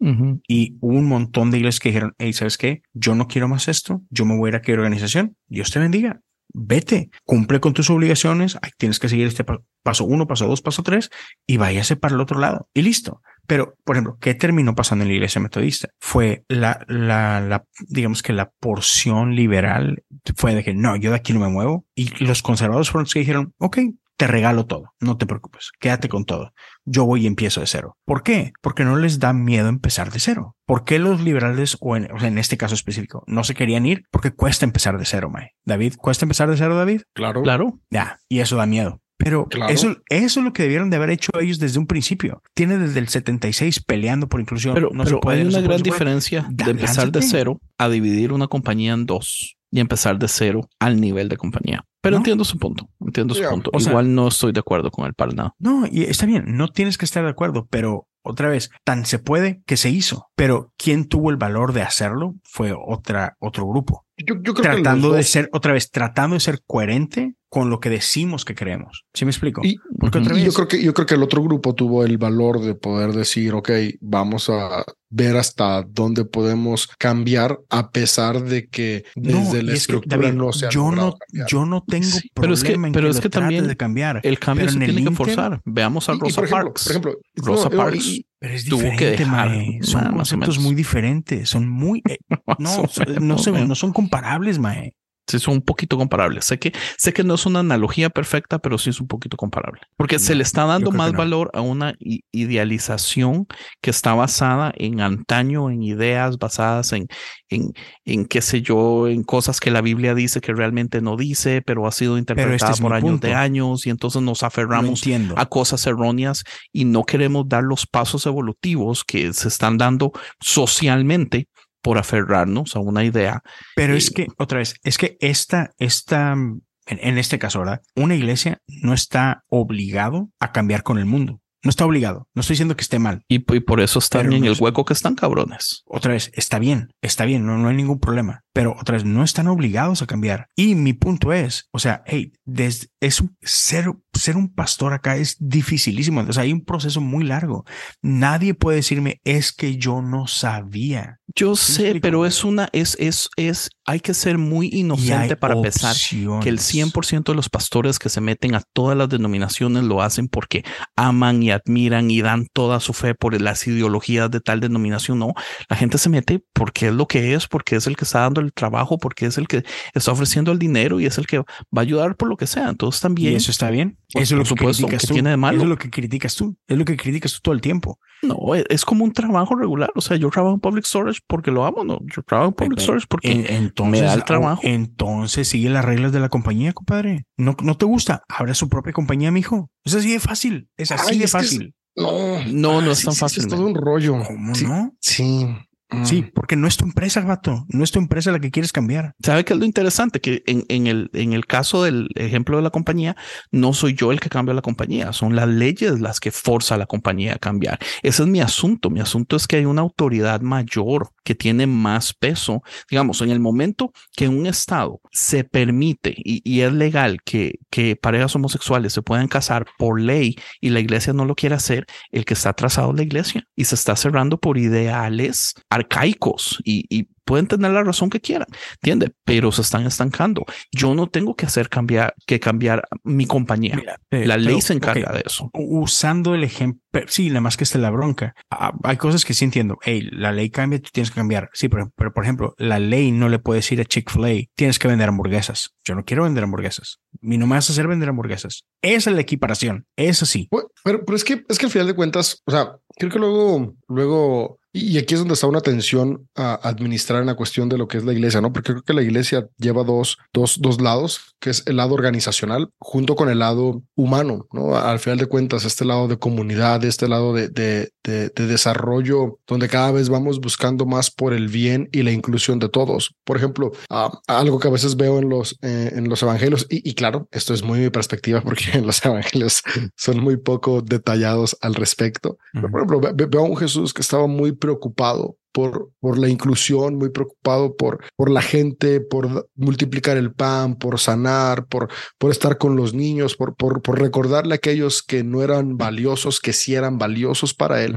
[0.48, 2.82] y hubo un montón de iglesias que dijeron, hey, ¿sabes qué?
[2.94, 5.80] Yo no quiero más esto, yo me voy a ir a qué organización, Dios te
[5.80, 6.20] bendiga.
[6.58, 10.62] vete, cumple con tus obligaciones, ahí tienes que seguir este pa- paso uno, paso dos,
[10.62, 11.10] paso tres,
[11.46, 13.22] y váyase para el otro lado, y listo.
[13.48, 15.90] Pero, por ejemplo, ¿qué terminó pasando en la iglesia metodista?
[16.00, 20.04] Fue la, la, la, digamos que la porción liberal
[20.36, 21.86] fue de que no, yo de aquí no me muevo.
[21.96, 23.78] Y los conservadores fueron los que dijeron, ok,
[24.18, 26.54] te regalo todo, no te preocupes, quédate con todo.
[26.86, 27.98] Yo voy y empiezo de cero.
[28.06, 28.54] ¿Por qué?
[28.62, 30.56] Porque no les da miedo empezar de cero.
[30.66, 33.86] ¿Por qué los liberales, o en, o sea, en este caso específico, no se querían
[33.86, 34.06] ir?
[34.12, 35.52] Porque cuesta empezar de cero, Mae.
[35.66, 37.02] David, ¿cuesta empezar de cero, David?
[37.14, 37.44] Claro.
[37.44, 37.80] Claro.
[37.90, 39.02] Ya, y eso da miedo.
[39.18, 39.74] Pero Claro.
[39.74, 42.42] eso, eso es lo que debieron de haber hecho ellos desde un principio.
[42.54, 44.74] Tiene desde el 76 peleando por inclusión.
[44.74, 45.94] Pero, no se pero puede, hay se una gran no se puede.
[45.94, 50.68] diferencia de empezar de cero a dividir una compañía en dos y empezar de cero
[50.80, 51.86] al nivel de compañía.
[52.02, 52.18] Pero ¿No?
[52.20, 52.88] entiendo su punto.
[53.00, 53.72] Entiendo su Ya, punto.
[53.74, 55.56] o sea- Igual no estoy de acuerdo con él para nada.
[55.60, 59.18] No, y está bien, no tienes que estar de acuerdo, pero otra vez, tan se
[59.20, 60.28] puede que se hizo.
[60.36, 64.05] Pero quien tuvo el valor de hacerlo fue otra, otro grupo.
[64.18, 67.70] Yo, yo creo que Tratando los de ser, otra vez, tratando de ser coherente con
[67.70, 69.06] lo que decimos que creemos.
[69.14, 69.62] ¿Sí me explico?
[69.64, 72.18] Y, Porque otra vez, yo creo que yo creo que el otro grupo tuvo el
[72.18, 73.72] valor de poder decir, ok,
[74.02, 74.84] vamos a
[75.18, 80.34] ver hasta dónde podemos cambiar a pesar de que desde la es que, estructura David,
[80.38, 81.48] no se ha yo no, cambiar.
[81.48, 83.78] yo no tengo Sí, pero es que- problema en pero es lo que también de
[83.78, 84.20] cambiar.
[84.24, 85.62] El cambio Pero se en el tiene que Inter- forzar.
[85.64, 86.84] Veamos a Y- y, Rosa por ejemplo, Parks.
[86.84, 89.80] por ejemplo, Rosa no, Parks y- Pero es tuvo que dejar, mae.
[89.82, 90.60] Son ma- más o conceptos menos.
[90.60, 91.50] muy diferentes.
[91.50, 92.18] Son muy, eh,
[92.60, 92.84] no,
[93.22, 93.66] no, son, mae.
[93.68, 94.94] no son comparables, mae.
[95.28, 96.46] Sí, son un poquito comparables.
[96.46, 99.82] Sé que, sé que no es una analogía perfecta, pero sí es un poquito comparable.
[99.98, 101.18] Porque se No, le está dando más no.
[101.18, 101.96] valor a una
[102.32, 103.48] idealización
[103.82, 107.08] que está basada en antaño, en ideas basadas en,
[107.50, 107.74] en,
[108.06, 111.88] en qué sé yo, en cosas que la Biblia dice que realmente no dice, pero
[111.88, 113.28] ha sido interpretada es por años punto.
[113.28, 115.02] de años y entonces nos aferramos
[115.36, 121.48] a cosas erróneas y no queremos dar los pasos evolutivos que se están dando socialmente
[121.86, 123.44] por aferrarnos a una idea.
[123.76, 127.82] Pero y- es que, otra vez, es que esta, esta, en, en este caso, ¿verdad?
[127.96, 131.42] Una iglesia no está obligado a cambiar con el mundo.
[131.64, 132.28] No está obligado.
[132.34, 133.22] No estoy diciendo que esté mal.
[133.28, 135.84] Y, y por eso están en no el hueco que están cabrones.
[135.86, 138.42] Otra vez, está bien, está bien, no, no hay ningún problema.
[138.56, 140.48] Pero otra vez, no están obligados a cambiar.
[140.56, 145.36] Y mi punto es, o sea, hey, desde, es ser, ser un pastor acá es
[145.40, 146.22] dificilísimo.
[146.22, 147.66] O sea, hay un proceso muy largo.
[148.02, 151.20] Nadie puede decirme, es que yo no sabía.
[151.36, 155.36] Yo ¿Sí me sé, pero es una, es, es, es, hay que ser muy inocente
[155.36, 155.94] para pensar
[156.42, 156.94] que el opciones.
[156.94, 160.64] 100% de los pastores que se meten a todas las denominaciones lo hacen porque
[160.96, 165.20] aman y admiran y dan toda su fe por las ideologías de tal denominación.
[165.20, 165.34] No,
[165.70, 168.45] la gente se mete porque es lo que es, porque es el que está dando
[168.46, 169.64] el trabajo, porque es el que
[169.94, 171.44] está ofreciendo el dinero y es el que va
[171.76, 172.70] a ayudar por lo que sea.
[172.70, 173.98] Entonces Y también, eso está bien.
[174.14, 175.14] Por- eso es lo que supuesto, criticas ¿qué tú.
[175.14, 175.58] tiene de malo?
[175.58, 176.56] Eso es lo que criticas tú.
[176.68, 178.00] Es lo que criticas tú todo el tiempo.
[178.24, 179.92] no, es, es como un trabajo regular.
[179.96, 182.80] O sea, yo trabajo en public storage porque lo amo, no, yo trabajo en public
[182.80, 184.62] storage porque En- entonces, me da el au- trabajo.
[184.64, 187.26] Entonces sigue las reglas de la compañía, compadre.
[187.38, 188.24] No, no te gusta.
[188.30, 189.70] Abre su propia compañía, mijo.
[189.84, 190.70] Es así de fácil.
[190.78, 191.76] Es así Ay, de es que es- fácil.
[191.98, 194.18] No, No, no es tan sí, fácil, Es todo un rollo.
[194.28, 194.94] ¿Cómo sí, no?
[195.00, 195.46] Sí.
[195.90, 196.06] Mm.
[196.06, 197.66] Sí, porque no es tu empresa, vato.
[197.70, 199.14] No es tu empresa la que quieres cambiar.
[199.24, 200.20] ¿Sabe qué es lo interesante?
[200.20, 203.16] Que en, en el, en el caso del ejemplo de la compañía,
[203.52, 206.78] no soy yo el que cambia la compañía, son las leyes las que forza a
[206.78, 207.80] la compañía a cambiar.
[208.02, 208.90] Ese es mi asunto.
[208.90, 212.64] Mi asunto es que hay una autoridad mayor que tiene más peso.
[212.90, 217.60] Digamos, en el momento que un estado se permite y, es legal que,
[218.02, 222.24] parejas homosexuales se puedan casar por ley y la iglesia no lo quiere hacer, el
[222.24, 227.48] que está atrasado es la iglesia y se está cerrando por ideales arcaicos y pueden
[227.48, 229.12] tener la razón que quieran, ¿entiende?
[229.26, 230.46] Pero se están estancando.
[230.72, 233.76] Yo no tengo que hacer cambiar, que cambiar mi compañía.
[233.76, 235.50] Mira, eh, la ley pero, se encarga ok, de eso.
[235.54, 238.34] Usando el ejemplo, sí, nada más que esté la bronca.
[238.50, 239.78] Ah, Hay cosas que sí entiendo.
[239.82, 241.50] Hey, la ley cambia, tú tienes que cambiar.
[241.54, 244.88] Sí, pero, pero por ejemplo, la ley no le puede decir a Chick-fil-A, tienes que
[244.88, 245.72] vender hamburguesas.
[245.84, 247.00] Yo no quiero vender hamburguesas.
[247.22, 248.66] Mi no me vas a hacer vender hamburguesas.
[248.82, 249.86] Esa es la equiparación.
[249.96, 250.48] Eso sí.
[250.52, 253.20] Bueno, Pero, pero es que es que al final de cuentas, o sea, creo que
[253.20, 257.78] luego, luego, y aquí es donde está una tensión a administrar en la cuestión de
[257.78, 258.52] lo que es la iglesia, ¿no?
[258.54, 262.70] Porque creo que la iglesia lleva dos, dos, dos lados, que es el lado organizacional
[262.80, 264.76] junto con el lado humano, ¿no?
[264.76, 269.40] Al final de cuentas, este lado de comunidad, este lado de, de, de, de desarrollo,
[269.48, 273.16] donde cada vez vamos buscando más por el bien y la inclusión de todos.
[273.24, 276.88] Por ejemplo, ah, algo que a veces veo en los, eh, en los evangelios, y,
[276.90, 279.62] y claro, esto es muy mi perspectiva porque en los evangelios
[279.96, 282.38] son muy poco detallados al respecto.
[282.54, 286.18] Pero, por ejemplo, ve- ve- veo a un Jesús que estaba muy preocupado por, por
[286.18, 291.88] la inclusión, muy preocupado por, por la gente, por multiplicar el pan, por sanar, por,
[292.18, 296.42] por estar con los niños, por, por, por recordarle a aquellos que no eran valiosos,
[296.42, 297.96] que sí eran valiosos para él.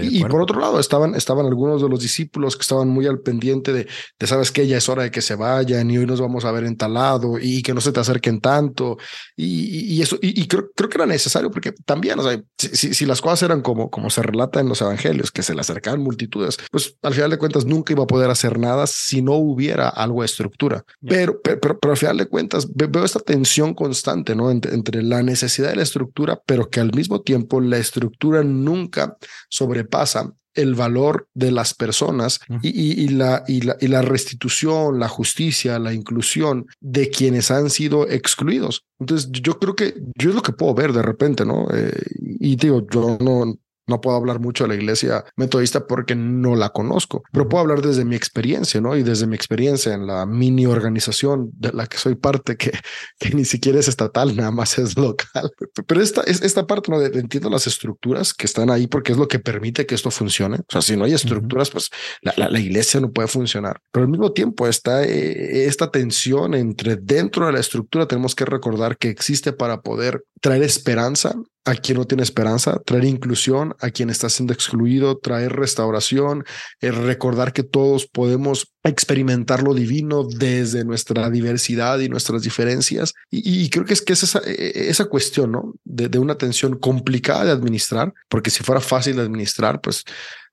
[0.00, 3.72] Y, por otro lado, estaban, estaban algunos de los discípulos que estaban muy al pendiente
[3.72, 3.88] de,
[4.18, 6.52] de, sabes que ya es hora de que se vayan y hoy nos vamos a
[6.52, 8.96] ver en tal lado y que no se te acerquen tanto.
[9.36, 13.06] Y, y eso, y, creo, creo que era necesario porque también, o sea, si, si,
[13.06, 16.58] las cosas eran como, como se relata en los evangelios, que se le acercaban multitudes,
[16.70, 20.22] pues al final de cuentas nunca iba a poder hacer nada si no hubiera algo
[20.22, 20.84] de estructura.
[21.06, 24.50] Pero, pero, pero, al final de cuentas veo esta tensión constante, ¿no?
[24.50, 29.16] Entre, entre la necesidad de la estructura, pero que al mismo tiempo la estructura nunca
[29.48, 35.08] sobre sobrepasa el valor de las personas y, la, y, la, y, la, restitución, la
[35.08, 38.84] justicia, la inclusión de quienes han sido excluidos.
[38.98, 41.68] Entonces, yo creo que yo es lo que puedo ver de repente, ¿no?
[41.72, 43.54] Eh, y digo, yo no,
[43.92, 47.82] no puedo hablar mucho de la iglesia metodista porque no la conozco, pero puedo hablar
[47.82, 48.96] desde mi experiencia, ¿no?
[48.96, 52.72] Y desde mi experiencia en la mini organización de la que soy parte, que,
[53.18, 55.50] que ni siquiera es estatal, nada más es local.
[55.86, 56.98] Pero esta, es esta parte, ¿no?
[56.98, 60.56] De, entiendo las estructuras que están ahí porque es lo que permite que esto funcione.
[60.56, 61.90] O sea, si no hay estructuras, pues
[62.22, 63.80] la, la, iglesia no puede funcionar.
[63.90, 68.46] Pero al mismo tiempo está eh, esta tensión entre dentro de la estructura, tenemos que
[68.46, 73.90] recordar que existe para poder traer esperanza a quien no tiene esperanza, traer inclusión a
[73.90, 76.44] quien está siendo excluido, traer restauración,
[76.80, 83.14] eh, recordar que todos podemos experimentar lo divino desde nuestra diversidad y nuestras diferencias.
[83.30, 85.74] Y, creo que es que es esa, e, e, esa cuestión, ¿no?
[85.84, 90.02] De, una tensión complicada de administrar, porque si fuera fácil de administrar, pues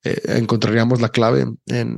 [0.03, 1.97] eh, encontraríamos la clave en,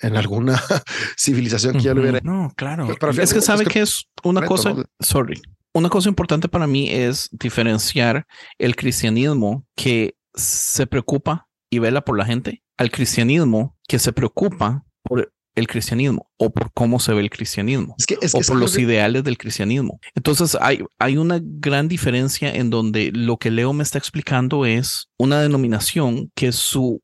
[0.00, 0.60] en alguna
[1.16, 2.20] civilización que ya lo hubiera.
[2.24, 2.88] No, claro.
[3.16, 5.40] es que sabe que, es una cosa, sorry,
[5.74, 8.26] una cosa importante para mí es diferenciar
[8.58, 14.84] el cristianismo que se preocupa y vela por la gente al cristianismo que se preocupa
[15.02, 17.96] por el cristianismo o por cómo se ve el cristianismo
[18.32, 20.00] o por los ideales del cristianismo.
[20.14, 25.08] Entonces hay, hay una gran diferencia en donde lo que Leo me está explicando es
[25.16, 27.00] una denominación que su,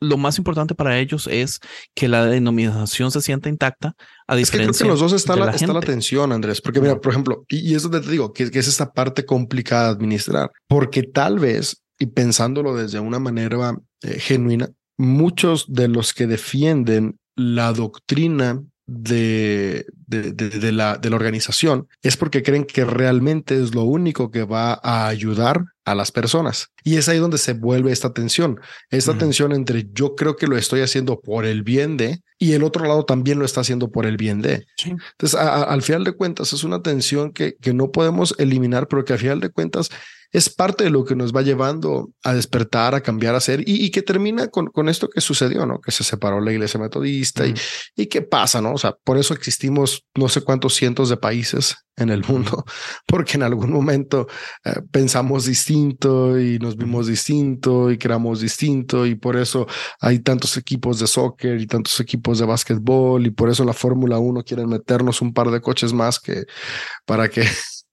[0.00, 1.60] lo más importante para ellos es
[1.94, 3.94] que la denominación se sienta intacta
[4.26, 6.80] a diferencia es que creo que los dos está la, está la tensión, Andrés, porque
[6.80, 10.50] mira, por ejemplo, y, es donde te digo que, es esta parte complicada de administrar,
[10.68, 14.68] porque tal vez, y pensándolo desde una manera eh, genuina,
[14.98, 22.42] muchos de los que defienden la doctrina de, de, la, de la organización es porque
[22.42, 26.68] creen que realmente es lo único que va a ayudar a las personas.
[26.84, 28.60] Y es ahí donde se vuelve esta tensión,
[28.90, 32.62] esta tensión entre yo creo que lo estoy haciendo por el bien de y el
[32.62, 34.66] otro lado también lo está haciendo por el bien de.
[34.84, 39.14] Entonces, al final de cuentas, es una tensión que, que no podemos eliminar, pero que
[39.14, 39.90] al final de cuentas
[40.32, 43.90] es parte de lo que nos va llevando a despertar, a cambiar, a ser y,
[43.90, 45.80] que termina con, con, esto que sucedió, ¿no?
[45.80, 47.54] Que se separó la iglesia metodista y,
[47.94, 48.72] y qué pasa, ¿no?
[48.74, 52.64] O sea, por eso existimos no sé cuántos cientos de países en el mundo,
[53.06, 54.26] porque en algún momento
[54.64, 59.66] eh, pensamos distinto y nos vimos distinto y creamos distinto y por eso
[60.00, 64.18] hay tantos equipos de soccer y tantos equipos de básquetbol y por eso la Fórmula
[64.18, 66.44] 1 quieren meternos un par de coches más que
[67.06, 67.46] para que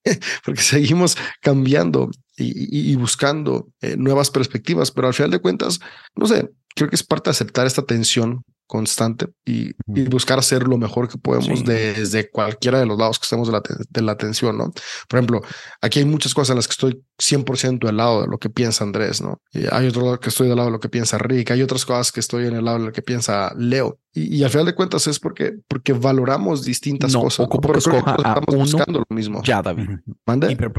[0.46, 5.80] porque seguimos cambiando y, buscando eh, nuevas perspectivas, pero al final de cuentas,
[6.16, 10.78] no sé, creo que es parte de aceptar esta tensión constante y, buscar hacer lo
[10.78, 14.58] mejor que podemos desde cualquiera de los lados que estemos de la, de la atención,
[14.58, 14.72] ¿no?
[15.08, 15.42] Por ejemplo,
[15.82, 18.84] aquí hay muchas cosas en las que estoy 100% del lado de lo que piensa
[18.84, 19.40] Andrés, ¿no?
[19.52, 21.86] Y hay otro lado que estoy del lado de lo que piensa Rick, hay otras
[21.86, 24.00] cosas que estoy en el lado de lo que piensa Leo.
[24.16, 27.46] Y, al final de cuentas es porque, porque valoramos distintas cosas.
[27.46, 29.42] Ocupo que escoja estamos buscando lo mismo.
[29.44, 29.90] Ya, David.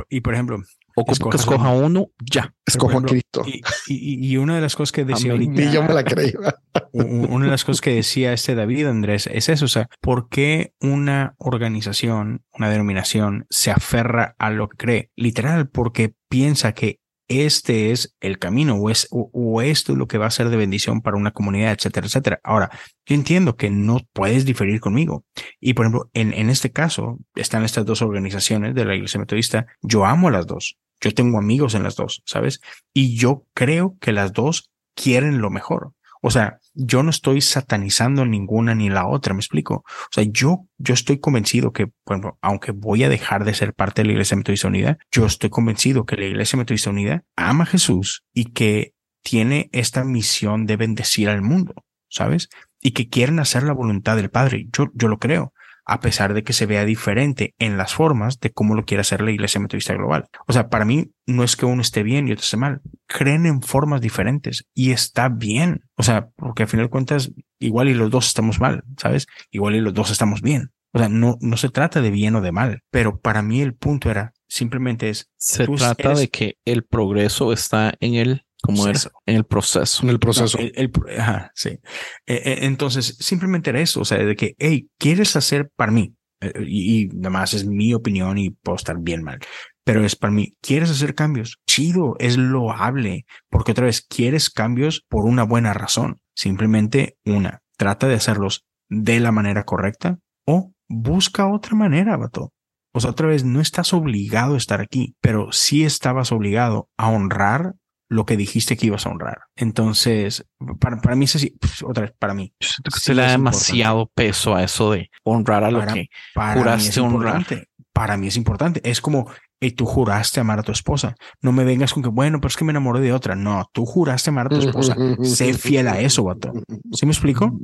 [0.08, 0.62] Y, por ejemplo,
[0.94, 2.54] ocupo que escoja uno ya.
[2.66, 3.42] Escojo a Cristo.
[3.46, 5.62] Y, y, una de las cosas que decía ahorita.
[5.62, 6.32] Y yo me la creí.
[6.92, 9.64] una de las cosas que decía este David Andrés es eso.
[9.64, 15.10] O sea, ¿por qué una organización, una denominación se aferra a lo que cree?
[15.16, 20.18] Literal, porque piensa que este es el camino o, es, o, esto es lo que
[20.18, 22.40] va a ser de bendición para una comunidad, etcétera, etcétera.
[22.42, 22.70] Ahora,
[23.06, 25.24] yo entiendo que no puedes diferir conmigo.
[25.60, 29.66] Y por ejemplo, en, en este caso, están estas dos organizaciones de la Iglesia Metodista.
[29.82, 30.76] Yo amo a las dos.
[31.00, 32.60] Yo tengo amigos en las dos, ¿sabes?
[32.92, 35.92] Y yo creo que las dos quieren lo mejor.
[36.26, 39.84] O sea, yo no estoy satanizando ninguna ni la otra, me explico.
[39.86, 44.00] O sea, yo, yo estoy convencido que, bueno, aunque voy a dejar de ser parte
[44.00, 47.66] de la Iglesia Metodista Unida, yo estoy convencido que la Iglesia Metodista Unida ama a
[47.66, 51.74] Jesús y que tiene esta misión de bendecir al mundo,
[52.08, 52.48] ¿sabes?
[52.80, 54.66] Y que quieren hacer la voluntad del Padre.
[54.72, 55.52] Yo, yo lo creo.
[55.86, 59.20] A pesar de que se vea diferente en las formas de cómo lo quiere hacer
[59.20, 60.26] la Iglesia Metodista Global.
[60.46, 63.46] O sea, para mí no es que uno esté bien y otro esté mal, creen
[63.46, 65.84] en formas diferentes y está bien.
[65.96, 69.26] O sea, porque al final de cuentas, igual y los dos estamos mal, ¿sabes?
[69.50, 70.70] Igual y los dos estamos bien.
[70.92, 73.74] O sea, no, no se trata de bien o de mal, pero para mí el
[73.74, 75.28] punto era simplemente es.
[75.36, 80.02] Se trata de que el progreso está en el como es en el proceso.
[80.02, 80.58] En el proceso.
[80.58, 81.68] el, ajá, sí.
[81.68, 81.80] Eh,
[82.26, 86.14] eh, entonces, simplemente era eso, o sea, de que, hey, ¿quieres hacer para mí?
[86.40, 89.38] Eh, y, y nada más es mi opinión y puedo estar bien mal,
[89.84, 91.58] pero es para mí, ¿quieres hacer cambios?
[91.66, 96.20] Chido, es loable, porque otra vez, ¿quieres cambios por una buena razón?
[96.34, 102.54] Simplemente una, trata de hacerlos de la manera correcta o busca otra manera, vato.
[102.94, 107.10] O sea, otra vez, no estás obligado a estar aquí, pero sí estabas obligado a
[107.10, 107.74] honrar
[108.08, 109.42] lo que dijiste que ibas a honrar.
[109.56, 110.46] Entonces,
[110.80, 112.52] para, para mí, es pues, otra vez, para mí.
[112.60, 117.46] se le da demasiado peso a eso de honrar a lo que juraste honrar.
[117.92, 118.80] Para mí es importante.
[118.88, 121.14] Es como, y tú juraste amar a tu esposa.
[121.40, 123.36] No me vengas con que, bueno, pero es que me enamoré de otra.
[123.36, 124.96] No, tú juraste amar a tu esposa.
[125.22, 126.52] sé fiel a eso, vato.
[126.92, 127.56] ¿Sí me explico?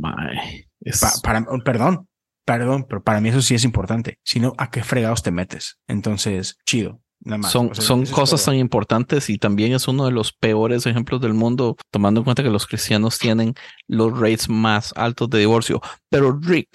[1.23, 2.09] para, perdón,
[2.45, 4.19] perdón, pero para mí eso sí es importante.
[4.25, 5.79] Si no, ¿a qué fregados te metes?
[5.89, 7.01] Entonces, chido.
[7.42, 11.76] Son, son cosas tan importantes y también es uno de los peores ejemplos del mundo,
[11.90, 13.55] tomando en cuenta que los cristianos tienen
[13.88, 15.82] los rates más altos de divorcio.
[16.09, 16.68] Pero Rick,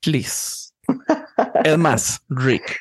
[0.00, 0.72] please.
[1.64, 2.78] es más, Rick,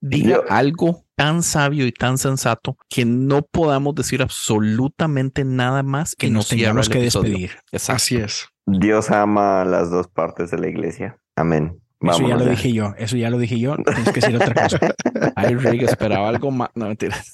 [0.00, 6.30] diga algo tan sabio y tan sensato que no podamos decir absolutamente nada más que,
[6.30, 7.50] nos tengamos que despedir.
[7.88, 8.46] Así es.
[8.66, 11.18] Dios ama las dos partes de la iglesia.
[11.34, 14.54] Amén eso ya lo dije yo, eso ya lo dije yo, tienes que decir otra
[14.54, 14.78] cosa.
[15.36, 16.70] Ay, Rick, esperaba algo más.
[16.74, 17.30] No, mentiras.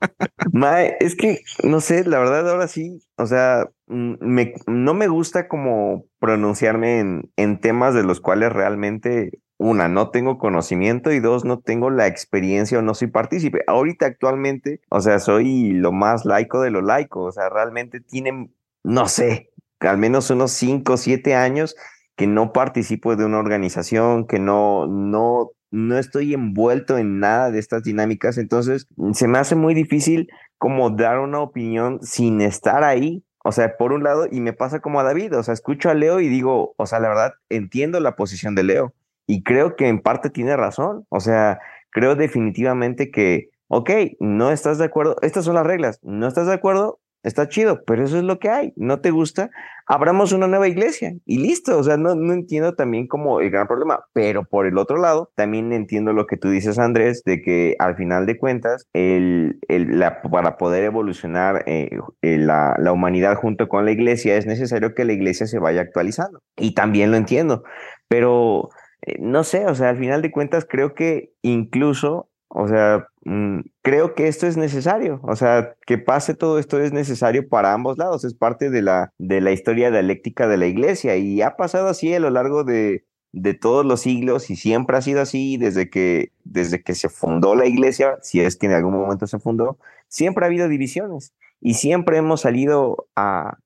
[0.52, 5.08] Mae, es que, no sé, la verdad ahora sí, o sea, mm, me, no me
[5.08, 11.20] gusta como pronunciarme en, en temas de los cuales realmente, una, no tengo conocimiento y
[11.20, 13.62] dos, no tengo la experiencia o no soy partícipe.
[13.66, 18.54] Ahorita actualmente, o sea, soy lo más laico de lo laico, o sea, realmente tienen,
[18.84, 19.50] no sé,
[19.80, 21.76] al menos unos cinco o siete años
[22.16, 27.58] que no participo de una organización, que no, no, no estoy envuelto en nada de
[27.58, 30.28] estas dinámicas, entonces se me hace muy difícil
[30.58, 33.22] como dar una opinión sin estar ahí.
[33.44, 35.94] O sea, por un lado, y me pasa como a David, o sea, escucho a
[35.94, 38.94] Leo y digo, o sea, la verdad, entiendo la posición de Leo
[39.26, 41.06] y creo que en parte tiene razón.
[41.10, 41.60] O sea,
[41.90, 43.90] creo definitivamente que, ok,
[44.20, 48.04] no estás de acuerdo, estas son las reglas, no estás de acuerdo, está chido, pero
[48.04, 48.72] eso es lo que hay.
[48.76, 49.50] ¿No te gusta?
[49.86, 51.78] Abramos una nueva iglesia y listo.
[51.78, 55.30] O sea, no, no entiendo también como el gran problema, pero por el otro lado,
[55.34, 59.98] también entiendo lo que tú dices, Andrés, de que al final de cuentas, el, el,
[59.98, 61.90] la, para poder evolucionar eh,
[62.22, 65.80] eh, la, la humanidad junto con la iglesia, es necesario que la iglesia se vaya
[65.80, 66.40] actualizando.
[66.56, 67.64] Y también lo entiendo,
[68.08, 68.70] pero
[69.02, 73.60] eh, no sé, o sea, al final de cuentas, creo que incluso o sea, mm,
[73.82, 75.20] creo que esto es necesario.
[75.24, 78.24] O sea, que pase todo esto es necesario para ambos lados.
[78.24, 82.14] Es parte de la, de la historia dialéctica de la iglesia y ha pasado así
[82.14, 86.32] a lo largo de, de todos los siglos y siempre ha sido así desde que,
[86.44, 89.78] desde que se fundó la iglesia, si es que en algún momento se fundó,
[90.08, 93.58] siempre ha habido divisiones y siempre hemos salido a,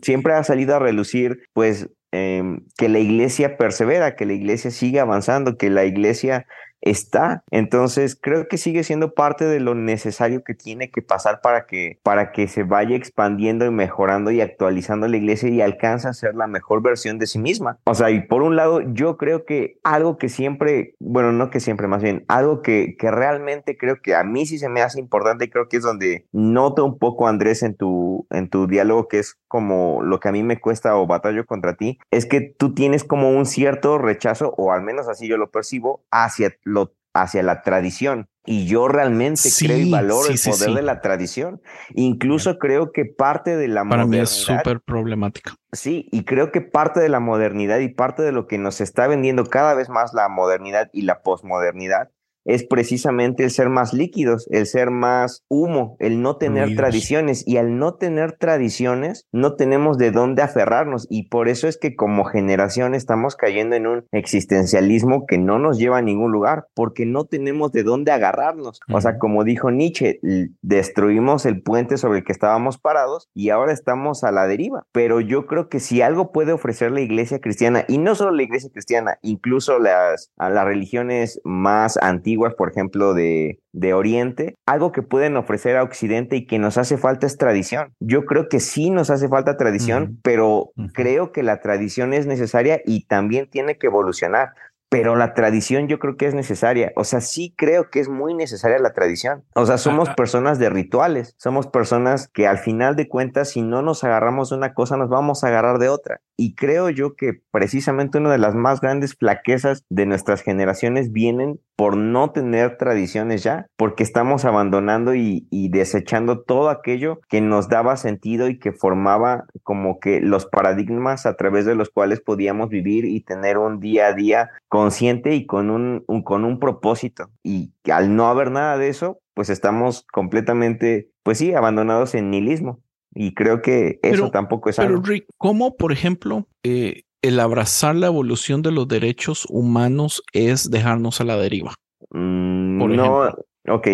[0.00, 5.00] siempre ha salido a relucir, pues, em, que la iglesia persevera, que la iglesia sigue
[5.00, 6.46] avanzando, que la iglesia
[6.80, 7.42] está.
[7.50, 11.98] Entonces, creo que sigue siendo parte de lo necesario que tiene que pasar para que,
[12.02, 16.34] para que se vaya expandiendo y mejorando y actualizando la iglesia y alcance a ser
[16.34, 17.78] la mejor versión de sí misma.
[17.84, 21.60] O sea, y por un lado, yo creo que algo que siempre, bueno, no que
[21.60, 25.00] siempre, más bien, algo que, que realmente creo que a mí sí se me hace
[25.00, 29.08] importante y creo que es donde noto un poco, Andrés, en tu, en tu diálogo,
[29.08, 32.40] que es como lo que a mí me cuesta o batallo contra ti, es que
[32.40, 36.92] tú tienes como un cierto rechazo, o al menos así yo lo percibo, hacia lo
[37.14, 38.28] hacia la tradición.
[38.44, 41.60] Y yo realmente creo y valoro el poder de la tradición.
[41.94, 45.54] Incluso creo que parte de la Para mí es súper problemática.
[45.72, 49.06] Sí, y creo que parte de la modernidad y parte de lo que nos está
[49.06, 52.10] vendiendo cada vez más la modernidad y la posmodernidad
[52.48, 57.46] es precisamente el ser más líquidos, el ser más humo, el no tener tradiciones.
[57.46, 61.06] Y al no tener tradiciones, no tenemos de dónde aferrarnos.
[61.10, 65.78] Y por eso es que como generación estamos cayendo en un existencialismo que no nos
[65.78, 68.80] lleva a ningún lugar, porque no tenemos de dónde agarrarnos.
[68.90, 70.18] O sea, como dijo Nietzsche,
[70.62, 74.86] destruimos el puente sobre el que estábamos parados y ahora estamos a la deriva.
[74.92, 78.42] Pero yo creo que si algo puede ofrecer la iglesia cristiana, y no solo la
[78.42, 84.92] iglesia cristiana, incluso las, a las religiones más antiguas, por ejemplo, de, de Oriente, algo
[84.92, 87.92] que pueden ofrecer a Occidente y que nos hace falta es tradición.
[88.00, 92.80] Yo creo que sí nos hace falta tradición, pero creo que la tradición es necesaria
[92.84, 94.52] y también tiene que evolucionar
[94.90, 96.92] pero la tradición yo creo que es necesaria.
[96.96, 99.44] O sea, sí creo que es muy necesaria la tradición.
[99.54, 100.16] O sea, somos Ah, ah.
[100.16, 104.56] personas de rituales, somos personas que al final de cuentas, si no nos agarramos de
[104.56, 106.20] una cosa, nos vamos a agarrar de otra.
[106.36, 111.60] Y creo yo que precisamente una de las más grandes flaquezas de nuestras generaciones vienen
[111.78, 117.68] por no tener tradiciones ya, porque estamos abandonando y, y desechando todo aquello que nos
[117.68, 122.68] daba sentido y que formaba como que los paradigmas a través de los cuales podíamos
[122.68, 127.30] vivir y tener un día a día consciente y con un, un- con un propósito.
[127.44, 132.80] Y al no haber nada de eso, pues estamos completamente, pues sí, abandonados en nihilismo.
[133.14, 135.02] Y creo que eso Pero- tampoco es Pero algo.
[135.02, 141.20] Rick, ¿cómo, por ejemplo, eh, el abrazar la evolución de los derechos humanos es dejarnos
[141.20, 141.74] a la deriva?
[142.10, 143.46] Mm, por no, ejemplo.
[143.68, 143.86] ok.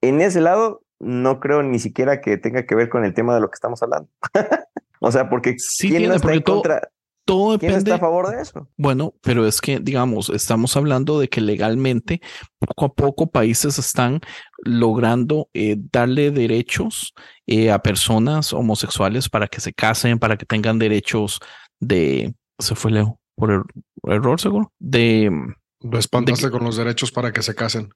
[0.00, 3.40] En ese lado, no creo ni siquiera que tenga que ver con el tema de
[3.40, 4.08] lo que estamos hablando.
[5.00, 6.88] o sea, porque Sí ¿quién tiene, no está porque en todo- contra?
[7.24, 7.90] Todo ¿Quién depende.
[7.90, 8.70] está a favor de eso?
[8.78, 12.22] Bueno, pero es que, digamos, estamos hablando de que legalmente,
[12.58, 14.20] poco a poco, países están
[14.64, 17.12] logrando eh, darle derechos
[17.46, 21.38] eh, a personas homosexuales para que se casen, para que tengan derechos
[21.80, 22.34] de.
[22.58, 23.64] Se fue Leo por er-
[24.04, 24.72] error, seguro.
[24.78, 25.30] De,
[25.80, 27.92] Lo espantaste De que- con los derechos para que se casen.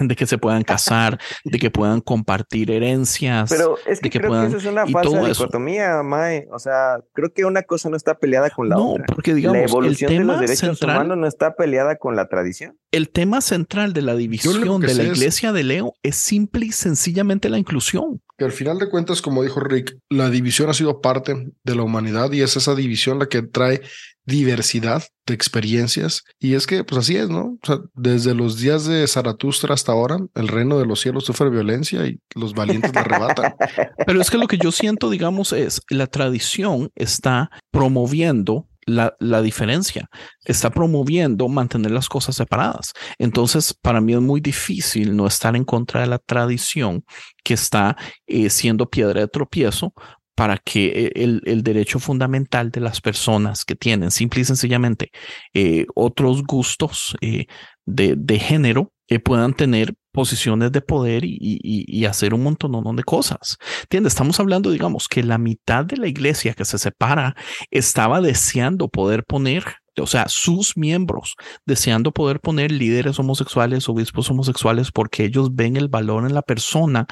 [0.00, 3.50] De que se puedan casar, de que puedan compartir herencias.
[3.50, 5.42] Pero es que, de que creo puedan- que eso es una falsa todo eso.
[5.44, 6.46] dicotomía, Mae.
[6.52, 9.06] O sea, creo que una cosa no está peleada con la no, otra.
[9.14, 12.16] porque La digamos, el evolución de los tema derechos central, humanos no está peleada con
[12.16, 12.78] la tradición.
[12.92, 16.72] el tema central de la división de la es- iglesia de Leo es simple y
[16.72, 18.20] sencillamente la inclusión.
[18.36, 21.82] Que al final de cuentas, como dijo Rick, la división ha sido parte de la
[21.82, 23.80] humanidad y es esa división la que trae
[24.26, 26.22] diversidad de experiencias.
[26.38, 27.58] Y es que, pues así es, ¿no?
[27.62, 31.50] O sea, desde los días de Zaratustra hasta ahora, el reino de los cielos sufre
[31.50, 33.54] violencia y los valientes la arrebatan.
[34.06, 39.40] Pero es que lo que yo siento, digamos, es la tradición está promoviendo la, la
[39.40, 40.08] diferencia,
[40.44, 42.92] está promoviendo mantener las cosas separadas.
[43.18, 47.04] Entonces, para mí es muy difícil no estar en contra de la tradición
[47.42, 47.96] que está
[48.26, 49.94] eh, siendo piedra de tropiezo
[50.34, 55.10] para que eh, el, el derecho fundamental de las personas que tienen simple y sencillamente
[55.54, 57.46] eh, otros gustos eh,
[57.86, 58.90] de, de género
[59.22, 63.58] puedan tener posiciones de poder y, y- y hacer un montón de cosas.
[63.82, 64.12] ¿Entiendes?
[64.14, 67.36] Estamos hablando, digamos, que la mitad de la iglesia que se separa
[67.70, 69.64] estaba deseando poder poner,
[70.00, 71.34] o sea, sus miembros
[71.66, 77.06] deseando poder poner líderes homosexuales, obispos homosexuales, porque ellos ven el valor en la persona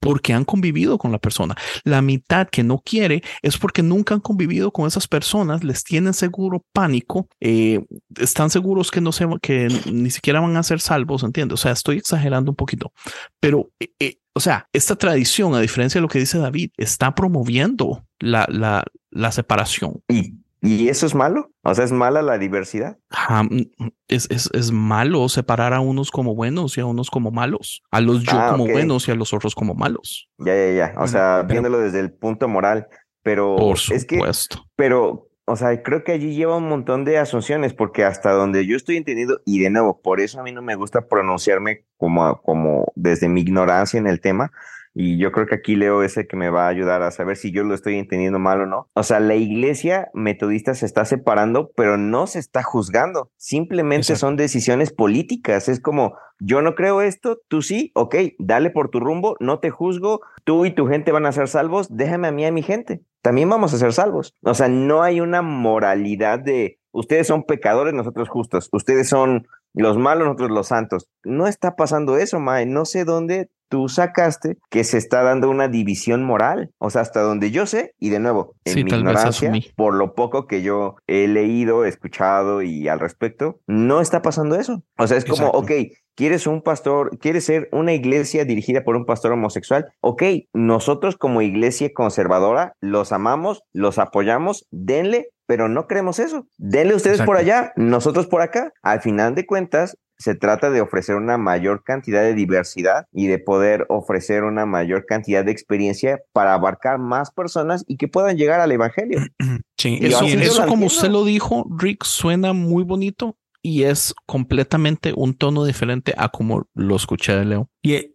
[0.00, 1.54] porque han convivido con la persona.
[1.84, 6.14] La mitad que no quiere es porque nunca han convivido con esas personas, les tienen
[6.14, 7.84] seguro pánico, eh,
[8.16, 11.54] están seguros que no se, que ni siquiera van a ser salvos, ¿entiendes?
[11.54, 12.92] O sea, estoy exagerando un poquito,
[13.40, 17.14] pero, eh, eh, o sea, esta tradición, a diferencia de lo que dice David, está
[17.14, 20.00] promoviendo la, la, la separación.
[20.08, 21.52] ¿Y, ¿Y eso es malo?
[21.62, 22.98] O sea, ¿es mala la diversidad?
[23.10, 27.30] Ah, mm, Es, es, es malo separar a unos como buenos y a unos como
[27.30, 30.28] malos, a los yo Ah, como buenos y a los otros como malos.
[30.38, 30.86] Ya, ya, ya.
[30.92, 32.88] O Bueno, sea, pero- viéndolo desde el punto moral.
[33.22, 34.64] Pero Por es que, supuesto.
[34.74, 38.76] pero, o sea, creo que allí lleva un montón de asunciones, porque hasta donde yo
[38.76, 42.90] estoy entendido, y de nuevo, por eso a mí no me gusta pronunciarme como, como
[42.94, 44.50] desde mi ignorancia en el tema,
[44.94, 47.36] y yo creo que aquí Leo es el que me va a ayudar a saber
[47.36, 48.88] si yo lo estoy entendiendo mal o no.
[48.94, 53.30] O sea, la iglesia metodista se está separando, pero no se está juzgando.
[53.36, 54.20] Simplemente Exacto.
[54.20, 55.68] son decisiones políticas.
[55.68, 59.70] Es como, yo no creo esto, tú sí, ok, dale por tu rumbo, no te
[59.70, 63.02] juzgo, tú y tu gente van a ser salvos, déjame a mí a mi gente.
[63.22, 64.34] También vamos a ser salvos.
[64.42, 69.98] O sea, no hay una moralidad de ustedes son pecadores, nosotros justos, ustedes son los
[69.98, 71.08] malos, nosotros los santos.
[71.24, 72.66] No está pasando eso, Mae.
[72.66, 76.70] No sé dónde tú sacaste que se está dando una división moral.
[76.78, 80.14] O sea, hasta donde yo sé, y de nuevo, en Sí, mi ignorancia, por lo
[80.14, 84.82] poco que yo he leído, escuchado y al respecto, no está pasando eso.
[84.96, 85.70] O sea, es como, ok,
[86.14, 89.86] ¿quieres un pastor, quieres ser una iglesia dirigida por un pastor homosexual?
[90.00, 90.22] Ok,
[90.52, 96.46] nosotros como iglesia conservadora los amamos, los apoyamos, denle, pero no queremos eso.
[96.58, 98.72] Denle ustedes por allá, nosotros por acá.
[98.82, 103.38] Al final de cuentas, se trata de ofrecer una mayor cantidad de diversidad y de
[103.38, 108.60] poder ofrecer una mayor cantidad de experiencia para abarcar más personas y que puedan llegar
[108.60, 109.20] al evangelio.
[109.80, 115.34] Sí, Y Eso, como usted lo dijo, Rick, suena muy bonito y es completamente un
[115.34, 117.70] tono diferente a como lo escuché de Leo.
[117.82, 118.12] Y,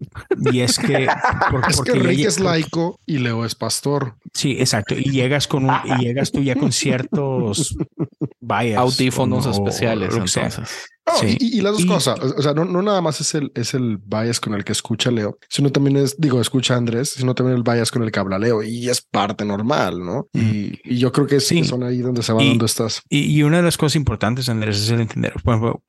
[0.52, 1.08] y es que,
[1.52, 4.16] por- Es que porque ya Rick es laico y Leo es pastor.
[4.34, 4.96] Sí, exacto.
[4.96, 7.78] Y llegas con un, y llegas tú ya con ciertos
[8.42, 10.46] bias, Audífonos especiales, o lo que sea.
[10.48, 10.90] entonces.
[11.06, 11.38] No, Sí.
[11.40, 13.74] y, y las dos Y- cosas, o sea, no, no nada más es el, es
[13.74, 17.58] el bias con el que escucha Leo, sino también es, digo, escucha Andrés, sino también
[17.58, 20.28] el bias con el que habla Leo y es parte normal, ¿no?
[20.34, 21.66] Y, y yo creo que sí, Sí.
[21.66, 23.02] son ahí donde se van dando estas.
[23.10, 25.84] Y, y una de las cosas importantes, Andrés, es el entender, por ejemplo,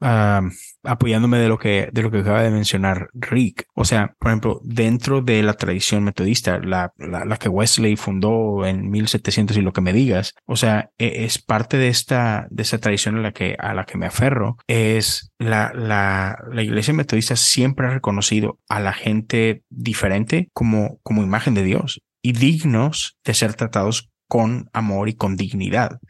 [0.00, 0.40] ah,
[0.84, 3.66] apoyándome de lo que de lo que acaba de mencionar Rick.
[3.74, 8.64] O sea, por ejemplo, dentro de la tradición metodista, la, la, la que Wesley fundó
[8.66, 12.62] en 1700 y lo que me digas, o sea, e- es parte de esta de
[12.62, 14.56] esta tradición a la que a la que me aferro.
[14.66, 21.22] Es la la la iglesia metodista siempre ha reconocido a la gente diferente como como
[21.22, 26.00] imagen de Dios y dignos de ser tratados con amor y con dignidad.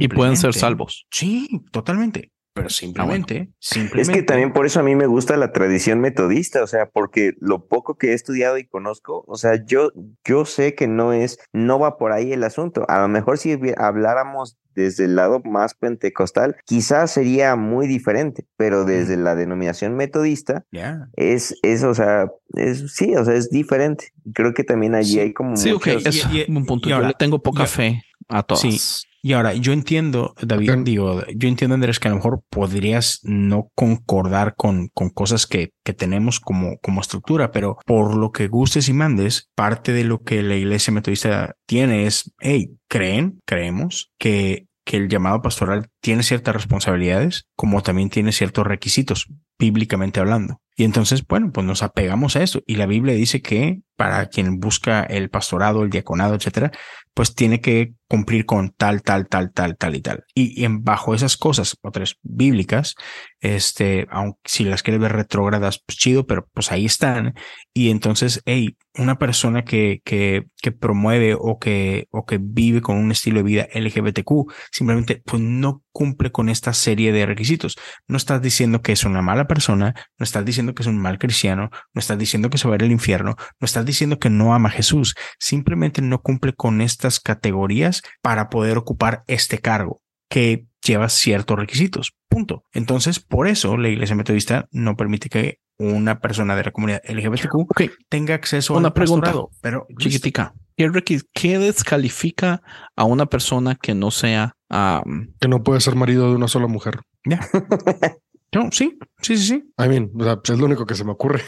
[0.00, 1.06] Y pueden ser salvos.
[1.10, 2.30] Sí, totalmente.
[2.54, 4.12] Pero simplemente, Es simplemente.
[4.12, 7.66] que también por eso a mí me gusta la tradición metodista, o sea, porque lo
[7.66, 9.90] poco que he estudiado y conozco, o sea, yo,
[10.24, 12.84] yo sé que no es, no va por ahí el asunto.
[12.88, 18.84] A lo mejor si habláramos desde el lado más pentecostal, quizás sería muy diferente, pero
[18.84, 21.08] desde la denominación metodista Ya.
[21.16, 24.12] es, es, o sea, es, sí, o sea, es diferente.
[24.32, 25.20] Creo que también allí Sí.
[25.20, 26.86] hay como Sí, ok, muchos- es y- y- un punto.
[26.88, 28.60] y Yo ahora- le tengo poca fe a todas.
[28.62, 28.78] Sí.
[29.24, 33.70] Y ahora, yo entiendo, David, digo, yo entiendo, Andrés, que a lo mejor podrías no
[33.74, 38.90] concordar con, con cosas que, que tenemos como, como estructura, pero por lo que gustes
[38.90, 44.66] y mandes, parte de lo que la iglesia metodista tiene es, hey, creen, creemos que,
[44.84, 49.28] que el llamado pastoral tiene ciertas responsabilidades, como también tiene ciertos requisitos,
[49.58, 50.60] bíblicamente hablando.
[50.76, 52.60] Y entonces, bueno, pues nos apegamos a eso.
[52.66, 56.72] Y la Biblia dice que para quien busca el pastorado, el diaconado, etcétera,
[57.14, 60.24] pues tiene que cumplir con tal, tal, tal, tal, tal y tal.
[60.34, 62.96] Y, y en, bajo esas cosas, otras bíblicas,
[63.40, 67.34] este, aunque si las quieres ver retrógradas, pues chido, pero pues ahí están.
[67.72, 72.96] Y entonces, hey, una persona que, que, que promueve o que, o que vive con
[72.96, 77.76] un estilo de vida LGBTQ, simplemente pues no cumple con esta serie de requisitos.
[78.08, 81.18] No estás diciendo que es una mala persona, no estás diciendo que es un mal
[81.18, 84.28] cristiano, no estás diciendo que se va a ir al infierno, no estás diciendo que
[84.28, 90.02] no ama a Jesús, simplemente no cumple con estas categorías para poder ocupar este cargo
[90.28, 92.12] que lleva ciertos requisitos.
[92.28, 92.64] Punto.
[92.72, 97.90] Entonces, por eso la Iglesia Metodista no permite que una persona de la comunidad LGBTQ
[98.08, 99.32] tenga acceso Una al pregunta.
[99.60, 100.54] Pero chiquitica.
[100.76, 102.62] ¿Qué, descalifica
[102.96, 106.66] a una persona que no sea am, Que no puede ser marido de una sola
[106.66, 107.00] mujer.
[107.24, 107.40] ya.
[108.54, 111.10] No, sí, sí, sí, sí, I mean, o sea, es lo único que se me
[111.10, 111.42] ocurre.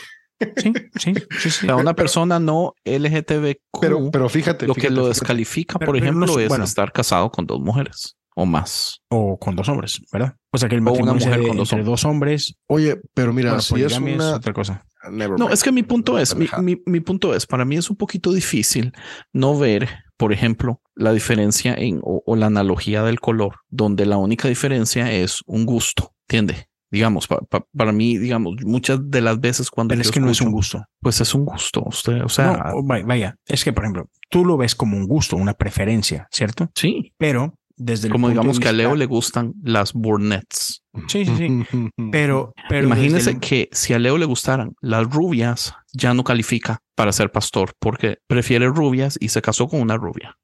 [0.57, 1.69] sí, sí, sí, sí.
[1.71, 3.81] a una persona no LGTBQ?
[3.81, 4.67] Pero, pero fíjate.
[4.67, 5.09] lo que lo fíjate.
[5.11, 6.65] descalifica, Pero- por no ejemplo, es- bueno.
[6.65, 9.01] estar casado con dos mujeres o más.
[9.09, 10.35] O con dos hombres, ¿verdad?
[10.53, 12.57] O sea que el una matrimonio sea mujer de- con dos entre dos hombres.
[12.67, 14.35] Oye, pero mira, Bueno, si es una.
[14.35, 14.85] otra cosa.
[15.11, 15.53] Never No, mind.
[15.55, 18.33] es que mi punto es, mi, mi- mi punto es, para mí es un poquito
[18.33, 18.93] difícil
[19.33, 24.17] no ver, por ejemplo, la diferencia en o, o la analogía del color, donde la
[24.17, 26.69] única diferencia es un gusto, ¿entiende?
[26.91, 30.31] Digamos, pa- pa- para mí, digamos, muchas de las veces cuando Pero es que no
[30.31, 30.85] es un gusto.
[31.01, 34.45] pues es un gusto, usted, o sea, no, vaya, vaya, es que, por ejemplo, tú
[34.45, 36.71] lo ves como un gusto, una preferencia, ¿cierto?
[36.75, 40.83] sí, Pero desde el como punto de digamos que a Leo le gustan las brunettes.
[41.09, 41.91] Sí, sí, sí.
[42.13, 46.25] Pero, pero Imagínese desde el- que si a Leo le gustaran las rubias, ya no
[46.25, 50.37] califica para ser pastor porque prefiere rubias y se casó con una rubia.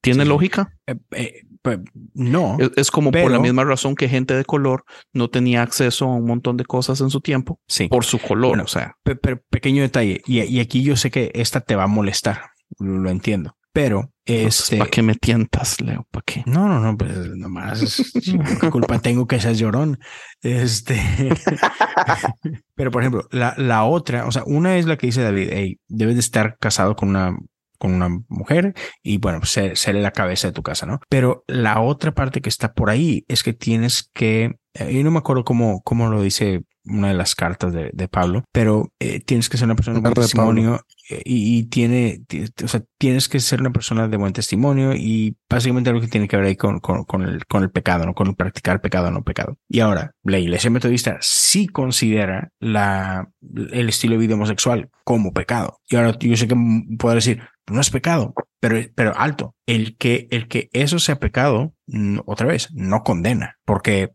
[0.00, 0.74] ¿Tiene Sí, lógica?
[0.86, 1.78] Eh, eh, pues,
[2.14, 6.06] no, Es, es como por la misma razón que gente de color no tenía acceso
[6.06, 7.88] a un montón de cosas en su tiempo sí.
[7.88, 8.50] por su color.
[8.50, 11.84] Bueno, o sea, Pero pequeño detalle, y, y aquí yo sé que esta te va
[11.84, 14.78] a molestar, lo, lo entiendo, pero este...
[14.78, 16.06] ¿para qué me tientas, Leo?
[16.10, 16.42] ¿Para qué?
[16.46, 18.12] No, no, no, pues nomás,
[18.60, 19.98] ¿qué culpa tengo que seas llorón?
[20.42, 21.00] Este,
[22.74, 25.78] pero por ejemplo, la, la otra, o sea, una es la que dice David, hey,
[25.88, 27.36] debes de estar casado con una,
[27.78, 31.00] con una mujer y bueno, ser, ser la cabeza de tu casa, ¿no?
[31.08, 35.10] Pero la otra parte que está por ahí es que tienes que, eh, yo no
[35.10, 39.20] me acuerdo cómo, cómo lo dice una de las cartas de, de Pablo, pero eh,
[39.20, 40.80] tienes que ser una persona de buen de testimonio
[41.10, 44.92] eh, y, y tiene, ti- o sea, tienes que ser una persona de buen testimonio
[44.94, 48.04] y básicamente algo que tiene que ver ahí con, con, con el, con el pecado,
[48.06, 48.14] ¿no?
[48.14, 49.58] Con el practicar pecado, no pecado.
[49.68, 53.28] Y ahora, la iglesia metodista sí considera la,
[53.72, 55.78] el estilo de vida homosexual como pecado.
[55.88, 56.56] Y ahora yo sé que
[56.98, 59.54] puedo decir, no es pecado, pero, pero alto.
[59.66, 64.10] El que, el que eso sea pecado, mm, otra vez, no condena, porque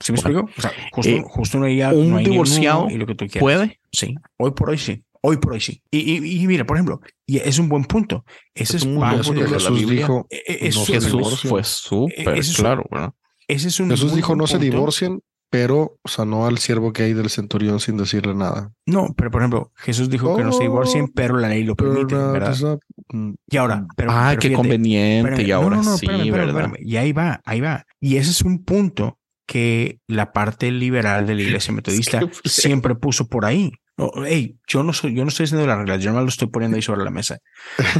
[0.00, 0.48] ¿Sí me explico?
[0.56, 3.26] O sea, justo, Eh, justo no hay, un no hay divorciado y lo que tú
[3.26, 3.40] quieras.
[3.40, 3.80] ¿Puede?
[3.92, 5.04] Sí, hoy por hoy sí.
[5.22, 5.82] Hoy por hoy sí.
[5.90, 8.24] Y, y, y mira, por ejemplo, y es un buen punto.
[8.54, 9.96] Ese es, un bajo buen punto que de la Jesús Biblia.
[10.00, 10.26] dijo.
[10.30, 11.50] No Jesús divorcien.
[11.50, 13.12] fue súper es claro, ¿verdad?
[13.46, 15.20] Ese es un Jesús dijo no se divorcien,
[15.50, 18.72] pero sanó al siervo que hay del centurión sin decirle nada.
[18.86, 21.74] No, pero por ejemplo, Jesús dijo que no se divorcien, Oh, pero la ley lo
[21.76, 22.52] permite, ¿verdad?
[22.52, 22.78] esa-
[23.12, 25.28] mm, Y ahora, pero, ah, pero qué fíjate, conveniente.
[25.32, 26.64] espérame, y ahora no, no, no, sí, espérame, espérame, ¿verdad?
[26.72, 26.88] espérame.
[26.88, 27.84] Y ahí va, ahí va.
[28.00, 29.18] Y ese es un punto
[29.50, 33.72] que la parte liberal de la iglesia metodista siempre puso por ahí.
[33.96, 36.46] No, hey, yo no soy, yo no estoy diciendo las reglas, yo no lo estoy
[36.46, 37.38] poniendo ahí sobre la mesa.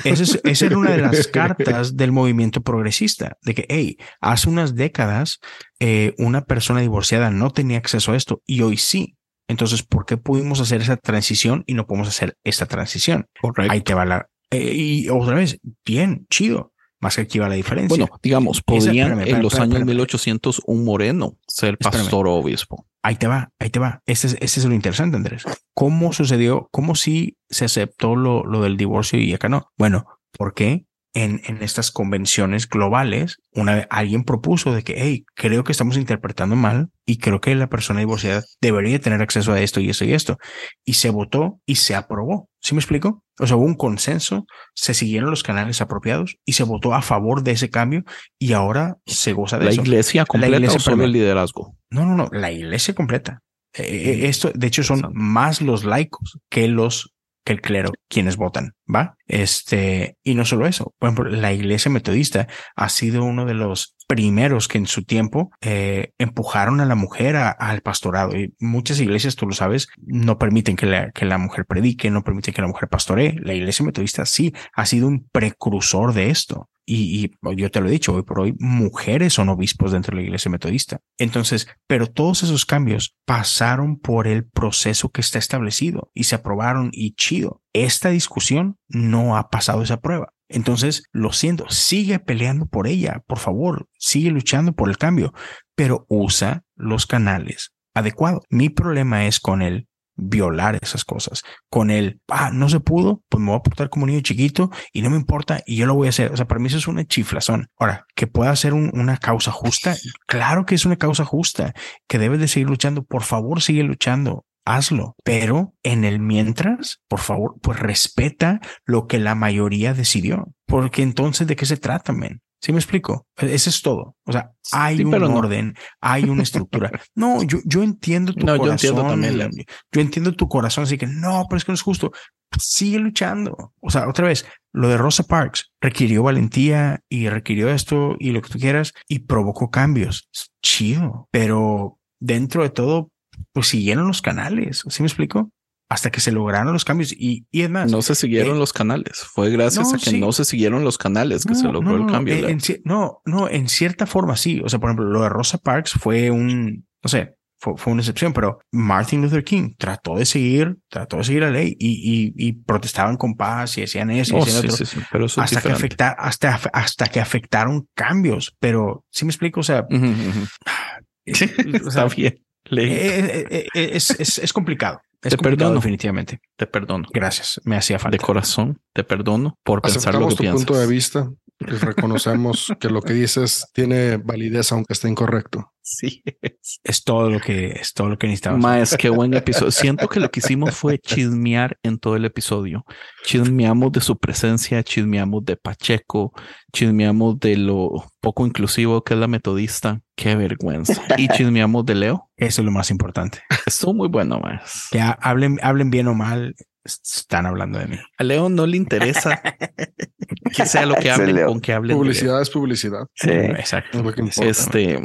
[0.05, 4.49] Esa, es, esa era una de las cartas del movimiento progresista, de que, hey, hace
[4.49, 5.41] unas décadas
[5.81, 9.17] eh, una persona divorciada no tenía acceso a esto y hoy sí.
[9.49, 13.27] Entonces, ¿por qué pudimos hacer esa transición y no podemos hacer esta transición?
[13.41, 13.73] Correcto.
[13.73, 14.29] Ahí te va la...
[14.53, 16.73] eh, y otra vez, bien, chido.
[17.01, 17.89] Más que aquí va la diferencia.
[17.89, 19.87] Bueno, digamos, espérame, en espérame, los espérame, años espérame.
[19.87, 22.03] 1800 un moreno ser Espérame.
[22.03, 22.87] pastor o obispo.
[23.03, 24.03] Ahí te va, ahí te va.
[24.05, 25.45] Este es, este es lo interesante, Andrés.
[25.75, 26.69] ¿Cómo sucedió?
[26.71, 29.71] ¿Cómo sí se aceptó lo, lo del divorcio y acá no?
[29.79, 35.65] Bueno, porque en, en estas convenciones globales, una vez alguien propuso de que, hey, creo
[35.65, 39.81] que estamos interpretando mal y creo que la persona divorciada debería tener acceso a esto
[39.81, 40.39] y esto y esto.
[40.85, 42.49] Y se votó y se aprobó.
[42.61, 43.24] ¿Sí me explico?
[43.41, 47.43] O sea, hubo un consenso, se siguieron los canales apropiados y se votó a favor
[47.43, 48.03] de ese cambio
[48.39, 49.82] y ahora se goza de La eso.
[49.82, 51.74] iglesia completa iglesia, o solo el liderazgo.
[51.91, 53.41] No, no, no, la iglesia completa.
[53.74, 57.15] Eh, esto, de hecho, son más los laicos que los
[57.51, 59.17] el clero quienes votan, ¿va?
[59.27, 63.97] Este, y no solo eso, por ejemplo, la iglesia metodista ha sido uno de los
[64.07, 68.37] primeros que en su tiempo eh, empujaron a la mujer al pastorado.
[68.37, 72.25] Y muchas iglesias, tú lo sabes, no permiten que la, que la mujer predique, no
[72.25, 73.37] permiten que la mujer pastoree.
[73.41, 76.69] La iglesia metodista sí ha sido un precursor de esto.
[76.93, 80.23] Y, y yo te lo he dicho, hoy por hoy mujeres son obispos dentro de
[80.23, 80.99] la iglesia metodista.
[81.19, 86.91] Entonces, pero todos esos cambios pasaron por el proceso que está establecido y se aprobaron
[86.93, 87.62] y chido.
[87.73, 90.33] Esta discusión no ha pasado esa prueba.
[90.49, 95.33] Entonces, lo siento, sigue peleando por ella, por favor, sigue luchando por el cambio,
[95.77, 98.43] pero usa los canales adecuados.
[98.51, 99.87] Mi problema es con el
[100.21, 104.07] violar esas cosas, con el, ah, no se pudo, pues me voy a portar como
[104.07, 106.33] niño chiquito y no me importa y yo lo voy a hacer.
[106.33, 107.69] O sea, para mí eso es una chiflazón.
[107.79, 111.75] Ahora, que pueda ser un- una causa justa, claro que es una causa justa,
[112.09, 114.45] que debes de seguir luchando, por favor, sigue luchando.
[114.67, 121.03] Hazlo, pero en el mientras, por favor, pues respeta lo que la mayoría decidió, porque
[121.03, 122.43] entonces de qué se trata, men.
[122.62, 123.27] ¿Sí me explico?
[123.37, 124.16] Eso es todo.
[124.27, 125.35] O sea, hay Sí, un no.
[125.35, 126.91] orden, hay una estructura.
[127.15, 128.73] No, yo, yo entiendo tu No, yo corazón.
[128.91, 129.51] entiendo también.
[129.93, 132.12] Yo entiendo tu corazón, así que no, pero es que no es justo.
[132.59, 133.73] Sigue luchando.
[133.81, 138.43] O sea, otra vez, lo de Rosa Parks requirió valentía y requirió esto y lo
[138.43, 140.28] que tú quieras y provocó cambios.
[140.32, 143.11] Es chido, pero dentro de todo,
[143.53, 144.82] pues siguieron los canales.
[144.89, 145.51] ¿Sí me explico?
[145.93, 148.73] Hasta que se lograron los cambios y, y es más, No se siguieron eh, los
[148.73, 149.19] canales.
[149.19, 150.21] Fue gracias no, a que sí.
[150.21, 152.35] no se siguieron los canales que se No, logró no, el cambio.
[152.37, 152.49] Leo.
[152.49, 154.62] en no, no, en cierta forma sí.
[154.65, 158.03] O sea, por ejemplo, lo de Rosa Parks fue un, no sé, fue, fue una
[158.03, 162.49] excepción, pero Martin Luther King trató de seguir, trató de seguir la ley y, y,
[162.49, 164.87] y protestaban con paz y hacían eso y Oh, hacían sí, otro.
[164.87, 166.05] sí, pero eso es hasta que diferente.
[166.05, 168.57] afectar, hasta, hasta que afectaron cambios.
[168.61, 170.41] Pero sí me explico, o sea, Ujú, ujú.
[171.27, 172.39] o Está sea, bien.
[172.67, 172.91] Leí.
[172.93, 175.01] eh, eh, eh, es, es, es complicado.
[175.23, 175.75] Es Te complicado, perdono.
[175.81, 176.41] definitivamente.
[176.57, 177.07] Te perdono.
[177.13, 177.61] Gracias.
[177.65, 178.17] Me hacía falta.
[178.17, 180.65] De corazón, te perdono por pensar lo que tu piensas.
[180.65, 181.31] punto de vista
[181.61, 185.70] y reconocemos que lo que dices tiene validez aunque esté incorrecto.
[185.82, 186.23] Sí.
[186.41, 186.81] es.
[186.85, 188.57] Es todo lo que es todo lo que necesitaba.
[188.57, 189.70] Más qué buen episodio.
[189.73, 192.85] Siento que lo que hicimos fue chismear en todo el episodio.
[193.24, 196.32] Chismeamos de su presencia, chismeamos de Pacheco,
[196.73, 200.01] chismeamos de lo poco inclusivo que es la metodista.
[200.16, 201.03] Qué vergüenza.
[201.16, 202.31] Y chismeamos de Leo.
[202.37, 203.41] Eso es lo más importante.
[203.66, 204.87] Estuvo muy bueno, más.
[204.91, 206.55] Que ha- hablen, hablen bien o mal,
[206.85, 207.98] están hablando de mí.
[208.19, 209.40] A Leo no le interesa
[210.57, 211.89] que sea lo que hablen, con que hablen.
[211.89, 211.98] de Leo.
[212.02, 213.07] Publicidad es publicidad.
[213.15, 213.31] Sí.
[213.31, 213.98] Exacto.
[213.98, 214.51] Es lo que importa.
[214.51, 215.01] Este,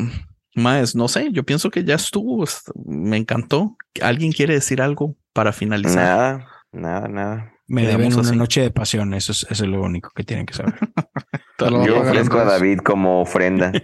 [0.55, 2.43] más, no sé, yo pienso que ya estuvo.
[2.43, 3.75] es- Me encantó.
[4.01, 5.95] ¿Alguien quiere decir algo para finalizar?
[5.97, 7.51] Nada, nada, nada.
[7.67, 8.35] Me deben una así.
[8.37, 9.13] noche de pasión.
[9.15, 10.75] Eso es, eso es lo único que tienen que saber.
[11.59, 12.43] Yo ofrezco a.
[12.45, 13.71] David como ofrenda.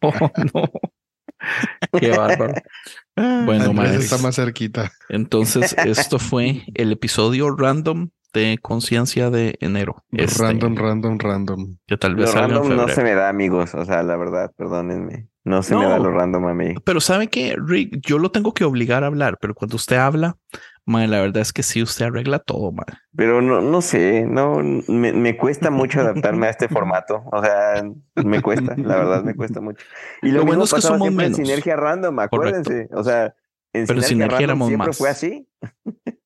[0.00, 0.12] Oh,
[0.54, 0.70] no.
[1.98, 2.54] Qué bárbaro.
[3.16, 4.92] Bueno, Andrés está más cerquita.
[5.08, 10.04] Entonces, esto fue el episodio random de Conciencia de enero.
[10.12, 11.76] Este, Random, random, random.
[11.86, 13.74] Que tal Lo vez en random no se me da, amigos.
[13.74, 15.28] O sea, la verdad, perdónenme.
[15.44, 16.74] No se me da lo random a mí.
[16.84, 20.36] Pero sabe que Rick, yo lo tengo que obligar a hablar, pero cuando usted habla,
[20.84, 22.86] mae, la verdad es que sí, usted arregla todo, mae.
[23.16, 27.22] Pero no, no sé, no, me, me cuesta mucho adaptarme a este formato.
[27.32, 27.82] O sea,
[28.16, 29.84] me cuesta, la verdad me cuesta mucho.
[30.22, 31.34] Y lo, Lo bueno es que somos siempre en.
[31.34, 32.88] Sinergia Random, acuérdense.
[32.92, 33.34] O sea,
[33.72, 34.98] en Pero Sinergia, Sinergia Random éramos siempre más.
[34.98, 35.48] fue así.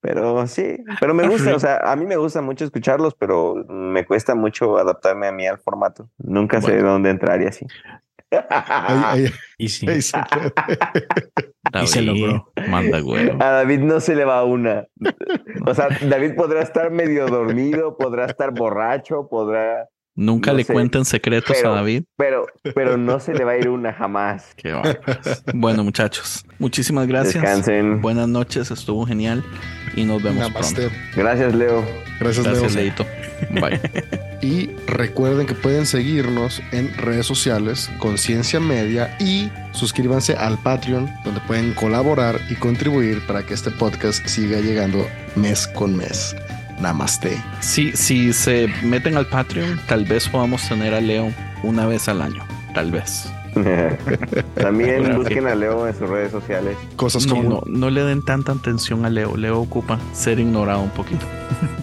[0.00, 4.06] pero sí, pero me gusta, o sea, a mí me gusta mucho escucharlos, pero me
[4.06, 6.08] cuesta mucho adaptarme a mí al formato.
[6.18, 7.66] Nunca sé dónde entrar y así.
[8.48, 9.88] Ahí, ahí- Y sí.
[9.88, 10.52] ahí se puede.
[11.82, 12.52] Y se David, logró.
[12.68, 13.30] Manda güey.
[13.38, 14.86] A David no se le va una.
[15.66, 19.86] O sea, David podrá estar medio dormido, podrá estar borracho, podrá
[20.16, 22.02] Nunca No le sé, cuenten secretos pero- a David.
[22.16, 24.52] Pero, pero no se le va a ir una jamás.
[24.56, 24.74] Qué
[25.54, 27.34] bueno, muchachos, muchísimas gracias.
[27.42, 28.00] Descansen.
[28.00, 29.44] Buenas noches, estuvo genial
[29.94, 30.88] y nos vemos Namaste.
[30.88, 30.96] pronto.
[31.14, 31.84] Gracias, Leo.
[32.18, 32.84] Gracias, Gracias, Leo.
[32.84, 33.06] Leito.
[33.50, 33.80] Bye.
[34.42, 41.40] Y recuerden que pueden seguirnos en redes sociales, Conciencia Media, y suscríbanse al Patreon, donde
[41.42, 45.06] pueden colaborar y contribuir para que este podcast siga llegando
[45.36, 46.34] mes con mes.
[46.80, 47.36] Namaste.
[47.60, 51.30] Si, si se meten al Patreon, tal vez podamos tener a Leo
[51.62, 52.42] una vez al año.
[52.72, 53.30] Tal vez.
[54.54, 56.76] También busquen a Leo en sus redes sociales.
[56.96, 59.36] Cosas No, como no, no le den tanta atención a Leo.
[59.36, 61.26] Leo ocupa ser ignorado un poquito.